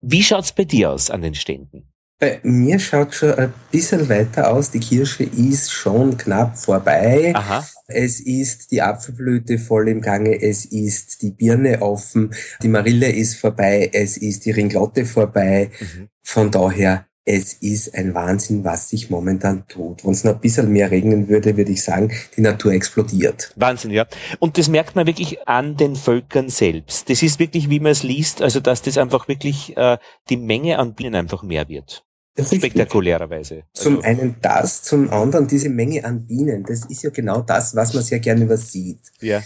Wie 0.00 0.22
schaut's 0.22 0.52
bei 0.52 0.64
dir 0.64 0.92
aus 0.92 1.10
an 1.10 1.22
den 1.22 1.34
Ständen? 1.34 1.93
Bei 2.20 2.40
mir 2.42 2.78
schaut 2.78 3.14
schon 3.14 3.34
ein 3.34 3.52
bisschen 3.70 4.08
weiter 4.08 4.50
aus. 4.50 4.70
Die 4.70 4.80
Kirsche 4.80 5.24
ist 5.24 5.72
schon 5.72 6.16
knapp 6.16 6.56
vorbei. 6.56 7.32
Aha. 7.34 7.66
Es 7.86 8.20
ist 8.20 8.70
die 8.70 8.82
Apfelblüte 8.82 9.58
voll 9.58 9.88
im 9.88 10.00
Gange. 10.00 10.40
Es 10.40 10.64
ist 10.64 11.22
die 11.22 11.32
Birne 11.32 11.82
offen. 11.82 12.32
Die 12.62 12.68
Marille 12.68 13.10
ist 13.10 13.36
vorbei. 13.36 13.90
Es 13.92 14.16
ist 14.16 14.46
die 14.46 14.52
Ringlotte 14.52 15.04
vorbei. 15.04 15.70
Mhm. 15.80 16.08
Von 16.22 16.50
daher, 16.50 17.06
es 17.24 17.54
ist 17.54 17.94
ein 17.94 18.14
Wahnsinn, 18.14 18.64
was 18.64 18.90
sich 18.90 19.08
momentan 19.08 19.66
tut. 19.66 20.04
Wenn 20.04 20.12
es 20.12 20.24
noch 20.24 20.34
ein 20.34 20.40
bisschen 20.40 20.70
mehr 20.70 20.90
regnen 20.90 21.28
würde, 21.28 21.56
würde 21.56 21.72
ich 21.72 21.82
sagen, 21.82 22.12
die 22.36 22.42
Natur 22.42 22.72
explodiert. 22.72 23.52
Wahnsinn, 23.56 23.90
ja. 23.90 24.06
Und 24.40 24.58
das 24.58 24.68
merkt 24.68 24.94
man 24.94 25.06
wirklich 25.06 25.48
an 25.48 25.76
den 25.76 25.96
Völkern 25.96 26.50
selbst. 26.50 27.08
Das 27.08 27.22
ist 27.22 27.38
wirklich, 27.38 27.70
wie 27.70 27.80
man 27.80 27.92
es 27.92 28.02
liest, 28.02 28.42
also 28.42 28.60
dass 28.60 28.82
das 28.82 28.98
einfach 28.98 29.26
wirklich 29.26 29.74
äh, 29.76 29.96
die 30.28 30.36
Menge 30.36 30.78
an 30.78 30.94
Bienen 30.94 31.14
einfach 31.14 31.42
mehr 31.42 31.68
wird. 31.68 32.04
Spektakulärerweise. 32.36 33.62
Also 33.74 33.90
zum 33.90 34.02
einen 34.02 34.36
das, 34.42 34.82
zum 34.82 35.08
anderen 35.10 35.46
diese 35.46 35.68
Menge 35.70 36.04
an 36.04 36.26
Bienen. 36.26 36.64
Das 36.64 36.84
ist 36.86 37.04
ja 37.04 37.10
genau 37.10 37.40
das, 37.40 37.74
was 37.76 37.94
man 37.94 38.02
sehr 38.02 38.18
gerne 38.18 38.44
übersieht. 38.44 39.00
Ja. 39.20 39.42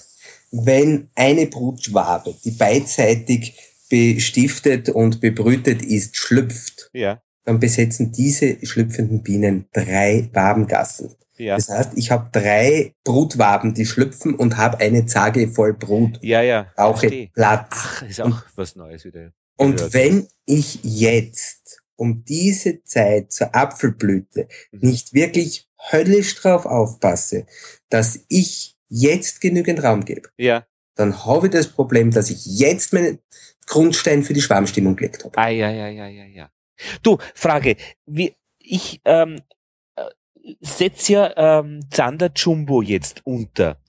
Wenn 0.50 1.10
eine 1.14 1.46
Brutschwabe, 1.46 2.34
die 2.44 2.52
beidseitig 2.52 3.54
bestiftet 3.90 4.88
und 4.88 5.20
bebrütet 5.20 5.82
ist, 5.82 6.16
schlüpft, 6.16 6.90
ja. 6.92 7.20
Dann 7.48 7.60
besetzen 7.60 8.12
diese 8.12 8.58
schlüpfenden 8.62 9.22
Bienen 9.22 9.68
drei 9.72 10.28
Wabengassen. 10.34 11.14
Ja. 11.38 11.56
Das 11.56 11.70
heißt, 11.70 11.92
ich 11.96 12.10
habe 12.10 12.28
drei 12.30 12.92
Brutwaben, 13.04 13.72
die 13.72 13.86
schlüpfen 13.86 14.34
und 14.34 14.58
habe 14.58 14.80
eine 14.80 15.06
Zage 15.06 15.48
voll 15.48 15.72
Brut. 15.72 16.18
Ja, 16.20 16.42
ja. 16.42 16.66
Brauche 16.76 17.30
Platz. 17.32 17.70
Ach, 17.70 18.02
ist 18.02 18.20
auch 18.20 18.26
und, 18.26 18.44
was 18.54 18.76
Neues 18.76 19.06
wieder. 19.06 19.32
Und 19.56 19.94
wenn 19.94 20.28
ich 20.44 20.80
jetzt 20.82 21.80
um 21.96 22.22
diese 22.26 22.84
Zeit 22.84 23.32
zur 23.32 23.54
Apfelblüte 23.54 24.46
mhm. 24.70 24.80
nicht 24.90 25.14
wirklich 25.14 25.70
höllisch 25.90 26.34
drauf 26.34 26.66
aufpasse, 26.66 27.46
dass 27.88 28.20
ich 28.28 28.76
jetzt 28.88 29.40
genügend 29.40 29.82
Raum 29.82 30.04
gebe, 30.04 30.28
ja. 30.36 30.66
dann 30.96 31.24
habe 31.24 31.46
ich 31.46 31.52
das 31.54 31.68
Problem, 31.68 32.10
dass 32.10 32.28
ich 32.28 32.44
jetzt 32.44 32.92
meinen 32.92 33.20
Grundstein 33.66 34.22
für 34.22 34.34
die 34.34 34.42
Schwarmstimmung 34.42 34.96
gelegt 34.96 35.24
habe. 35.24 35.38
Ah, 35.38 35.48
ja, 35.48 35.70
ja, 35.70 35.88
ja, 35.88 36.08
ja, 36.08 36.24
ja. 36.24 36.50
Du, 37.02 37.18
Frage, 37.34 37.76
wie, 38.06 38.34
ich 38.58 39.00
ähm, 39.04 39.40
äh, 39.96 40.04
setze 40.60 41.12
ja 41.12 41.60
ähm, 41.60 41.80
Zander 41.90 42.30
Jumbo 42.34 42.82
jetzt 42.82 43.22
unter. 43.24 43.80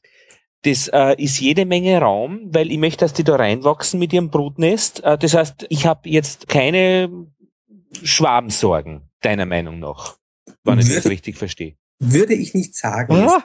Das 0.64 0.90
äh, 0.90 1.16
ist 1.22 1.40
jede 1.40 1.66
Menge 1.66 2.00
Raum, 2.00 2.50
weil 2.52 2.72
ich 2.72 2.78
möchte, 2.78 3.06
dass 3.06 3.14
die 3.14 3.24
da 3.24 3.38
reinwachsen 3.38 4.00
mit 4.00 4.12
ihrem 4.12 4.30
Brutnest. 4.30 5.04
Äh, 5.04 5.18
das 5.18 5.34
heißt, 5.34 5.68
ich 5.70 5.86
habe 5.86 6.10
jetzt 6.10 6.50
keine 6.50 7.28
Schwabensorgen, 8.04 9.10
deiner 9.22 9.46
Meinung 9.46 9.80
nach, 9.80 10.18
wenn 10.64 10.80
ich 10.80 10.94
das 10.94 11.06
richtig 11.06 11.38
verstehe. 11.38 11.78
Würde 12.00 12.34
ich 12.34 12.54
nicht 12.54 12.76
sagen. 12.76 13.16
Ah. 13.16 13.44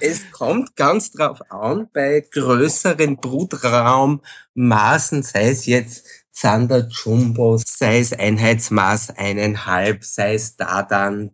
Es 0.00 0.30
kommt 0.30 0.74
ganz 0.76 1.10
drauf 1.10 1.42
an, 1.50 1.88
bei 1.92 2.24
größeren 2.30 3.18
Brutraummaßen, 3.18 5.22
sei 5.22 5.50
es 5.50 5.66
jetzt 5.66 6.17
Zander 6.40 6.86
Jumbo, 6.88 7.58
sei 7.58 7.98
es 7.98 8.12
Einheitsmaß 8.12 9.18
eineinhalb, 9.18 10.04
sei 10.04 10.34
es 10.34 10.56
Dadant, 10.56 11.32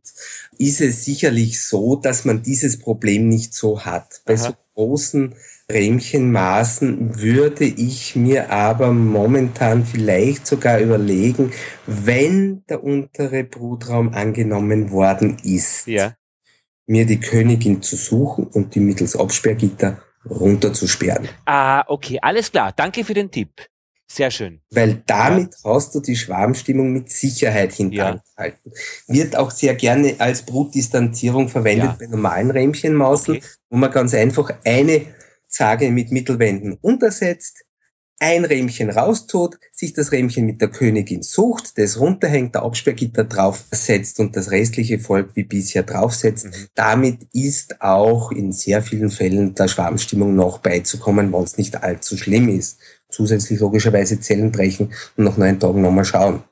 ist 0.57 0.81
es 0.81 1.05
sicherlich 1.05 1.63
so, 1.63 1.97
dass 1.97 2.25
man 2.25 2.43
dieses 2.43 2.79
Problem 2.79 3.29
nicht 3.29 3.53
so 3.53 3.85
hat. 3.85 4.23
Bei 4.25 4.33
Aha. 4.33 4.39
so 4.43 4.55
großen 4.75 5.35
Rähmchenmaßen 5.71 7.21
würde 7.21 7.67
ich 7.67 8.17
mir 8.17 8.51
aber 8.51 8.95
momentan 8.95 9.85
vielleicht 9.85 10.47
sogar 10.47 10.79
überlegen, 10.79 11.53
wenn 11.87 12.65
der 12.71 12.83
untere 12.83 13.45
Brutraum 13.45 14.15
angenommen 14.15 14.91
worden 14.91 15.37
ist, 15.43 15.87
ja. 15.87 16.15
mir 16.87 17.05
die 17.05 17.21
Königin 17.21 17.83
zu 17.83 17.97
suchen 17.97 18.47
und 18.47 18.75
die 18.75 18.81
mittels 18.81 19.17
Absperrgitter 19.17 20.03
runterzusperren. 20.25 21.29
Ah, 21.45 21.85
okay, 21.89 22.19
alles 22.23 22.51
klar. 22.51 22.73
Danke 22.75 23.05
für 23.05 23.13
den 23.13 23.31
Tipp. 23.31 23.69
Sehr 24.07 24.31
schön. 24.31 24.61
Weil 24.71 25.03
damit 25.07 25.55
ja. 25.65 25.71
hast 25.71 25.95
du 25.95 26.01
die 26.01 26.17
Schwarmstimmung 26.17 26.93
mit 26.93 27.11
Sicherheit 27.11 27.73
hinterhalten. 27.73 28.23
Ja. 28.37 29.15
Wird 29.15 29.37
auch 29.37 29.51
sehr 29.51 29.75
gerne 29.75 30.15
als 30.19 30.43
Brutdistanzierung 30.43 31.49
verwendet 31.49 31.87
ja. 31.87 31.97
bei 31.99 32.07
normalen 32.07 32.51
Rähmchenmausen, 32.51 33.37
okay. 33.37 33.47
wo 33.71 33.77
man 33.77 33.91
ganz 33.91 34.15
einfach 34.15 34.53
eine 34.65 35.07
Zage 35.49 35.91
mit 35.91 36.11
Mittelwänden 36.11 36.79
untersetzt, 36.81 37.65
ein 38.21 38.45
Rähmchen 38.45 38.91
raustut, 38.91 39.59
sich 39.73 39.93
das 39.93 40.13
Rähmchen 40.13 40.47
mit 40.47 40.61
der 40.61 40.69
Königin 40.69 41.23
sucht, 41.23 41.77
das 41.77 41.99
runterhängt, 41.99 42.55
der 42.55 42.63
Absperrgitter 42.63 43.25
draufsetzt 43.25 44.21
und 44.21 44.37
das 44.37 44.51
restliche 44.51 44.99
Volk 44.99 45.31
wie 45.35 45.43
bisher 45.43 45.83
draufsetzt. 45.83 46.47
Mhm. 46.47 46.69
Damit 46.75 47.19
ist 47.33 47.83
auch 47.83 48.31
in 48.31 48.53
sehr 48.53 48.83
vielen 48.83 49.11
Fällen 49.11 49.55
der 49.55 49.69
Schwarmstimmung 49.69 50.35
noch 50.35 50.59
beizukommen, 50.59 51.33
wenn 51.33 51.43
es 51.43 51.59
nicht 51.59 51.83
allzu 51.83 52.17
schlimm 52.17 52.49
ist. 52.49 52.79
Zusätzlich 53.15 53.61
logischerweise 53.61 54.19
Zellen 54.21 54.51
brechen 54.51 54.93
und 55.17 55.25
nach 55.25 55.37
neun 55.37 55.61
Tagen 55.61 55.83
nochmal 55.83 56.05
schauen. 56.05 56.43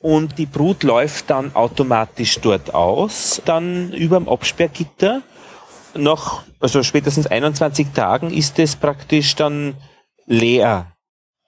Und 0.00 0.36
die 0.36 0.46
Brut 0.46 0.82
läuft 0.82 1.30
dann 1.30 1.54
automatisch 1.54 2.40
dort 2.40 2.74
aus, 2.74 3.40
dann 3.44 3.92
über 3.92 4.18
dem 4.18 4.28
Absperrgitter 4.28 5.22
nach, 5.94 6.44
also 6.58 6.82
spätestens 6.82 7.28
21 7.28 7.88
Tagen 7.94 8.32
ist 8.32 8.58
es 8.58 8.74
praktisch 8.74 9.36
dann 9.36 9.74
leer. 10.26 10.92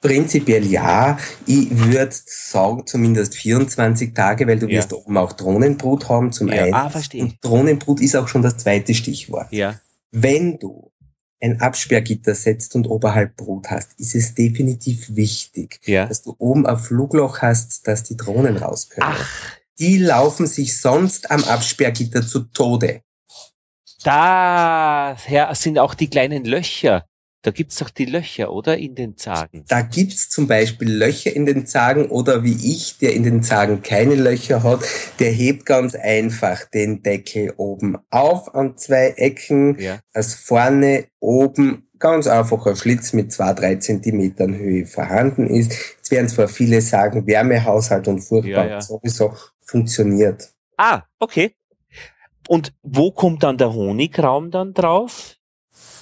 Prinzipiell 0.01 0.67
ja. 0.67 1.19
Ich 1.47 1.69
würde 1.71 2.15
sagen, 2.27 2.87
zumindest 2.87 3.35
24 3.37 4.15
Tage, 4.15 4.47
weil 4.47 4.59
du 4.59 4.67
ja. 4.67 4.79
wirst 4.79 4.93
oben 4.93 5.17
auch 5.17 5.33
Drohnenbrut 5.33 6.09
haben 6.09 6.31
zum 6.31 6.49
ja. 6.49 6.65
einen. 6.65 6.75
Ah, 6.75 6.91
verstehe. 6.91 7.23
Und 7.23 7.37
Drohnenbrut 7.43 8.01
ist 8.01 8.15
auch 8.15 8.29
schon 8.29 8.43
das 8.43 8.59
zweite 8.59 8.95
Stichwort. 8.95 9.49
Ja. 9.51 9.81
Wenn 10.11 10.59
du 10.59 10.93
ein 11.45 11.61
Absperrgitter 11.61 12.35
setzt 12.35 12.75
und 12.75 12.87
oberhalb 12.87 13.37
Brut 13.37 13.71
hast, 13.71 14.01
ist 14.01 14.15
es 14.15 14.35
definitiv 14.35 15.15
wichtig, 15.15 15.79
ja. 15.85 16.07
dass 16.07 16.23
du 16.23 16.35
oben 16.39 16.67
ein 16.67 16.79
Flugloch 16.79 17.43
hast, 17.43 17.87
dass 17.87 18.03
die 18.03 18.17
Drohnen 18.17 18.57
raus 18.57 18.89
können. 18.89 19.09
Ach. 19.11 19.29
Die 19.79 19.99
laufen 19.99 20.47
sich 20.47 20.81
sonst 20.81 21.31
am 21.31 21.45
Absperrgitter 21.45 22.27
zu 22.27 22.41
Tode. 22.45 23.03
Daher 24.03 25.55
sind 25.55 25.79
auch 25.79 25.95
die 25.95 26.09
kleinen 26.09 26.45
Löcher. 26.45 27.05
Da 27.45 27.51
gibt's 27.51 27.77
doch 27.77 27.91
die 27.91 28.07
Löcher, 28.07 28.51
oder? 28.51 28.79
In 28.79 28.95
den 28.95 29.19
Zagen. 29.19 29.67
Da 29.69 29.83
gibt's 29.83 30.31
zum 30.31 30.47
Beispiel 30.47 30.91
Löcher 30.91 31.31
in 31.37 31.45
den 31.45 31.67
Zagen 31.67 32.07
oder 32.07 32.43
wie 32.43 32.55
ich, 32.73 32.97
der 32.99 33.13
in 33.13 33.23
den 33.23 33.43
Zagen 33.43 33.83
keine 33.83 34.15
Löcher 34.15 34.63
hat, 34.63 34.81
der 35.19 35.31
hebt 35.31 35.67
ganz 35.67 35.95
einfach 35.95 36.65
den 36.71 37.03
Deckel 37.03 37.53
oben 37.59 37.99
auf 38.11 38.55
an 38.55 38.79
zwei 38.79 39.09
Ecken, 39.19 39.79
ja. 39.79 39.99
dass 40.15 40.35
vorne 40.35 41.07
oben 41.21 41.87
ganz 41.99 42.27
einfacher 42.27 42.77
Schlitz 42.77 43.13
mit 43.13 43.31
zwei, 43.31 43.53
drei 43.53 43.75
Zentimetern 43.77 44.57
Höhe 44.57 44.87
vorhanden 44.87 45.47
ist. 45.47 45.73
Jetzt 45.99 46.11
werden 46.11 46.29
zwar 46.31 46.49
viele 46.49 46.81
sagen, 46.81 47.27
Wärmehaushalt 47.27 48.09
und 48.09 48.21
furchtbar 48.21 48.65
Ja, 48.65 48.71
ja. 48.73 48.81
sowieso 48.81 49.35
funktioniert. 49.61 50.51
Ah, 50.79 51.03
okay. 51.19 51.55
Und 52.49 52.73
wo 52.83 53.11
kommt 53.11 53.43
dann 53.43 53.59
der 53.59 53.73
Honigraum 53.75 54.51
dann 54.51 54.73
drauf? 54.73 55.37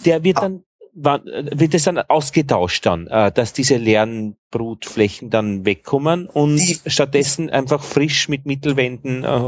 Der 0.04 0.22
wird 0.22 0.38
Ah. 0.38 0.42
dann, 0.42 0.64
wird 0.94 1.74
es 1.74 1.84
dann 1.84 1.98
ausgetauscht 1.98 2.86
dann, 2.86 3.06
äh, 3.06 3.32
dass 3.32 3.52
diese 3.52 3.76
leeren 3.76 4.36
Brutflächen 4.52 5.30
dann 5.30 5.64
wegkommen 5.64 6.26
und 6.26 6.56
Die- 6.58 6.78
stattdessen 6.86 7.50
einfach 7.50 7.82
frisch 7.82 8.28
mit 8.28 8.46
Mittelwänden 8.46 9.24
äh, 9.24 9.26
äh, 9.26 9.40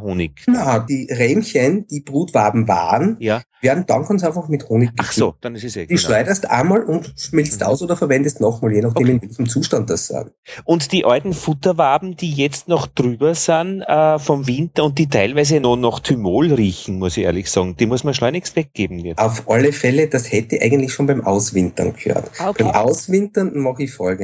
Honig. 0.00 0.42
Na, 0.46 0.78
die 0.78 1.06
Rähmchen, 1.12 1.86
die 1.88 2.00
Brutwaben 2.00 2.66
waren, 2.66 3.16
Ja. 3.20 3.42
werden 3.60 3.84
dann 3.86 4.04
ganz 4.06 4.24
einfach 4.24 4.48
mit 4.48 4.68
Honig 4.70 4.90
Ach 4.98 5.12
so, 5.12 5.34
dann 5.42 5.54
ist 5.56 5.64
es 5.64 5.76
eh 5.76 5.84
Die 5.86 5.98
schleudert 5.98 6.48
einmal 6.48 6.82
und 6.84 7.12
schmilzt 7.18 7.60
Mhm. 7.60 7.66
aus 7.66 7.82
oder 7.82 7.96
verwendest 7.96 8.40
nochmal, 8.40 8.72
je 8.72 8.80
nachdem 8.80 9.02
Okay. 9.04 9.12
in 9.12 9.22
welchem 9.22 9.48
Zustand 9.48 9.90
das 9.90 10.06
sind. 10.06 10.30
Und 10.64 10.92
die 10.92 11.04
alten 11.04 11.34
Futterwaben, 11.34 12.16
die 12.16 12.32
jetzt 12.32 12.68
noch 12.68 12.86
drüber 12.86 13.34
sind 13.34 13.82
äh, 13.82 14.18
vom 14.20 14.46
Winter 14.46 14.84
und 14.84 14.98
die 14.98 15.08
teilweise 15.08 15.60
noch 15.60 15.76
nach 15.76 16.00
Thymol 16.00 16.52
riechen, 16.54 16.98
muss 17.00 17.16
ich 17.16 17.24
ehrlich 17.24 17.50
sagen, 17.50 17.76
die 17.76 17.86
muss 17.86 18.04
man 18.04 18.14
schleunigst 18.14 18.54
weggeben 18.56 19.00
jetzt. 19.00 19.18
Auf 19.18 19.50
alle 19.50 19.72
Fälle, 19.72 20.06
das 20.08 20.30
hätte 20.32 20.58
eigentlich 20.62 20.92
schon 20.92 21.06
beim 21.08 21.20
Auswintern 21.26 21.92
gehört. 21.94 22.30
Okay. 22.38 22.62
Beim 22.62 22.72
Auswintern 22.74 23.58
mache 23.58 23.82
ich 23.82 23.92
folgendes. 23.92 24.19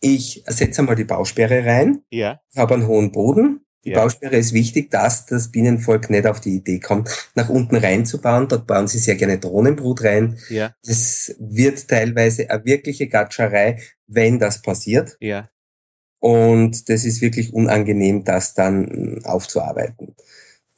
Ich 0.00 0.42
setze 0.46 0.80
einmal 0.82 0.96
die 0.96 1.04
Bausperre 1.04 1.64
rein, 1.64 2.02
Ja, 2.10 2.40
ich 2.50 2.58
habe 2.58 2.74
einen 2.74 2.86
hohen 2.86 3.10
Boden. 3.12 3.60
Die 3.84 3.90
Ja. 3.90 4.00
Bausperre 4.02 4.36
ist 4.36 4.52
wichtig, 4.52 4.92
dass 4.92 5.26
das 5.26 5.50
Bienenvolk 5.50 6.08
nicht 6.08 6.26
auf 6.26 6.38
die 6.40 6.54
Idee 6.54 6.78
kommt, 6.78 7.08
nach 7.34 7.48
unten 7.48 7.74
reinzubauen. 7.74 8.46
Dort 8.46 8.66
bauen 8.68 8.86
sie 8.86 8.98
sehr 9.00 9.16
gerne 9.16 9.38
Drohnenbrut 9.40 10.04
rein. 10.04 10.38
ja, 10.50 10.72
Es 10.82 11.34
wird 11.40 11.88
teilweise 11.88 12.48
eine 12.48 12.64
wirkliche 12.64 13.08
Gatscherei, 13.08 13.80
wenn 14.06 14.38
das 14.38 14.62
passiert. 14.62 15.16
ja. 15.20 15.48
Und 16.20 16.88
das 16.88 17.04
ist 17.04 17.20
wirklich 17.20 17.52
unangenehm, 17.52 18.22
das 18.22 18.54
dann 18.54 19.20
aufzuarbeiten. 19.24 20.14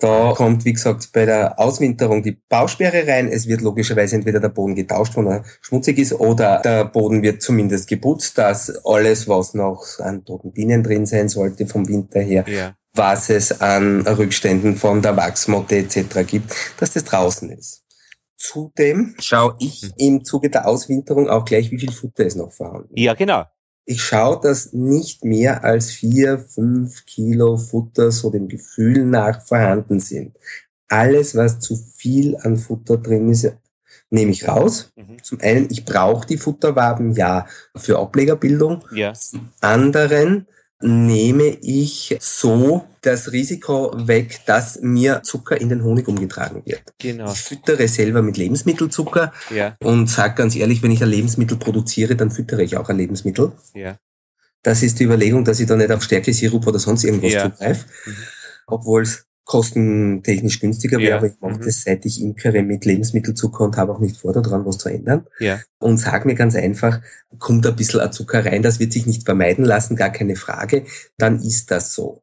Da 0.04 0.32
kommt, 0.34 0.64
wie 0.64 0.72
gesagt, 0.74 1.10
bei 1.12 1.24
der 1.24 1.58
Auswinterung 1.58 2.22
die 2.22 2.38
Bausperre 2.48 3.06
rein. 3.06 3.28
Es 3.28 3.46
wird 3.48 3.62
logischerweise 3.62 4.16
entweder 4.16 4.38
der 4.38 4.50
Boden 4.50 4.74
getauscht, 4.74 5.16
wenn 5.16 5.26
er 5.26 5.44
schmutzig 5.62 5.98
ist, 5.98 6.12
oder 6.12 6.60
der 6.62 6.84
Boden 6.84 7.22
wird 7.22 7.40
zumindest 7.40 7.88
geputzt, 7.88 8.36
dass 8.36 8.84
alles, 8.84 9.28
was 9.28 9.54
noch 9.54 9.82
an 10.00 10.24
toten 10.24 10.52
Bienen 10.52 10.82
drin 10.82 11.06
sein 11.06 11.28
sollte 11.28 11.66
vom 11.66 11.88
Winter 11.88 12.20
her, 12.20 12.44
Ja. 12.46 12.74
was 12.92 13.30
es 13.30 13.60
an 13.60 14.06
Rückständen 14.06 14.76
von 14.76 15.00
der 15.00 15.16
Wachsmotte 15.16 15.76
etc. 15.76 16.26
gibt, 16.26 16.54
dass 16.78 16.92
das 16.92 17.04
draußen 17.04 17.50
ist. 17.50 17.82
Zudem 18.36 19.14
schaue 19.20 19.56
ich 19.58 19.90
im 19.96 20.22
Zuge 20.22 20.50
der 20.50 20.68
Auswinterung 20.68 21.30
auch 21.30 21.46
gleich, 21.46 21.70
wie 21.70 21.78
viel 21.78 21.92
Futter 21.92 22.24
ist 22.26 22.36
noch 22.36 22.52
vorhanden. 22.52 22.90
Ja, 22.94 23.14
genau. 23.14 23.44
Ich 23.86 24.02
schaue, 24.02 24.40
dass 24.40 24.72
nicht 24.72 25.24
mehr 25.24 25.62
als 25.64 25.90
vier, 25.90 26.38
fünf 26.38 27.04
Kilo 27.04 27.58
Futter 27.58 28.10
so 28.10 28.30
dem 28.30 28.48
Gefühl 28.48 29.04
nach 29.04 29.42
vorhanden 29.42 30.00
sind. 30.00 30.38
Alles, 30.88 31.34
was 31.34 31.60
zu 31.60 31.76
viel 31.76 32.36
an 32.36 32.56
Futter 32.56 32.96
drin 32.96 33.28
ist, 33.28 33.52
nehme 34.10 34.32
ich 34.32 34.48
raus. 34.48 34.92
Mhm. 34.96 35.22
Zum 35.22 35.40
einen, 35.40 35.68
ich 35.70 35.84
brauche 35.84 36.26
die 36.26 36.38
Futterwaben 36.38 37.12
ja 37.12 37.46
für 37.76 37.98
Ablegerbildung. 37.98 38.84
Ja. 38.92 39.12
Zum 39.12 39.50
anderen 39.60 40.46
nehme 40.80 41.44
ich 41.62 42.16
so 42.20 42.84
das 43.00 43.32
Risiko 43.32 43.92
weg, 44.06 44.40
dass 44.46 44.80
mir 44.82 45.22
Zucker 45.22 45.60
in 45.60 45.68
den 45.68 45.82
Honig 45.84 46.08
umgetragen 46.08 46.62
wird. 46.64 46.82
Genau. 46.98 47.30
Ich 47.32 47.38
füttere 47.40 47.86
selber 47.88 48.22
mit 48.22 48.36
Lebensmittelzucker 48.36 49.32
Ja, 49.54 49.76
und 49.80 50.08
sage 50.10 50.34
ganz 50.34 50.56
ehrlich, 50.56 50.82
wenn 50.82 50.90
ich 50.90 51.02
ein 51.02 51.08
Lebensmittel 51.08 51.56
produziere, 51.56 52.16
dann 52.16 52.30
füttere 52.30 52.62
ich 52.62 52.76
auch 52.76 52.88
ein 52.88 52.98
Lebensmittel. 52.98 53.52
ja. 53.74 53.96
Das 54.62 54.82
ist 54.82 54.98
die 54.98 55.04
Überlegung, 55.04 55.44
dass 55.44 55.60
ich 55.60 55.66
da 55.66 55.76
nicht 55.76 55.92
auf 55.92 56.02
Stärke-Sirup 56.02 56.66
oder 56.66 56.78
sonst 56.78 57.04
irgendwas 57.04 57.32
Ja. 57.34 57.50
zugreife, 57.50 57.84
Mhm. 58.06 58.14
obwohl 58.66 59.02
es 59.02 59.26
kostentechnisch 59.44 60.60
günstiger 60.60 60.98
wäre, 60.98 61.10
Ja. 61.10 61.16
aber 61.18 61.26
ich 61.26 61.40
mache 61.40 61.58
Mhm. 61.58 61.64
das 61.64 61.82
seit 61.82 62.04
ich 62.06 62.20
imkere 62.22 62.62
mit 62.62 62.84
Lebensmittelzucker 62.84 63.64
und 63.64 63.76
habe 63.76 63.92
auch 63.92 64.00
nicht 64.00 64.16
vor, 64.16 64.32
daran 64.32 64.64
was 64.64 64.78
zu 64.78 64.88
ändern. 64.88 65.26
Ja. 65.38 65.60
Und 65.78 65.98
sag 65.98 66.24
mir 66.26 66.34
ganz 66.34 66.54
einfach, 66.56 67.00
kommt 67.38 67.66
ein 67.66 67.76
bisschen 67.76 68.10
Zucker 68.12 68.44
rein, 68.44 68.62
das 68.62 68.78
wird 68.80 68.92
sich 68.92 69.06
nicht 69.06 69.24
vermeiden 69.24 69.64
lassen, 69.64 69.96
gar 69.96 70.10
keine 70.10 70.36
Frage, 70.36 70.84
dann 71.18 71.40
ist 71.42 71.70
das 71.70 71.92
so. 71.94 72.20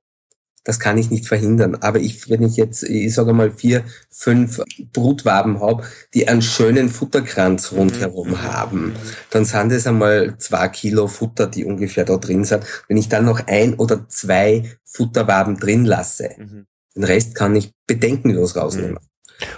Das 0.63 0.79
kann 0.79 0.99
ich 0.99 1.09
nicht 1.09 1.27
verhindern. 1.27 1.73
Aber 1.77 1.99
ich, 1.99 2.29
wenn 2.29 2.43
ich 2.43 2.55
jetzt, 2.55 2.83
ich 2.83 3.11
sage 3.15 3.33
mal, 3.33 3.51
vier, 3.51 3.83
fünf 4.11 4.61
Brutwaben 4.93 5.59
habe, 5.59 5.83
die 6.13 6.27
einen 6.27 6.43
schönen 6.43 6.89
Futterkranz 6.89 7.71
rundherum 7.71 8.29
Mhm. 8.29 8.41
haben, 8.43 8.93
dann 9.31 9.43
sind 9.43 9.71
es 9.71 9.87
einmal 9.87 10.35
zwei 10.37 10.67
Kilo 10.67 11.07
Futter, 11.07 11.47
die 11.47 11.65
ungefähr 11.65 12.05
da 12.05 12.17
drin 12.17 12.43
sind. 12.43 12.63
Wenn 12.87 12.97
ich 12.97 13.09
dann 13.09 13.25
noch 13.25 13.47
ein 13.47 13.73
oder 13.73 14.07
zwei 14.07 14.65
Futterwaben 14.83 15.57
drin 15.57 15.83
lasse, 15.85 16.29
Mhm. 16.37 16.67
Den 16.95 17.03
Rest 17.03 17.35
kann 17.35 17.55
ich 17.55 17.71
bedenkenlos 17.87 18.55
rausnehmen. 18.55 18.97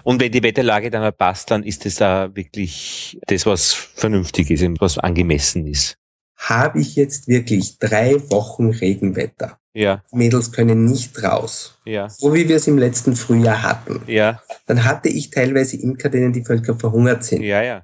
Und 0.04 0.22
wenn 0.22 0.32
die 0.32 0.42
Wetterlage 0.44 0.90
dann 0.90 1.02
halt 1.02 1.18
passt, 1.18 1.52
dann 1.52 1.64
ist 1.64 1.86
es 1.86 1.96
da 1.96 2.34
wirklich 2.36 3.20
das, 3.28 3.46
was 3.46 3.74
vernünftig 3.74 4.50
ist 4.52 4.64
und 4.64 4.80
was 4.80 4.98
angemessen 4.98 5.68
ist. 5.68 5.98
Habe 6.38 6.80
ich 6.80 6.96
jetzt 6.96 7.28
wirklich 7.28 7.80
drei 7.80 8.16
Wochen 8.32 8.70
Regenwetter? 8.70 9.58
Ja, 9.76 10.04
Mädels 10.12 10.52
können 10.52 10.86
nicht 10.86 11.22
raus. 11.24 11.80
ja, 11.86 12.08
So 12.08 12.34
wie 12.34 12.48
wir 12.48 12.58
es 12.58 12.68
im 12.68 12.78
letzten 12.78 13.16
Frühjahr 13.16 13.64
hatten. 13.64 14.02
ja, 14.08 14.40
Dann 14.68 14.86
hatte 14.86 15.10
ich 15.10 15.32
teilweise 15.32 15.78
Imker, 15.78 16.10
denen 16.10 16.32
die 16.32 16.46
Völker 16.46 16.78
verhungert 16.78 17.24
sind. 17.24 17.42
ja, 17.42 17.62
ja. 17.64 17.84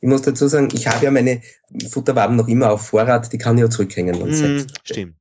Ich 0.00 0.08
muss 0.08 0.22
dazu 0.22 0.46
sagen, 0.48 0.68
ich 0.74 0.86
habe 0.88 1.04
ja 1.04 1.10
meine 1.12 1.40
Futterwaben 1.90 2.36
noch 2.36 2.48
immer 2.48 2.72
auf 2.72 2.88
Vorrat, 2.88 3.32
die 3.32 3.38
kann 3.38 3.56
ich 3.56 3.62
ja 3.62 3.70
zurückhängen. 3.70 4.16
Und 4.20 4.30
Mhm, 4.30 4.34
setzen. 4.34 4.72
stimmt. 4.84 5.16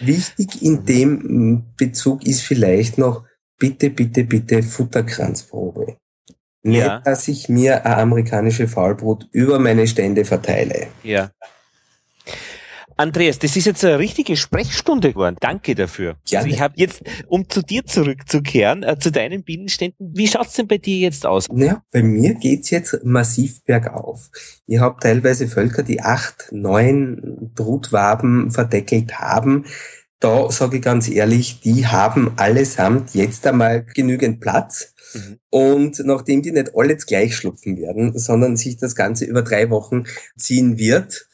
Wichtig 0.00 0.62
in 0.62 0.84
dem 0.84 1.74
Bezug 1.76 2.26
ist 2.26 2.40
vielleicht 2.42 2.98
noch, 2.98 3.24
bitte, 3.58 3.90
bitte, 3.90 4.24
bitte 4.24 4.62
Futterkranzprobe. 4.62 5.96
Nicht, 6.62 6.78
Ja. 6.84 7.00
dass 7.00 7.28
ich 7.28 7.48
mir 7.48 7.84
eine 7.86 7.96
amerikanische 7.96 8.68
Faulbrut 8.68 9.28
über 9.32 9.58
meine 9.58 9.86
Stände 9.86 10.24
verteile. 10.24 10.88
Ja. 11.02 11.30
Andreas, 13.00 13.38
das 13.38 13.56
ist 13.56 13.64
jetzt 13.64 13.82
eine 13.82 13.98
richtige 13.98 14.36
Sprechstunde 14.36 15.12
geworden. 15.12 15.36
Danke 15.40 15.74
dafür. 15.74 16.16
Gerne. 16.28 16.44
Also 16.44 16.54
ich 16.54 16.60
habe 16.60 16.74
jetzt, 16.76 17.02
um 17.28 17.48
zu 17.48 17.62
dir 17.62 17.86
zurückzukehren, 17.86 18.82
äh, 18.82 18.98
zu 18.98 19.10
deinen 19.10 19.42
Bienenständen, 19.42 20.12
wie 20.14 20.28
schaut's 20.28 20.52
denn 20.52 20.68
bei 20.68 20.76
dir 20.76 20.98
jetzt 20.98 21.24
aus? 21.24 21.46
Ja, 21.54 21.82
bei 21.92 22.02
mir 22.02 22.34
geht's 22.34 22.68
jetzt 22.68 23.02
massiv 23.02 23.64
bergauf. 23.64 24.28
Ich 24.66 24.80
habe 24.80 25.00
teilweise 25.00 25.48
Völker, 25.48 25.82
die 25.82 26.02
acht, 26.02 26.48
neun 26.50 27.50
Brutwaben 27.54 28.50
verdeckelt 28.50 29.18
haben. 29.18 29.64
Da 30.18 30.50
sage 30.50 30.76
ich 30.76 30.82
ganz 30.82 31.08
ehrlich, 31.08 31.60
die 31.60 31.86
haben 31.86 32.32
allesamt 32.36 33.14
jetzt 33.14 33.46
einmal 33.46 33.82
genügend 33.82 34.40
Platz. 34.40 34.92
Mhm. 35.14 35.38
Und 35.48 36.02
nachdem 36.04 36.42
die 36.42 36.52
nicht 36.52 36.72
alle 36.76 36.90
jetzt 36.90 37.06
gleich 37.06 37.34
schlupfen 37.34 37.78
werden, 37.78 38.18
sondern 38.18 38.58
sich 38.58 38.76
das 38.76 38.94
Ganze 38.94 39.24
über 39.24 39.40
drei 39.40 39.70
Wochen 39.70 40.04
ziehen 40.36 40.76
wird, 40.76 41.29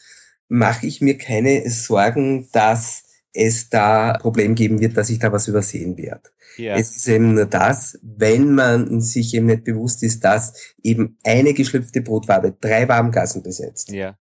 mache 0.48 0.86
ich 0.86 1.00
mir 1.00 1.18
keine 1.18 1.68
Sorgen, 1.70 2.48
dass 2.52 3.04
es 3.32 3.68
da 3.68 4.12
ein 4.12 4.20
Problem 4.20 4.54
geben 4.54 4.80
wird, 4.80 4.96
dass 4.96 5.10
ich 5.10 5.18
da 5.18 5.32
was 5.32 5.48
übersehen 5.48 5.96
werde. 5.98 6.30
Ja. 6.56 6.74
Es 6.74 6.96
ist 6.96 7.06
eben 7.08 7.34
nur 7.34 7.44
das, 7.44 7.98
wenn 8.02 8.54
man 8.54 9.00
sich 9.00 9.34
eben 9.34 9.46
nicht 9.46 9.64
bewusst 9.64 10.02
ist, 10.02 10.24
dass 10.24 10.54
eben 10.82 11.18
eine 11.22 11.52
geschlüpfte 11.52 12.00
Brutwabe 12.00 12.56
drei 12.58 12.88
Wabengassen 12.88 13.42
besetzt, 13.42 13.90
ja, 13.90 14.16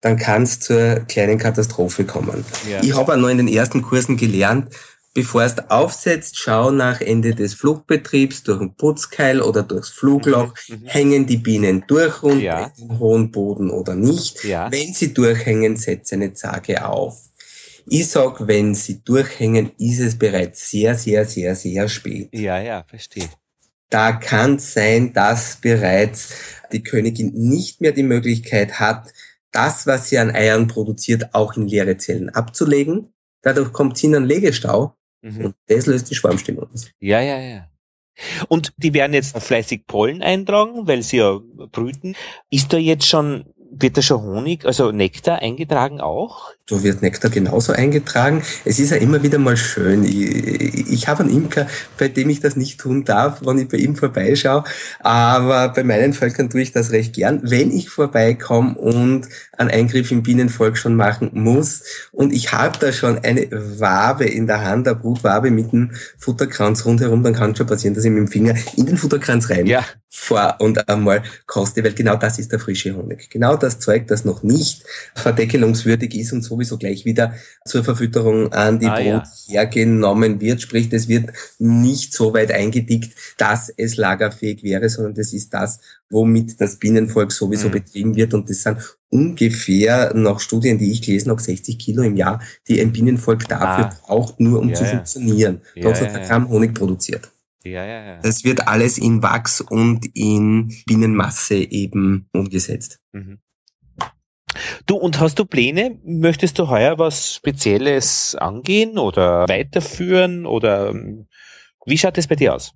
dann 0.00 0.16
kann 0.16 0.42
es 0.42 0.60
zur 0.60 1.00
kleinen 1.08 1.38
Katastrophe 1.38 2.04
kommen. 2.04 2.44
ja. 2.68 2.82
Ich 2.82 2.96
habe 2.96 3.12
auch 3.12 3.16
noch 3.16 3.28
in 3.28 3.36
den 3.38 3.48
ersten 3.48 3.82
Kursen 3.82 4.16
gelernt, 4.16 4.74
bevor 5.14 5.42
es 5.42 5.58
aufsetzt, 5.70 6.38
schau 6.38 6.70
nach 6.70 7.00
Ende 7.00 7.34
des 7.34 7.54
Flugbetriebs 7.54 8.42
durch 8.44 8.58
den 8.58 8.74
Putzkeil 8.76 9.40
oder 9.42 9.62
durchs 9.62 9.90
Flugloch, 9.90 10.54
Mhm. 10.68 10.84
hängen 10.86 11.26
die 11.26 11.36
Bienen 11.36 11.84
durch 11.86 12.22
und 12.22 12.40
Ja. 12.40 12.70
den 12.78 12.98
hohen 12.98 13.30
Boden 13.30 13.70
oder 13.70 13.94
nicht. 13.94 14.44
Ja. 14.44 14.70
Wenn 14.72 14.92
sie 14.92 15.12
durchhängen, 15.12 15.76
setze 15.76 16.14
eine 16.14 16.32
Zage 16.32 16.84
auf. 16.86 17.18
Ich 17.86 18.08
sag, 18.08 18.46
wenn 18.46 18.74
sie 18.74 19.02
durchhängen, 19.02 19.72
ist 19.78 19.98
es 20.00 20.16
bereits 20.16 20.70
sehr, 20.70 20.94
sehr, 20.94 21.24
sehr, 21.24 21.56
sehr 21.56 21.88
spät. 21.88 22.28
Ja, 22.32 22.60
ja, 22.60 22.84
verstehe. 22.88 23.28
Da 23.90 24.12
kann 24.12 24.54
es 24.54 24.72
sein, 24.72 25.12
dass 25.12 25.56
bereits 25.60 26.28
die 26.72 26.82
Königin 26.82 27.32
nicht 27.34 27.80
mehr 27.80 27.92
die 27.92 28.04
Möglichkeit 28.04 28.80
hat, 28.80 29.12
das, 29.50 29.86
was 29.86 30.08
sie 30.08 30.16
an 30.18 30.30
Eiern 30.30 30.66
produziert, 30.68 31.34
auch 31.34 31.56
in 31.58 31.68
leere 31.68 31.98
Zellen 31.98 32.30
abzulegen. 32.30 33.08
Dadurch 33.42 33.72
kommt 33.72 33.98
sie 33.98 34.06
in 34.06 34.14
einen 34.14 34.24
Legestau 34.26 34.94
Mhm. 35.22 35.46
und 35.46 35.54
das 35.66 35.86
löst 35.86 36.10
die 36.10 36.14
Schwarmstimmung 36.14 36.68
aus. 36.72 36.90
Ja, 37.00 37.20
ja, 37.20 37.38
ja. 37.40 37.68
Und 38.48 38.72
die 38.76 38.92
werden 38.92 39.14
jetzt 39.14 39.36
fleißig 39.38 39.86
Pollen 39.86 40.22
eintragen, 40.22 40.86
weil 40.86 41.02
sie 41.02 41.18
ja 41.18 41.40
brüten. 41.72 42.14
Ist 42.50 42.72
da 42.72 42.76
jetzt 42.76 43.06
schon 43.06 43.46
wird 43.74 43.96
da 43.96 44.02
schon 44.02 44.22
Honig, 44.22 44.64
also 44.64 44.92
Nektar 44.92 45.40
eingetragen 45.40 46.00
auch? 46.00 46.52
So 46.68 46.82
wird 46.84 47.02
Nektar 47.02 47.30
genauso 47.30 47.72
eingetragen. 47.72 48.42
Es 48.64 48.78
ist 48.78 48.90
ja 48.90 48.96
immer 48.98 49.22
wieder 49.22 49.38
mal 49.38 49.56
schön. 49.56 50.04
Ich, 50.04 50.90
ich 50.90 51.08
habe 51.08 51.24
einen 51.24 51.34
Imker, 51.34 51.66
bei 51.98 52.08
dem 52.08 52.30
ich 52.30 52.40
das 52.40 52.56
nicht 52.56 52.78
tun 52.78 53.04
darf, 53.04 53.40
wenn 53.44 53.58
ich 53.58 53.68
bei 53.68 53.78
ihm 53.78 53.96
vorbeischaue. 53.96 54.64
Aber 55.00 55.70
bei 55.70 55.84
meinen 55.84 56.12
Völkern 56.12 56.50
tue 56.50 56.62
ich 56.62 56.72
das 56.72 56.92
recht 56.92 57.14
gern. 57.14 57.40
Wenn 57.42 57.70
ich 57.72 57.88
vorbeikomme 57.88 58.74
und 58.74 59.28
einen 59.56 59.70
Eingriff 59.70 60.10
im 60.12 60.22
Bienenvolk 60.22 60.76
schon 60.76 60.94
machen 60.94 61.30
muss 61.32 61.82
und 62.12 62.32
ich 62.32 62.52
habe 62.52 62.78
da 62.78 62.92
schon 62.92 63.18
eine 63.18 63.48
Wabe 63.50 64.26
in 64.26 64.46
der 64.46 64.64
Hand, 64.64 64.86
eine 64.86 64.96
Brutwabe 64.96 65.50
mit 65.50 65.72
einem 65.72 65.92
Futterkranz 66.18 66.84
rundherum, 66.84 67.22
dann 67.22 67.34
kann 67.34 67.52
es 67.52 67.58
schon 67.58 67.66
passieren, 67.66 67.94
dass 67.94 68.04
ich 68.04 68.10
mit 68.10 68.20
dem 68.20 68.28
Finger 68.28 68.54
in 68.76 68.86
den 68.86 68.96
Futterkranz 68.96 69.50
rein 69.50 69.66
ja. 69.66 69.84
Vor 70.14 70.56
und 70.58 70.88
einmal 70.90 71.22
koste, 71.46 71.82
weil 71.82 71.94
genau 71.94 72.16
das 72.16 72.38
ist 72.38 72.52
der 72.52 72.60
frische 72.60 72.94
Honig. 72.94 73.30
Genau 73.30 73.56
das 73.56 73.78
Zeug, 73.78 74.06
das 74.08 74.26
noch 74.26 74.42
nicht 74.42 74.84
verdeckelungswürdig 75.14 76.14
ist 76.14 76.34
und 76.34 76.42
sowieso 76.42 76.76
gleich 76.76 77.06
wieder 77.06 77.32
zur 77.64 77.82
Verfütterung 77.82 78.52
an 78.52 78.78
die 78.78 78.88
ah, 78.88 78.94
Brot 78.96 79.24
ja. 79.46 79.62
hergenommen 79.62 80.38
wird. 80.38 80.60
Sprich, 80.60 80.90
das 80.90 81.08
wird 81.08 81.30
nicht 81.58 82.12
so 82.12 82.34
weit 82.34 82.52
eingedickt, 82.52 83.16
dass 83.38 83.72
es 83.74 83.96
lagerfähig 83.96 84.62
wäre, 84.62 84.90
sondern 84.90 85.14
das 85.14 85.32
ist 85.32 85.54
das, 85.54 85.80
womit 86.10 86.60
das 86.60 86.76
Bienenvolk 86.76 87.32
sowieso 87.32 87.68
mhm. 87.68 87.72
betrieben 87.72 88.14
wird. 88.14 88.34
Und 88.34 88.50
das 88.50 88.62
sind 88.62 88.78
ungefähr 89.08 90.12
nach 90.14 90.40
Studien, 90.40 90.76
die 90.76 90.92
ich 90.92 91.00
gelesen 91.00 91.30
habe, 91.30 91.40
60 91.40 91.78
Kilo 91.78 92.02
im 92.02 92.16
Jahr, 92.16 92.42
die 92.68 92.82
ein 92.82 92.92
Bienenvolk 92.92 93.48
dafür 93.48 93.86
ah. 93.86 93.98
braucht, 94.06 94.40
nur 94.40 94.60
um 94.60 94.68
ja, 94.68 94.74
zu 94.74 94.84
funktionieren. 94.84 95.62
Ja, 95.74 95.84
Sonst 95.84 96.02
hat 96.02 96.12
er 96.12 96.28
kaum 96.28 96.50
Honig 96.50 96.74
produziert. 96.74 97.31
Ja, 97.64 97.84
ja, 97.84 98.04
ja. 98.04 98.20
Das 98.20 98.44
wird 98.44 98.66
alles 98.66 98.98
in 98.98 99.22
Wachs 99.22 99.60
und 99.60 100.06
in 100.14 100.72
Bienenmasse 100.86 101.54
eben 101.54 102.28
umgesetzt. 102.32 103.00
Mhm. 103.12 103.38
Du, 104.86 104.96
und 104.96 105.20
hast 105.20 105.38
du 105.38 105.44
Pläne? 105.44 105.98
Möchtest 106.04 106.58
du 106.58 106.68
heuer 106.68 106.98
was 106.98 107.34
Spezielles 107.34 108.34
angehen 108.38 108.98
oder 108.98 109.48
weiterführen 109.48 110.44
oder 110.44 110.90
ähm, 110.90 111.26
wie 111.86 111.98
schaut 111.98 112.18
es 112.18 112.26
bei 112.26 112.36
dir 112.36 112.54
aus? 112.54 112.72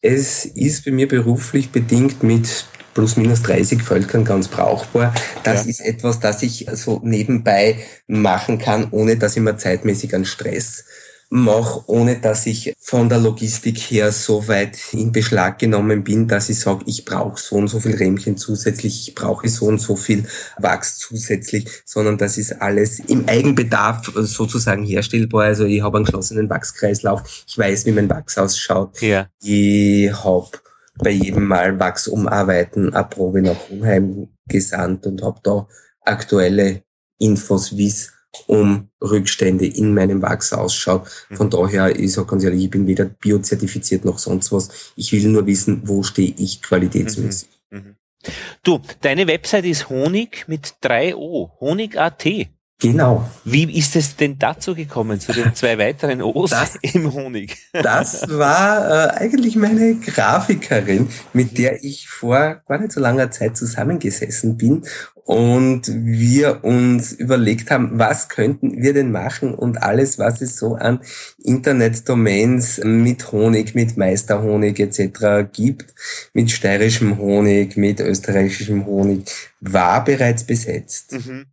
Es 0.00 0.44
ist 0.44 0.84
bei 0.84 0.90
mir 0.90 1.08
beruflich 1.08 1.70
bedingt 1.70 2.22
mit 2.22 2.66
plus 2.92 3.16
minus 3.16 3.42
30 3.42 3.82
Völkern 3.82 4.24
ganz 4.24 4.48
brauchbar. 4.48 5.14
Das 5.42 5.64
ja. 5.64 5.70
ist 5.70 5.80
etwas, 5.80 6.20
das 6.20 6.42
ich 6.42 6.66
so 6.72 7.00
nebenbei 7.02 7.78
machen 8.06 8.58
kann, 8.58 8.88
ohne 8.90 9.16
dass 9.16 9.36
ich 9.36 9.42
mir 9.42 9.56
zeitmäßig 9.56 10.14
an 10.14 10.24
Stress 10.24 10.84
mache, 11.30 11.82
ohne 11.86 12.20
dass 12.20 12.46
ich 12.46 12.74
von 12.78 13.08
der 13.08 13.18
Logistik 13.18 13.78
her 13.78 14.12
so 14.12 14.46
weit 14.48 14.78
in 14.92 15.12
Beschlag 15.12 15.58
genommen 15.58 16.04
bin, 16.04 16.28
dass 16.28 16.48
ich 16.48 16.60
sage, 16.60 16.84
ich 16.86 17.04
brauche 17.04 17.40
so 17.40 17.56
und 17.56 17.68
so 17.68 17.80
viel 17.80 17.96
Rähmchen 17.96 18.36
zusätzlich, 18.36 19.08
ich 19.08 19.14
brauche 19.14 19.48
so 19.48 19.66
und 19.66 19.80
so 19.80 19.96
viel 19.96 20.24
Wachs 20.58 20.98
zusätzlich, 20.98 21.68
sondern 21.84 22.18
das 22.18 22.38
ist 22.38 22.60
alles 22.60 23.00
im 23.00 23.28
Eigenbedarf 23.28 24.10
sozusagen 24.14 24.84
herstellbar. 24.84 25.44
Also 25.44 25.64
ich 25.64 25.82
habe 25.82 25.98
einen 25.98 26.04
geschlossenen 26.04 26.48
Wachskreislauf, 26.48 27.44
ich 27.46 27.58
weiß, 27.58 27.86
wie 27.86 27.92
mein 27.92 28.08
Wachs 28.08 28.38
ausschaut. 28.38 29.00
Ja. 29.00 29.28
Ich 29.42 30.12
habe 30.12 30.50
bei 30.98 31.10
jedem 31.10 31.46
Mal 31.46 31.78
Wachs 31.80 32.06
umarbeiten 32.06 32.94
eine 32.94 33.04
Probe 33.04 33.42
nach 33.42 33.68
Unheim 33.70 34.28
gesandt 34.46 35.06
und 35.06 35.22
habe 35.22 35.40
da 35.42 35.66
aktuelle 36.02 36.82
Infos, 37.18 37.76
wie 37.76 37.88
es 37.88 38.13
um 38.46 38.88
Rückstände 39.00 39.66
in 39.66 39.94
meinem 39.94 40.22
Wachs 40.22 40.52
ausschaut. 40.52 41.08
Mhm. 41.30 41.36
Von 41.36 41.50
daher, 41.50 41.98
ich 41.98 42.12
sage 42.12 42.28
ganz 42.28 42.44
ehrlich, 42.44 42.64
ich 42.64 42.70
bin 42.70 42.86
weder 42.86 43.04
biozertifiziert 43.04 44.04
noch 44.04 44.18
sonst 44.18 44.52
was. 44.52 44.92
Ich 44.96 45.12
will 45.12 45.28
nur 45.28 45.46
wissen, 45.46 45.82
wo 45.84 46.02
stehe 46.02 46.34
ich 46.36 46.62
qualitätsmäßig. 46.62 47.48
Mhm. 47.70 47.78
Mhm. 47.78 47.96
Du, 48.62 48.80
deine 49.02 49.26
Website 49.26 49.66
ist 49.66 49.90
Honig 49.90 50.44
mit 50.48 50.74
3 50.80 51.14
O, 51.16 51.50
Honig.at. 51.60 52.24
Genau. 52.80 53.30
Wie 53.44 53.72
ist 53.78 53.96
es 53.96 54.16
denn 54.16 54.38
dazu 54.38 54.74
gekommen, 54.74 55.20
zu 55.20 55.32
den 55.32 55.54
zwei 55.54 55.78
weiteren 55.78 56.20
O's 56.20 56.50
das, 56.50 56.76
im 56.82 57.12
Honig? 57.12 57.56
Das 57.72 58.28
war 58.28 58.90
äh, 58.90 59.10
eigentlich 59.16 59.56
meine 59.56 59.94
Grafikerin, 59.94 61.08
mit 61.32 61.56
der 61.56 61.84
ich 61.84 62.08
vor 62.08 62.62
gar 62.66 62.78
nicht 62.78 62.92
so 62.92 63.00
langer 63.00 63.30
Zeit 63.30 63.56
zusammengesessen 63.56 64.56
bin 64.56 64.82
und 65.24 65.82
wir 65.86 66.64
uns 66.64 67.12
überlegt 67.12 67.70
haben, 67.70 67.98
was 67.98 68.28
könnten 68.28 68.82
wir 68.82 68.92
denn 68.92 69.10
machen 69.10 69.54
und 69.54 69.82
alles, 69.82 70.18
was 70.18 70.42
es 70.42 70.58
so 70.58 70.74
an 70.74 71.00
Internetdomains 71.42 72.80
mit 72.84 73.32
Honig, 73.32 73.74
mit 73.74 73.96
Meisterhonig 73.96 74.78
etc. 74.78 75.48
gibt, 75.50 75.94
mit 76.34 76.50
steirischem 76.50 77.16
Honig, 77.16 77.76
mit 77.76 78.00
österreichischem 78.00 78.84
Honig, 78.84 79.24
war 79.60 80.04
bereits 80.04 80.44
besetzt. 80.44 81.12
Mhm. 81.12 81.46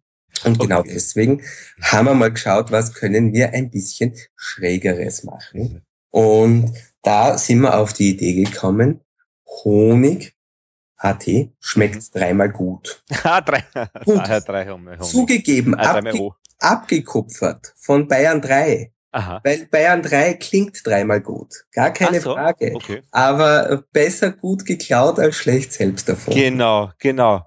Und 0.43 0.59
genau 0.59 0.79
okay. 0.79 0.91
deswegen 0.93 1.41
haben 1.81 2.05
wir 2.05 2.13
mal 2.13 2.31
geschaut, 2.31 2.71
was 2.71 2.93
können 2.93 3.33
wir 3.33 3.53
ein 3.53 3.69
bisschen 3.69 4.15
Schrägeres 4.35 5.23
machen. 5.23 5.83
Und 6.09 6.73
da 7.03 7.37
sind 7.37 7.61
wir 7.61 7.77
auf 7.77 7.93
die 7.93 8.09
Idee 8.11 8.43
gekommen, 8.43 9.01
Honig 9.63 10.33
AT 10.97 11.25
schmeckt 11.59 12.13
dreimal 12.15 12.49
gut. 12.49 13.03
Ah, 13.23 13.41
drei, 13.41 13.63
gut. 14.05 14.19
Ah, 14.19 14.39
drei 14.39 14.69
Honig. 14.69 15.01
Zugegeben, 15.01 15.75
ah, 15.75 15.95
abge 15.95 16.31
abgekupfert 16.59 17.73
von 17.77 18.07
Bayern 18.07 18.41
3. 18.41 18.93
Aha. 19.13 19.41
Weil 19.43 19.65
Bayern 19.65 20.01
3 20.01 20.35
klingt 20.35 20.85
dreimal 20.85 21.21
gut. 21.21 21.65
Gar 21.73 21.91
keine 21.91 22.21
so, 22.21 22.33
Frage. 22.33 22.71
Okay. 22.75 23.01
Aber 23.11 23.83
besser 23.91 24.31
gut 24.31 24.65
geklaut 24.65 25.19
als 25.19 25.35
schlecht 25.35 25.73
selbst 25.73 26.07
davon. 26.07 26.33
Genau, 26.33 26.91
genau. 26.97 27.45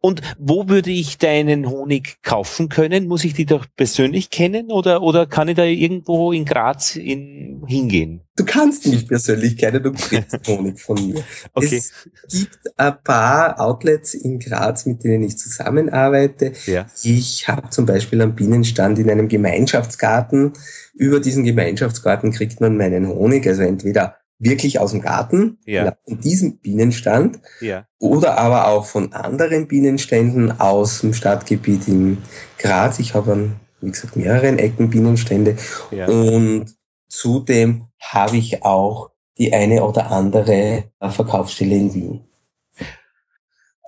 Und 0.00 0.20
wo 0.38 0.68
würde 0.68 0.90
ich 0.90 1.18
deinen 1.18 1.68
Honig 1.68 2.18
kaufen 2.22 2.68
können? 2.68 3.08
Muss 3.08 3.24
ich 3.24 3.34
die 3.34 3.46
doch 3.46 3.66
persönlich 3.76 4.30
kennen 4.30 4.70
oder, 4.70 5.02
oder 5.02 5.26
kann 5.26 5.48
ich 5.48 5.56
da 5.56 5.64
irgendwo 5.64 6.32
in 6.32 6.44
Graz 6.44 6.96
in, 6.96 7.64
hingehen? 7.66 8.20
Du 8.36 8.44
kannst 8.44 8.86
mich 8.86 9.08
persönlich 9.08 9.56
kennen, 9.56 9.82
du 9.82 9.92
kriegst 9.92 10.38
Honig 10.46 10.78
von 10.78 11.04
mir. 11.04 11.24
Okay. 11.54 11.76
Es 11.76 11.92
gibt 12.30 12.58
ein 12.76 13.02
paar 13.02 13.58
Outlets 13.58 14.14
in 14.14 14.38
Graz, 14.38 14.84
mit 14.86 15.02
denen 15.02 15.22
ich 15.22 15.38
zusammenarbeite. 15.38 16.52
Ja. 16.66 16.86
Ich 17.02 17.48
habe 17.48 17.70
zum 17.70 17.86
Beispiel 17.86 18.20
einen 18.20 18.34
Bienenstand 18.34 18.98
in 18.98 19.10
einem 19.10 19.28
Gemeinschaftsgarten. 19.28 20.52
Über 20.94 21.18
diesen 21.18 21.44
Gemeinschaftsgarten 21.44 22.30
kriegt 22.30 22.60
man 22.60 22.76
meinen 22.76 23.08
Honig, 23.08 23.46
also 23.46 23.62
entweder 23.62 24.16
wirklich 24.38 24.78
aus 24.78 24.90
dem 24.90 25.00
Garten, 25.00 25.58
ja. 25.64 25.96
von 26.04 26.20
diesem 26.20 26.58
Bienenstand, 26.58 27.40
ja. 27.60 27.86
oder 27.98 28.38
aber 28.38 28.68
auch 28.68 28.86
von 28.86 29.12
anderen 29.12 29.66
Bienenständen 29.66 30.60
aus 30.60 31.00
dem 31.00 31.14
Stadtgebiet 31.14 31.88
in 31.88 32.18
Graz. 32.58 32.98
Ich 32.98 33.14
habe 33.14 33.32
an, 33.32 33.56
wie 33.80 33.90
gesagt, 33.90 34.16
mehreren 34.16 34.58
Ecken 34.58 34.90
Bienenstände 34.90 35.56
ja. 35.90 36.06
und 36.06 36.66
zudem 37.08 37.88
habe 38.00 38.36
ich 38.36 38.62
auch 38.62 39.10
die 39.38 39.52
eine 39.52 39.84
oder 39.84 40.10
andere 40.10 40.84
Verkaufsstelle 41.00 41.74
in 41.74 41.94
Wien. 41.94 42.24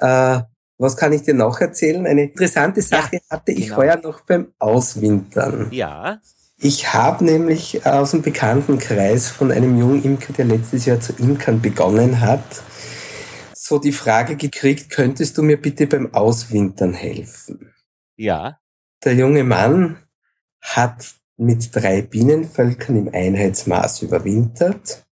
Äh, 0.00 0.40
was 0.78 0.96
kann 0.96 1.12
ich 1.12 1.22
dir 1.22 1.34
noch 1.34 1.60
erzählen? 1.60 2.06
Eine 2.06 2.24
interessante 2.24 2.82
Sache 2.82 3.18
hatte 3.28 3.52
ich 3.52 3.66
genau. 3.66 3.78
heuer 3.78 3.96
noch 3.96 4.20
beim 4.20 4.52
Auswintern. 4.58 5.68
Ja. 5.72 6.20
Ich 6.60 6.92
habe 6.92 7.24
nämlich 7.24 7.86
aus 7.86 8.10
dem 8.10 8.22
Bekanntenkreis 8.22 9.28
von 9.30 9.52
einem 9.52 9.78
jungen 9.78 10.02
Imker, 10.02 10.32
der 10.32 10.44
letztes 10.44 10.86
Jahr 10.86 10.98
zu 10.98 11.12
Imkern 11.12 11.62
begonnen 11.62 12.20
hat, 12.20 12.62
so 13.54 13.78
die 13.78 13.92
Frage 13.92 14.34
gekriegt, 14.34 14.90
könntest 14.90 15.38
du 15.38 15.42
mir 15.42 15.60
bitte 15.60 15.86
beim 15.86 16.12
Auswintern 16.12 16.94
helfen? 16.94 17.72
Ja. 18.16 18.58
Der 19.04 19.14
junge 19.14 19.44
Mann 19.44 19.98
hat 20.60 21.14
mit 21.36 21.74
drei 21.76 22.02
Bienenvölkern 22.02 22.96
im 22.96 23.14
Einheitsmaß 23.14 24.02
überwintert 24.02 25.06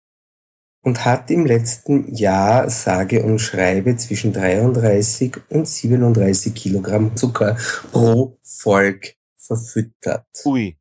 und 0.82 1.04
hat 1.04 1.30
im 1.30 1.46
letzten 1.46 2.16
Jahr 2.16 2.70
sage 2.70 3.22
und 3.22 3.40
schreibe 3.40 3.98
zwischen 3.98 4.32
33 4.32 5.36
und 5.50 5.68
37 5.68 6.54
Kilogramm 6.56 7.18
Zucker 7.18 7.58
pro 7.92 8.38
Volk 8.44 9.16
verfüttert. 9.36 10.26
Ui. 10.46 10.78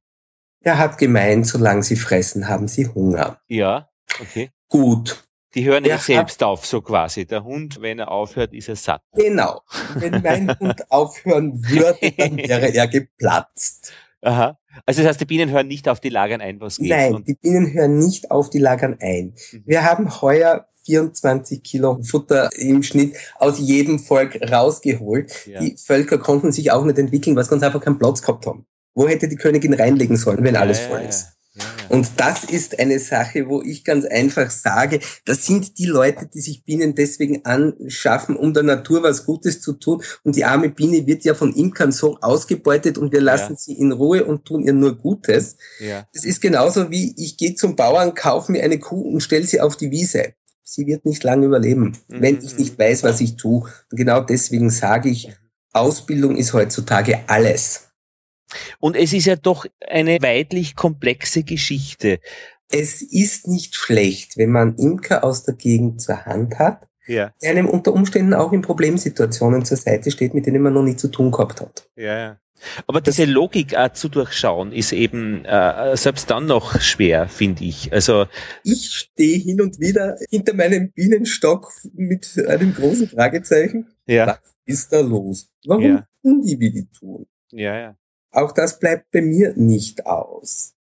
Er 0.63 0.79
hat 0.79 0.99
gemeint, 0.99 1.47
solange 1.47 1.83
sie 1.83 1.97
fressen, 1.97 2.49
haben 2.49 2.69
sie 2.69 2.87
Hunger. 2.87 3.41
Ja, 3.49 3.89
okay. 4.21 4.51
Gut. 4.69 5.25
Die 5.55 5.65
hören 5.65 5.85
ja 5.85 5.99
selbst 5.99 6.43
auf, 6.43 6.65
so 6.65 6.81
quasi. 6.81 7.27
Der 7.27 7.45
Hund, 7.45 7.83
wenn 7.83 7.99
er 7.99 8.11
aufhört, 8.11 8.55
ist 8.55 8.69
er 8.69 8.77
satt. 8.77 9.03
Genau. 9.15 9.61
Wenn 9.97 10.23
mein 10.23 10.57
Hund 10.61 10.91
aufhören 10.91 11.63
würde, 11.63 12.11
dann 12.17 12.39
wäre 12.39 12.73
er 12.75 12.89
geplatzt. 12.89 13.93
Aha. 14.23 14.59
Also 14.87 15.03
das 15.03 15.11
heißt, 15.11 15.21
die 15.21 15.27
Bienen 15.27 15.51
hören 15.51 15.69
nicht 15.69 15.89
auf 15.89 16.01
die 16.01 16.09
Lagern 16.09 16.41
ein, 16.41 16.61
was 16.61 16.79
geht? 16.79 16.89
Nein, 16.89 17.25
die 17.27 17.35
Bienen 17.35 17.73
hören 17.75 17.99
nicht 17.99 18.31
auf 18.31 18.49
die 18.49 18.61
Lagern 18.61 18.97
ein. 19.01 19.35
Mhm. 19.53 19.63
Wir 19.67 19.83
haben 19.85 20.23
heuer 20.23 20.67
24 20.87 21.63
Kilo 21.63 22.01
Futter 22.03 22.49
im 22.57 22.83
Schnitt 22.83 23.17
aus 23.37 23.59
jedem 23.59 23.99
Volk 23.99 24.39
rausgeholt. 24.51 25.47
Ja. 25.47 25.61
Die 25.61 25.77
Völker 25.77 26.19
konnten 26.19 26.53
sich 26.53 26.71
auch 26.71 26.85
nicht 26.85 26.99
entwickeln, 26.99 27.37
weil 27.37 27.45
sie 27.45 27.51
ganz 27.51 27.63
einfach 27.63 27.81
keinen 27.81 27.99
Platz 27.99 28.23
gehabt 28.23 28.47
haben. 28.47 28.67
Wo 28.95 29.09
hätte 29.09 29.29
die 29.29 29.37
Königin 29.37 29.75
reinlegen 29.75 30.17
sollen, 30.17 30.45
wenn 30.45 30.57
alles 30.57 30.81
voll 30.81 31.01
ist? 31.01 31.29
Und 31.91 32.09
das 32.17 32.45
ist 32.45 32.79
eine 32.79 32.99
Sache, 32.99 33.47
wo 33.47 33.61
ich 33.61 33.85
ganz 33.85 34.07
einfach 34.07 34.51
sage, 34.51 35.01
das 35.27 35.45
sind 35.45 35.79
die 35.79 35.85
Leute, 35.85 36.27
die 36.27 36.41
sich 36.41 36.65
Bienen 36.65 36.95
deswegen 36.95 37.45
anschaffen, 37.45 38.37
um 38.37 38.55
der 38.55 38.63
Natur 38.63 39.03
was 39.03 39.27
Gutes 39.27 39.61
zu 39.61 39.75
tun. 39.75 40.03
Und 40.25 40.37
die 40.37 40.47
arme 40.47 40.71
Biene 40.71 41.07
wird 41.07 41.25
ja 41.25 41.35
von 41.35 41.53
Imkern 41.53 41.93
so 41.93 42.17
ausgebeutet 42.23 42.97
und 42.97 43.13
wir 43.13 43.21
lassen 43.21 43.53
ja. 43.53 43.59
sie 43.59 43.75
in 43.75 43.93
Ruhe 43.93 44.25
und 44.25 44.47
tun 44.47 44.63
ihr 44.63 44.73
nur 44.73 44.97
Gutes. 44.97 45.57
Ja. 45.81 46.07
Das 46.15 46.25
ist 46.25 46.41
genauso 46.41 46.91
wie 46.91 47.15
ich 47.19 47.37
gehe 47.37 47.55
zum 47.55 47.77
Bauern, 47.77 48.15
kaufe 48.15 48.51
mir 48.51 48.65
eine 48.65 48.79
Kuh 48.79 49.13
und 49.13 49.21
stelle 49.21 49.45
sie 49.45 49.61
auf 49.61 49.77
die 49.77 49.91
Wiese. 49.91 50.33
Sie 50.63 50.87
wird 50.87 51.05
nicht 51.05 51.23
lange 51.23 51.45
überleben, 51.45 51.99
mhm. 52.09 52.23
wenn 52.23 52.39
ich 52.43 52.57
nicht 52.57 52.79
weiß, 52.79 53.03
was 53.03 53.21
ich 53.21 53.37
tue. 53.37 53.69
Und 53.91 53.97
genau 53.99 54.23
deswegen 54.23 54.71
sage 54.71 55.11
ich, 55.11 55.31
Ausbildung 55.75 56.37
ist 56.37 56.55
heutzutage 56.55 57.21
alles. 57.27 57.92
Und 58.79 58.97
es 58.97 59.13
ist 59.13 59.27
ja 59.27 59.37
doch 59.37 59.67
eine 59.87 60.21
weitlich 60.23 60.77
komplexe 60.77 61.43
Geschichte. 61.43 62.21
Es 62.71 63.03
ist 63.03 63.49
nicht 63.49 63.75
schlecht, 63.75 64.37
wenn 64.37 64.51
man 64.51 64.77
Imker 64.77 65.25
aus 65.25 65.45
der 65.45 65.55
Gegend 65.55 66.01
zur 66.01 66.25
Hand 66.25 66.59
hat, 66.59 66.89
ja. 67.07 67.33
der 67.43 67.51
einem 67.51 67.69
unter 67.69 67.93
Umständen 67.93 68.35
auch 68.35 68.53
in 68.53 68.63
Problemsituationen 68.63 69.65
zur 69.65 69.77
Seite 69.77 70.11
steht, 70.11 70.35
mit 70.35 70.47
denen 70.47 70.63
man 70.63 70.73
noch 70.73 70.83
nie 70.83 70.97
zu 70.97 71.09
tun 71.09 71.31
gehabt 71.31 71.61
hat. 71.61 71.89
Ja, 71.97 72.19
ja. 72.19 72.39
Aber 72.87 73.01
das 73.01 73.17
diese 73.17 73.31
Logik 73.31 73.77
auch 73.77 73.93
zu 73.93 74.09
durchschauen 74.09 74.73
ist 74.73 74.93
eben 74.93 75.45
äh, 75.45 75.97
selbst 75.97 76.31
dann 76.31 76.47
noch 76.47 76.81
schwer, 76.81 77.29
finde 77.29 77.65
ich. 77.65 77.93
Also 77.93 78.27
ich 78.63 78.91
stehe 78.91 79.39
hin 79.39 79.61
und 79.61 79.81
wieder 79.81 80.17
hinter 80.31 80.55
meinem 80.55 80.93
Bienenstock 80.93 81.73
mit 81.95 82.43
einem 82.47 82.75
großen 82.75 83.09
Fragezeichen. 83.09 83.89
Ja. 84.07 84.27
Was 84.27 84.41
ist 84.65 84.93
da 84.93 85.01
los? 85.01 85.49
Warum 85.67 85.85
ja. 85.85 86.07
tun 86.23 86.43
die, 86.43 86.59
wie 86.61 86.71
die 86.71 86.89
tun? 86.91 87.27
Ja, 87.51 87.79
ja. 87.79 87.97
Auch 88.33 88.53
das 88.53 88.79
bleibt 88.79 89.11
bei 89.13 89.21
mir 89.21 89.53
nicht 89.57 90.07
aus. 90.07 90.75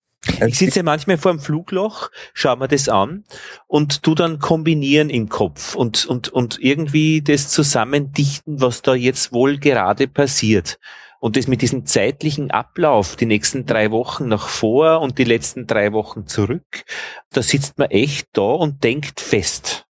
Ich 0.46 0.59
sitze 0.59 0.82
manchmal 0.82 1.16
vor 1.16 1.32
dem 1.32 1.40
Flugloch, 1.40 2.11
schau 2.34 2.55
mir 2.57 2.68
das 2.68 2.88
an 2.88 3.24
und 3.66 4.03
tu 4.03 4.14
dann 4.14 4.38
kombinieren 4.38 5.11
im 5.11 5.28
Kopf 5.28 5.74
und, 5.74 6.07
und, 6.07 6.28
und 6.28 6.59
irgendwie 6.61 7.22
das 7.22 7.49
zusammendichten, 7.49 8.61
was 8.61 8.82
da 8.82 8.94
jetzt 8.94 9.32
wohl 9.32 9.59
gerade 9.59 10.07
passiert. 10.07 10.78
Und 11.20 11.36
das 11.36 11.49
mit 11.49 11.62
diesem 11.62 11.86
zeitlichen 11.86 12.51
Ablauf, 12.51 13.16
die 13.16 13.26
nächsten 13.26 13.66
drei 13.66 13.90
Wochen 13.90 14.28
nach 14.28 14.49
vor 14.49 15.01
und 15.01 15.18
die 15.18 15.24
letzten 15.24 15.66
drei 15.66 15.92
Wochen 15.92 16.26
zurück, 16.26 16.84
da 17.32 17.42
sitzt 17.42 17.78
man 17.78 17.90
echt 17.90 18.28
da 18.34 18.42
und 18.42 18.84
denkt 18.84 19.20
fest. 19.20 19.88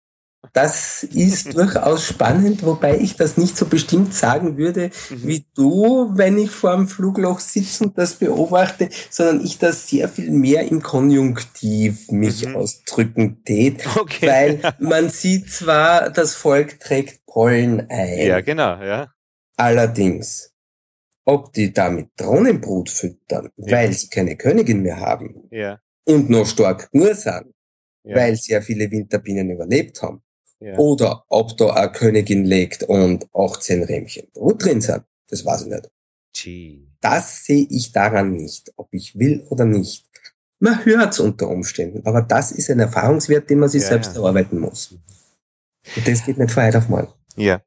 Das 0.53 1.03
ist 1.03 1.55
durchaus 1.57 2.07
spannend, 2.07 2.65
wobei 2.65 2.99
ich 2.99 3.17
das 3.17 3.37
nicht 3.37 3.57
so 3.57 3.67
bestimmt 3.67 4.15
sagen 4.15 4.57
würde 4.57 4.91
mhm. 5.11 5.27
wie 5.27 5.45
du, 5.55 6.11
wenn 6.15 6.39
ich 6.39 6.51
vor 6.51 6.75
dem 6.75 6.89
Flugloch 6.89 7.41
sitze 7.41 7.85
und 7.85 7.99
das 7.99 8.15
beobachte, 8.15 8.89
sondern 9.11 9.45
ich 9.45 9.59
das 9.59 9.89
sehr 9.89 10.09
viel 10.09 10.31
mehr 10.31 10.71
im 10.71 10.83
Konjunktiv 10.83 12.11
mich 12.11 12.47
mhm. 12.47 12.57
ausdrücken 12.57 13.43
tät, 13.45 13.85
okay. 13.97 14.27
weil 14.27 14.61
man 14.79 15.11
sieht 15.11 15.51
zwar, 15.51 16.11
das 16.11 16.35
Volk 16.35 16.81
trägt 16.81 17.25
Pollen 17.27 17.91
ein. 17.91 18.27
Ja, 18.27 18.41
genau, 18.41 18.83
ja. 18.83 19.13
Allerdings, 19.57 20.55
ob 21.27 21.53
die 21.53 21.73
damit 21.73 22.09
Drohnenbrut 22.17 22.89
füttern, 22.89 23.51
ja. 23.57 23.77
weil 23.77 23.93
sie 23.93 24.09
keine 24.09 24.37
Königin 24.37 24.81
mehr 24.81 25.01
haben 25.01 25.47
ja. 25.51 25.79
und 26.05 26.31
noch 26.31 26.47
stark 26.47 26.89
nur 26.93 27.15
sind, 27.15 27.53
ja. 28.05 28.17
weil 28.17 28.39
ja 28.47 28.61
viele 28.61 28.91
Winterbienen 28.91 29.51
überlebt 29.51 30.01
haben, 30.01 30.23
ja. 30.61 30.77
Oder 30.79 31.25
ob 31.29 31.57
da 31.57 31.71
eine 31.71 31.93
Königin 31.93 32.45
legt 32.45 32.83
und 32.83 33.27
18 33.35 33.83
Rähmchen 33.85 34.29
Brot 34.33 34.65
drin 34.65 34.81
sind. 34.81 35.03
Das 35.29 35.45
weiß 35.45 35.63
ich 35.63 35.69
nicht. 35.69 35.91
Gee. 36.33 36.87
Das 37.01 37.45
sehe 37.45 37.67
ich 37.71 37.93
daran 37.93 38.33
nicht, 38.33 38.73
ob 38.77 38.89
ich 38.93 39.19
will 39.19 39.45
oder 39.51 39.65
nicht. 39.65 40.07
Man 40.59 40.85
hört 40.85 41.13
es 41.13 41.21
unter 41.21 41.49
Umständen, 41.49 42.07
aber 42.07 42.23
das 42.23 42.53
ist 42.53 42.71
ein 42.71 42.81
Erfahrungswert, 42.81 43.51
den 43.51 43.59
man 43.59 43.69
sich 43.69 43.83
ja, 43.83 43.89
selbst 43.89 44.15
ja. 44.15 44.23
erarbeiten 44.23 44.59
muss. 44.59 44.93
Und 44.93 46.09
das 46.09 46.25
geht 46.25 46.39
nicht 46.39 46.51
von 46.51 46.65
heute 46.65 46.79
auf 46.79 46.89
morgen. 46.89 47.13
Ja. 47.37 47.61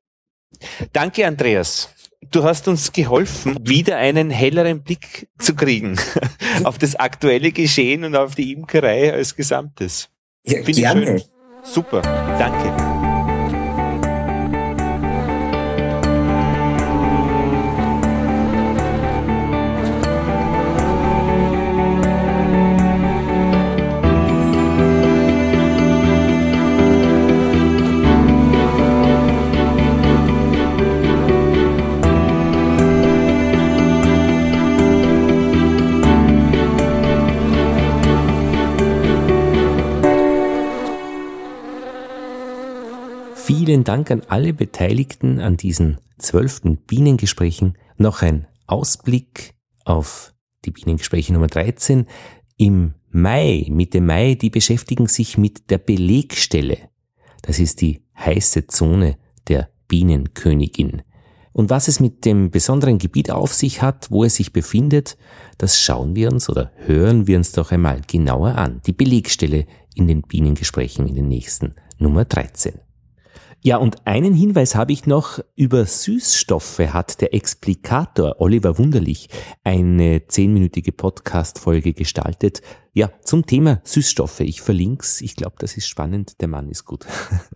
Danke, 0.91 1.25
Andreas. 1.25 1.89
Du 2.31 2.43
hast 2.43 2.67
uns 2.67 2.91
geholfen, 2.91 3.57
wieder 3.61 3.97
einen 3.97 4.29
helleren 4.29 4.83
Blick 4.83 5.29
zu 5.37 5.55
kriegen 5.55 5.97
auf 6.63 6.77
das 6.77 6.95
aktuelle 6.95 7.51
Geschehen 7.51 8.03
und 8.03 8.15
auf 8.15 8.35
die 8.35 8.51
Imkerei 8.51 9.13
als 9.13 9.35
Gesamtes. 9.35 10.09
Ja, 10.45 10.61
gerne. 10.61 11.23
Super, 11.63 12.01
danke. 12.39 12.88
Vielen 43.69 43.83
Dank 43.83 44.09
an 44.09 44.23
alle 44.27 44.51
Beteiligten 44.51 45.39
an 45.39 45.55
diesen 45.55 45.99
zwölften 46.17 46.77
Bienengesprächen. 46.77 47.77
Noch 47.97 48.23
ein 48.23 48.47
Ausblick 48.65 49.53
auf 49.85 50.33
die 50.65 50.71
Bienengespräche 50.71 51.33
Nummer 51.33 51.45
13. 51.45 52.07
Im 52.57 52.95
Mai, 53.11 53.67
Mitte 53.69 54.01
Mai, 54.01 54.33
die 54.33 54.49
beschäftigen 54.49 55.05
sich 55.05 55.37
mit 55.37 55.69
der 55.69 55.77
Belegstelle. 55.77 56.79
Das 57.43 57.59
ist 57.59 57.81
die 57.81 58.01
heiße 58.17 58.65
Zone 58.65 59.19
der 59.47 59.69
Bienenkönigin. 59.87 61.03
Und 61.51 61.69
was 61.69 61.87
es 61.87 61.99
mit 61.99 62.25
dem 62.25 62.49
besonderen 62.49 62.97
Gebiet 62.97 63.29
auf 63.29 63.53
sich 63.53 63.83
hat, 63.83 64.09
wo 64.09 64.23
es 64.23 64.33
sich 64.33 64.51
befindet, 64.51 65.15
das 65.59 65.79
schauen 65.79 66.15
wir 66.15 66.31
uns 66.31 66.49
oder 66.49 66.71
hören 66.77 67.27
wir 67.27 67.37
uns 67.37 67.51
doch 67.51 67.71
einmal 67.71 68.01
genauer 68.07 68.55
an. 68.55 68.81
Die 68.87 68.93
Belegstelle 68.93 69.67
in 69.93 70.07
den 70.07 70.23
Bienengesprächen 70.23 71.07
in 71.07 71.13
den 71.13 71.27
nächsten 71.27 71.75
Nummer 71.99 72.25
13. 72.25 72.79
Ja, 73.61 73.77
und 73.77 74.07
einen 74.07 74.33
Hinweis 74.33 74.73
habe 74.75 74.93
ich 74.93 75.05
noch. 75.05 75.39
Über 75.55 75.85
Süßstoffe 75.85 76.79
hat 76.79 77.19
der 77.19 77.33
Explikator 77.33 78.39
Oliver 78.39 78.77
Wunderlich 78.77 79.27
eine 79.65 80.27
zehnminütige 80.27 80.93
Podcast-Folge 80.93 81.91
gestaltet. 81.93 82.61
Ja, 82.93 83.11
zum 83.21 83.45
Thema 83.45 83.81
Süßstoffe. 83.83 84.39
Ich 84.39 84.61
verlinke 84.61 85.03
es. 85.03 85.19
Ich 85.19 85.35
glaube, 85.35 85.57
das 85.59 85.75
ist 85.75 85.87
spannend. 85.87 86.39
Der 86.39 86.47
Mann 86.47 86.69
ist 86.69 86.85
gut. 86.85 87.05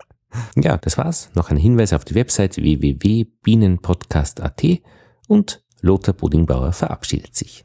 ja, 0.56 0.76
das 0.78 0.98
war's. 0.98 1.30
Noch 1.36 1.52
ein 1.52 1.58
Hinweis 1.58 1.94
auf 1.94 2.04
die 2.04 2.16
Website 2.16 2.58
www.bienenpodcast.at 2.58 4.64
und 5.30 5.64
Lothar 5.80 6.16
Bodingbauer 6.16 6.74
verabschiedet 6.74 7.34
sich. 7.36 7.62